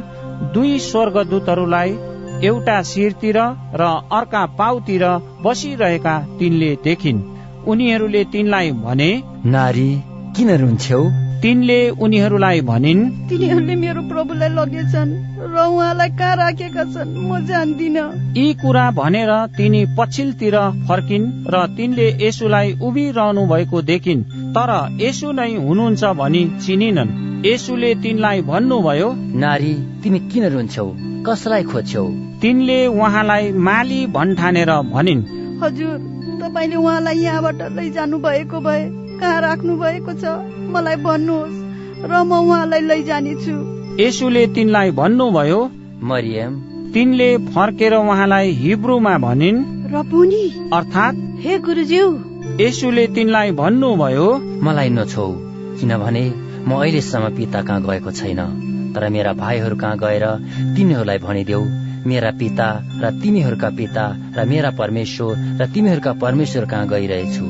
[0.53, 1.91] दुई स्वर्गदूतहरूलाई
[2.47, 3.37] एउटा शिरतिर
[3.75, 5.03] र अर्का पाउतिर
[5.43, 7.23] बसिरहेका तिनले देखिन्।
[7.67, 9.11] उनीहरूले तिनलाई भने
[9.45, 9.89] नारी
[10.35, 11.30] किन रुन्छौ?
[11.41, 15.11] तिनले उनीहरूलाई भनिन् तिनीहरूले मेरो प्रभुलाई लगेछन्
[15.53, 17.97] र उहाँलाई कहाँ राखेका छन् म जान्दिन।
[18.37, 20.57] यी कुरा भनेर तिनी पछिल्तिर
[20.87, 24.21] फर्किन् र तिनले यसुलाई उभिरहनु भएको देखिन्
[24.53, 27.15] तर यसु नै हुनुहुन्छ भनी चिनिनन्।
[27.45, 29.09] यसुले तिनलाई भन्नुभयो
[29.41, 29.73] नारी
[30.03, 30.87] तिमी किन रुन्छौ?
[31.25, 32.05] कसलाई खोज्छौ?
[32.41, 35.27] तिनले उहाँलाई माली भन्ठानेर भनिन्
[35.63, 35.93] हजुर
[36.41, 38.81] तपाईँले उहाँलाई यहाँबाट लैजानु भएको भए
[39.21, 40.23] कहाँ राख्नु भएको छ।
[40.73, 41.57] मलाई भन्नुहोस्
[42.03, 43.55] र म उहाँलाई लैजानेछु।
[43.99, 45.59] यसुले तिनलाई भन्नुभयो
[46.03, 46.53] मरियम।
[46.93, 49.59] तिनले फर्केर उहाँलाई हिब्रूमा भनिन्
[49.93, 50.43] रपुनी
[50.73, 52.07] अर्थात् हे गुरुज्यू।
[52.61, 54.27] यसुले तिनलाई भन्नुभयो
[54.65, 55.27] मलाई नछौ
[55.79, 56.25] किनभने
[56.67, 58.41] म अहिलेसम्म पिता कहाँ गएको छैन।
[58.95, 60.25] तर मेरा भाइहरू कहाँ गएर
[60.75, 61.63] तिनीहरूलाई भनिदेऊ
[62.05, 62.67] मेरा पिता
[63.01, 64.05] र तिमीहरूका पिता
[64.37, 67.45] र मेरा परमेश्वर र तिमीहरूका परमेश्वर कहाँ गइरहेछु।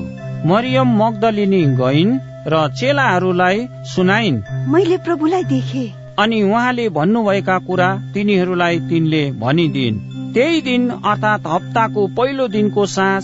[0.46, 5.84] मरियम मग्दलिनी गइन् र चेलाहरूलाई सुनाइन्। मैले प्रभुलाई देखे।
[6.20, 10.00] अनि उहाँले भन्नुभएका कुरा तिनीहरूलाई तिनले भनिदिन्।
[10.34, 13.24] त्यही दिन अर्थात् हप्ताको पहिलो दिनको साँझ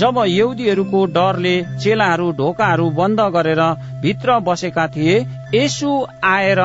[0.00, 3.62] जब यहुदीहरूको डरले चेलाहरू ढोकाहरू बन्द गरेर
[4.02, 5.16] भित्र बसेका थिए
[5.54, 5.90] यसु
[6.24, 6.60] आएर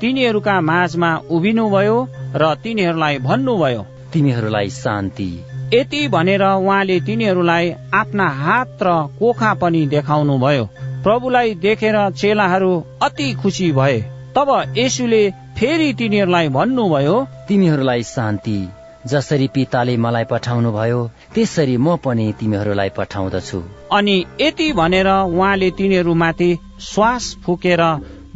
[0.00, 1.98] तिनीहरूका माझमा उभिनुभयो
[2.34, 5.30] र तिनीहरूलाई भन्नुभयो तिमीहरूलाई शान्ति
[5.74, 10.64] यति भनेर उहाँले तिनीहरूलाई आफ्ना हात र कोखा पनि देखाउनु भयो
[11.04, 12.72] प्रभुलाई देखेर चेलाहरू
[13.02, 14.00] अति खुसी भए।
[14.36, 15.22] तब यसुले
[15.58, 17.16] फेरि तिनीहरूलाई भन्नुभयो
[17.48, 18.58] तिमीहरूलाई शान्ति।
[19.06, 21.00] जसरी पिताले मलाई पठाउनु भयो
[21.34, 27.82] त्यसरी म पनि तिमीहरूलाई पठाउँदछु। अनि यति भनेर उहाँले तिनीहरूमाथि श्वास फुकेर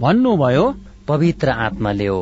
[0.00, 0.64] भन्नुभयो
[1.08, 2.20] पवित्र आत्मा ल्याओ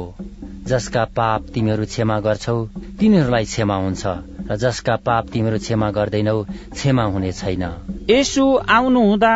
[0.68, 2.54] जसका पाप तिमीहरू क्षमा गर्छौ
[3.00, 4.06] तिनीहरूलाई क्षमा हुन्छ
[4.50, 6.34] र जसका पाप तिमीहरू क्षमा गर्दैनौ
[6.72, 7.62] क्षमा हुने छैन।
[8.10, 9.34] यसु आउनु हुँदा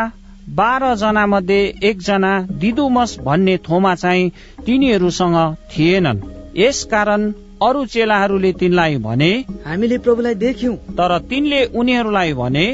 [0.59, 4.31] बाह्र जना मध्ये एकजना दिदुमस भन्ने थोमा चाहिँ
[4.67, 5.39] तिनीहरूसँग
[5.73, 6.23] थिएनन्।
[6.57, 7.31] यस कारण
[7.63, 9.33] अरू चेलाहरूले तिनलाई भने
[9.67, 12.67] हामीले प्रभुलाई देख्यौं। तर तिनले उनीहरूलाई भने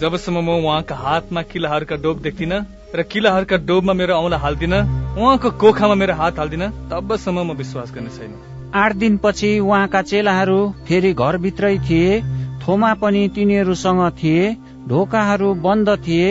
[0.00, 2.52] जबसम्म म उहाँका हातमा किलाहरूका डोब देख्दिन
[2.94, 4.74] र किलाहरूका डोबमा मेरो औँला हाल्दिन
[5.20, 8.32] उहाँको कोखामा मेरो हात हाल्दिन तबसम्म म विश्वास गर्ने छैन।
[8.74, 12.20] आठ दिनपछि उहाँका चेलाहरू फेरि घरभित्रै थिए
[12.62, 14.44] थोमा पनि तिनीहरूसँग थिए
[14.88, 16.28] ढोकाहरू बन्द थिए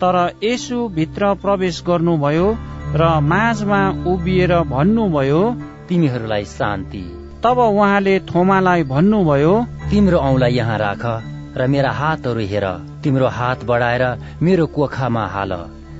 [0.00, 2.46] तर यसु भित्र प्रवेश गर्नुभयो
[2.94, 5.42] र माझमा उभिएर भन्नुभयो
[5.88, 7.02] तिमीहरूलाई शान्ति।
[7.42, 9.54] तब उहाँले थोमालाई भन्नुभयो
[9.90, 11.04] तिम्रो औँला यहाँ राख
[11.58, 12.66] र मेरा हातहरू हेर
[13.02, 14.04] तिम्रो हात बढाएर
[14.42, 15.52] मेरो कोखामा हाल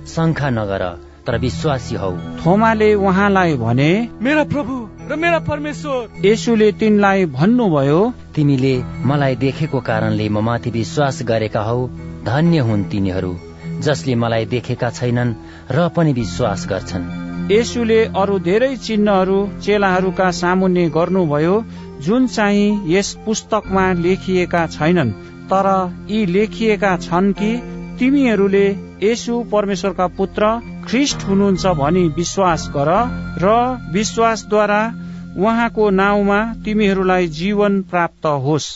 [0.06, 0.84] शङ्खा नगर।
[1.28, 2.10] तर विश्वासी हौ।
[2.40, 3.90] थोमाले उहाँलाई भने
[4.22, 4.74] मेरा प्रभु
[5.10, 8.00] र मेरा परमेश्वर। यसुले तिनलाई भन्नुभयो
[8.34, 8.72] तिमीले
[9.04, 11.86] मलाई देखेको कारणले म माथि विश्वास गरेका हौ
[12.24, 13.32] धन्य हुन् तिनीहरू
[13.80, 15.34] जसले मलाई देखेका छैनन्
[15.70, 17.04] र पनि विश्वास गर्छन्।
[17.52, 21.54] यसुले अरू धेरै चिन्हहरू चेलाहरूका सामुन्ने गर्नुभयो
[22.00, 25.12] जुन चाहिँ यस पुस्तकमा लेखिएका छैनन्
[25.52, 25.68] तर
[26.10, 27.50] यी लेखिएका छन् कि
[27.98, 28.66] तिमीहरूले
[29.02, 30.50] यसु परमेश्वरका पुत्र
[30.88, 32.90] ख्रिस्ट हुनुहुन्छ भनी विश्वास गर
[33.42, 33.54] र
[33.92, 34.82] विश्वासद्वारा
[35.38, 38.68] उहाँको नाउँमा तिमीहरूलाई जीवन प्राप्त होस्।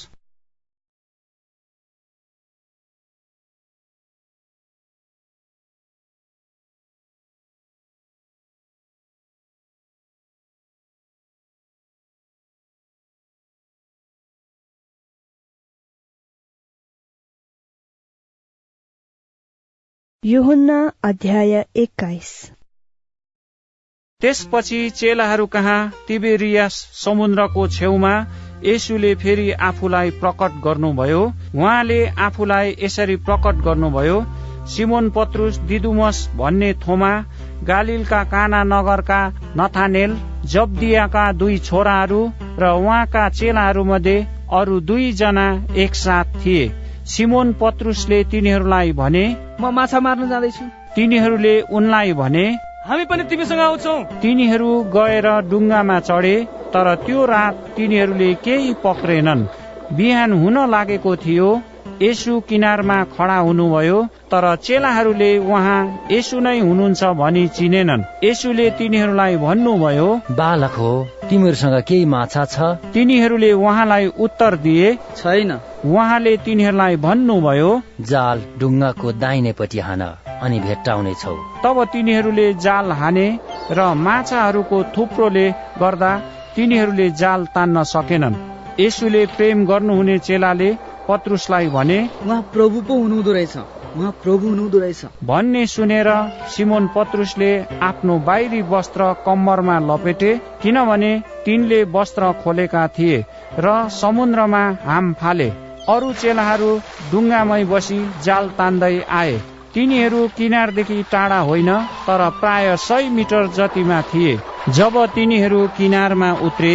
[20.25, 22.29] युहुन्ना अध्याय एक्काइस।
[24.21, 28.13] त्यसपछि चेलाहरू कहाँ तिबेरियास समुद्रको छेउमा
[28.65, 31.23] यसुले फेरि आफूलाई प्रकट गर्नुभयो।
[31.55, 34.23] उहाँले आफूलाई यसरी प्रकट गर्नुभयो
[34.67, 37.11] सिमोन पत्रुस दिदुमस भन्ने थोमा
[37.65, 39.21] गालिलका काना नगरका
[39.57, 40.17] नथानेल
[40.47, 42.21] जब्दियाका दुई छोराहरू
[42.59, 44.17] र उहाँका चेलाहरू मध्ये
[44.53, 46.69] अरू दुईजना एकसाथ थिए।
[47.13, 49.25] सिमोन पत्रुसले तिनीहरूलाई भने
[49.61, 50.65] म माछा मार्न जाँदैछु।
[50.97, 52.45] तिनीहरूले उनलाई भने
[52.87, 56.37] हामी पनि तिमीसँग आउँछौ। तिनीहरू गएर डुङ्गामा चढे
[56.73, 59.47] तर त्यो रात तिनीहरूले केही पक्रेनन्।
[59.97, 61.49] बिहान हुन लागेको थियो
[62.03, 63.99] यसु किनारमा खडा हुनुभयो
[64.33, 65.81] तर चेलाहरूले उहाँ
[66.13, 70.09] यसु नै हुनुहुन्छ भनी चिनेनन्। यसुले तिनीहरूलाई भन्नुभयो
[70.41, 70.93] बालक हो
[71.31, 72.57] तिमीहरूसँग केही माछा छ?
[72.95, 75.51] तिनीहरूले उहाँलाई उत्तर दिए छैन।
[75.87, 77.71] उहाँले तिनीहरूलाई भन्नुभयो
[78.11, 80.03] जाल ढुङ्गाको दाहिनेपट्टि हान
[80.45, 81.35] अनि भेट्टाउने छौ।
[81.65, 83.27] तब तिनीहरूले जाल हाने
[83.71, 85.47] र माछाहरूको थुप्रोले
[85.81, 86.13] गर्दा
[86.57, 88.41] तिनीहरूले जाल तान्न सकेनन्।
[88.81, 90.71] यसुले प्रेम गर्नुहुने चेलाले
[91.13, 93.57] पत्रुसलाई भने उहाँ प्रभु पो हुनुहुँदो रहेछ।
[93.97, 96.09] उहाँ प्रभु हुनुहुँदो रहेछ। भन्ने सुनेर
[96.49, 97.51] सिमोन पत्रुसले
[97.83, 100.31] आफ्नो बाहिरी वस्त्र कम्मरमा लपेटे
[100.63, 101.13] किनभने
[101.45, 103.25] तिनले वस्त्र खोलेका थिए
[103.59, 105.49] र समुद्रमा हाम फाले।
[105.89, 106.71] अरू चेलाहरू
[107.11, 109.41] डुङ्गामै बसी जाल तान्दै आए।
[109.75, 111.71] तिनीहरू किनारदेखि टाढा होइन
[112.07, 116.75] तर प्राय सय मिटर जतिमा थिए। जब तिनीहरू किनारमा उत्रे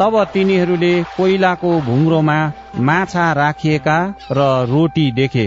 [0.00, 2.38] तब तिनीहरूले कोइलाको भुङ्रोमा
[2.80, 3.98] माछा राखिएका
[4.32, 5.46] र रोटी देखे।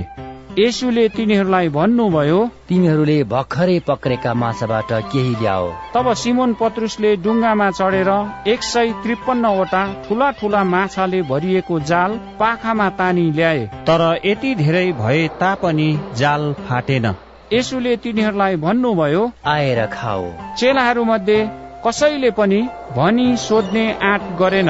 [0.59, 8.09] यसुले तिनीहरूलाई भन्नुभयो तिमीहरूले भर्खरै पक्रेका माछाबाट केही ल्याओ। तब सिमोन पत्रुसले डुङ्गामा चढेर
[8.47, 15.27] एक सय त्रिपन्नवटा ठुला ठुला माछाले भरिएको जाल पाखामा तानी ल्याए। तर यति धेरै भए
[15.39, 17.05] तापनि जाल फाटेन।
[17.53, 21.39] यसुले तिनीहरूलाई भन्नुभयो आएर खाओ। चेलाहरू मध्ये
[21.87, 22.61] कसैले पनि
[22.97, 24.69] भनी सोध्ने आँट गरेन।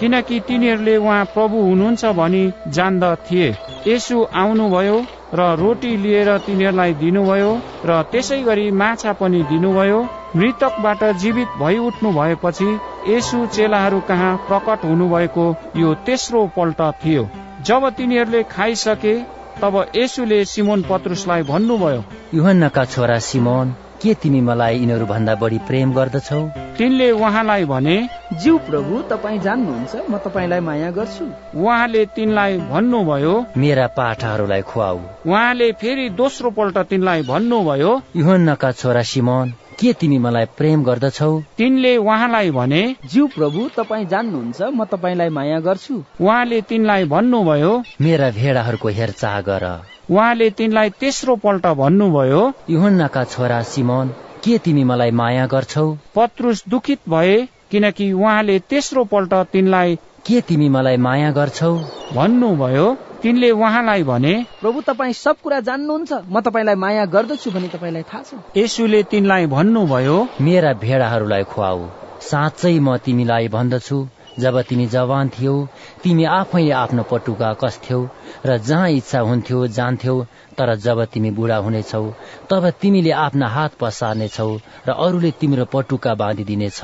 [0.00, 3.48] किनकि तिनीहरूले उहाँ प्रभु हुनुहुन्छ भनी जान्दथे।
[3.86, 4.96] यसु आउनुभयो
[5.34, 7.52] र रोटी लिएर तिनीहरूलाई दिनुभयो
[7.86, 10.00] र त्यसै गरी माछा पनि दिनुभयो।
[10.36, 12.68] मृतकबाट जीवित भइ उठ्नु भएपछि
[13.08, 17.28] यसु चेलाहरू कहाँ प्रकट हुनुभएको यो तेस्रो पल्ट थियो।
[17.62, 19.14] जब तिनीहरूले खाइसके
[19.62, 25.92] तब यसुले सिमोन पत्रुसलाई भन्नुभयो युहन्नाका छोरा सिमोन के तिमी मलाई यिनीहरू भन्दा बढी प्रेम
[25.94, 26.40] गर्दछौ?
[26.78, 27.96] तिनले उहाँलाई भने
[28.42, 31.24] ज्यू प्रभु तपाईँ जान्नुहुन्छ म तपाईँलाई माया गर्छु।
[31.54, 39.52] उहाँले तिनलाई भन्नुभयो मेरा पाठाहरूलाई खुवाऊ। उहाँले फेरि दोस्रो पल्ट तिनलाई भन्नुभयो युहन्नाका छोरा सिमोन
[39.82, 41.30] के तिमी मलाई प्रेम गर्दछौ?
[41.58, 48.30] तिनले उहाँलाई भने ज्यू प्रभु तपाईँ जान्नुहुन्छ म तपाईँलाई माया गर्छु। उहाँले तिनलाई भन्नुभयो मेरा
[48.38, 49.64] भेडाहरूको हेरचाह गर।
[50.10, 54.08] उहाँले तिनलाई तेस्रो पल्ट भन्नुभयो युहन्नाका छोरा सिमोन
[54.44, 55.86] के तिमी मलाई माया गर्छौ?
[56.14, 57.36] पत्रुस दुखित भए
[57.70, 59.96] किनकि उहाँले तेस्रो पल्ट तिनलाई
[60.26, 61.74] के तिमी मलाई माया गर्छौ?
[62.14, 62.86] भन्नुभयो
[63.22, 68.22] तिनले उहाँलाई भने प्रभु तपाईँ सब कुरा जान्नुहुन्छ। म तपाईँलाई माया गर्दछु भनी तपाईँलाई थाहा
[68.22, 71.78] छ। यसुले तिनलाई भन्नुभयो मेरा भेडाहरूलाई खुवाऊ।
[72.20, 73.98] साँच्चै म तिमीलाई भन्दछु।
[74.42, 75.54] जब तिमी जवान थियौ
[76.02, 78.00] तिमी आफै आफ्नो पटुका कस्थ्यौ
[78.46, 80.16] र जहाँ इच्छा हुन्थ्यो जान्थ्यौ।
[80.58, 82.04] तर जब तिमी बुढा हुनेछौ
[82.50, 84.50] तब तिमीले आफ्ना हात पसार्नेछौ
[84.88, 86.80] र अरूले तिम्रो पटुका बाँधिदिनेछ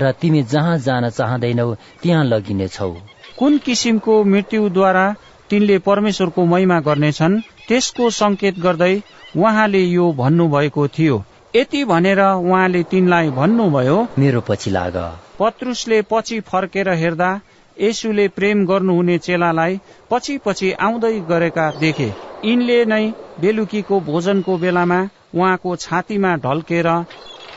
[0.00, 2.92] र तिमी जहाँ जान चाहँदैनौ त्यहाँ लगिनेछौ।
[3.38, 5.06] कुन किसिमको मृत्युद्वारा
[5.50, 8.94] तिनले परमेश्वरको महिमा गर्नेछन्। त्यसको संकेत गर्दै
[9.36, 14.96] उहाँले यो भन्नुभएको थियो। यति भनेर उहाँले तिनलाई भन्नुभयो मेरो पछि लाग।
[15.38, 17.30] पत्रुसले पछि फर्केर हेर्दा
[17.76, 19.80] यसुले प्रेम गर्नुहुने चेलालाई
[20.10, 22.08] पछि पछि आउँदै गरेका देखे।
[22.44, 23.04] यिनले नै
[23.40, 25.00] बेलुकीको भोजनको बेलामा
[25.34, 26.88] उहाँको छातीमा ढल्केर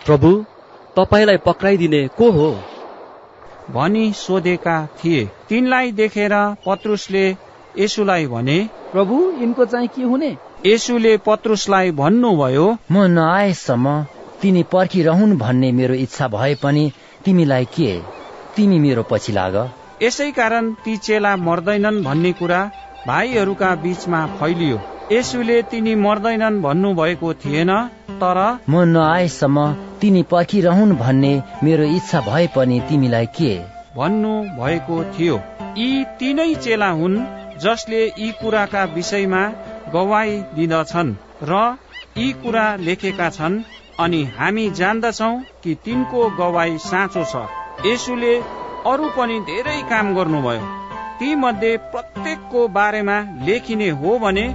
[0.05, 0.31] प्रभु
[0.95, 2.49] तपाईँलाई पक्राइदिने को हो?
[3.71, 6.33] भनी सोधेका थिए। तिनलाई देखेर
[6.65, 7.25] पत्रुसले
[7.79, 8.57] यसुलाई भने
[8.91, 10.37] प्रभु यिनको चाहिँ के हुने?
[10.65, 14.05] यसुले पत्रुसलाई भन्नुभयो म नआएसम्म
[14.41, 16.91] तिनी पर्खिरहन् भन्ने मेरो इच्छा भए पनि
[17.25, 17.91] तिमीलाई के?
[18.55, 19.55] तिमी मेरो पछि लाग।
[20.03, 22.61] यसै कारण ती चेला मर्दैनन् भन्ने कुरा
[23.07, 24.79] भाइहरूका बीचमा फैलियो।
[25.11, 27.71] यसुले तिनी मर्दैनन् भन्नुभएको थिएन
[28.21, 29.71] तर म नआएसम्म
[30.01, 33.53] तिनी पर्खिरहन् भन्ने मेरो इच्छा भए पनि तिमीलाई के?
[33.97, 35.35] भन्नु भएको थियो।
[35.77, 39.43] यी तीनै चेला हुन् जसले यी कुराका विषयमा
[39.93, 41.61] गवाई दिँदछन् र
[42.15, 43.61] यी कुरा लेखेका छन्
[43.99, 45.31] अनि हामी जान्दछौ
[45.63, 47.45] कि तिनको गवाई साँचो छ।
[47.85, 48.33] यसुले
[48.85, 50.65] अरू पनि धेरै काम गर्नुभयो।
[51.19, 54.45] ती मध्ये प्रत्येकको बारेमा लेखिने हो भने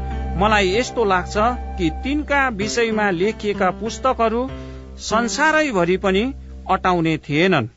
[0.40, 1.36] मलाई यस्तो लाग्छ
[1.78, 4.42] कि तिनका विषयमा लेखिएका पुस्तकहरू
[5.02, 6.24] संसारैभरि पनि
[6.70, 7.68] अटाउने थिएनन्।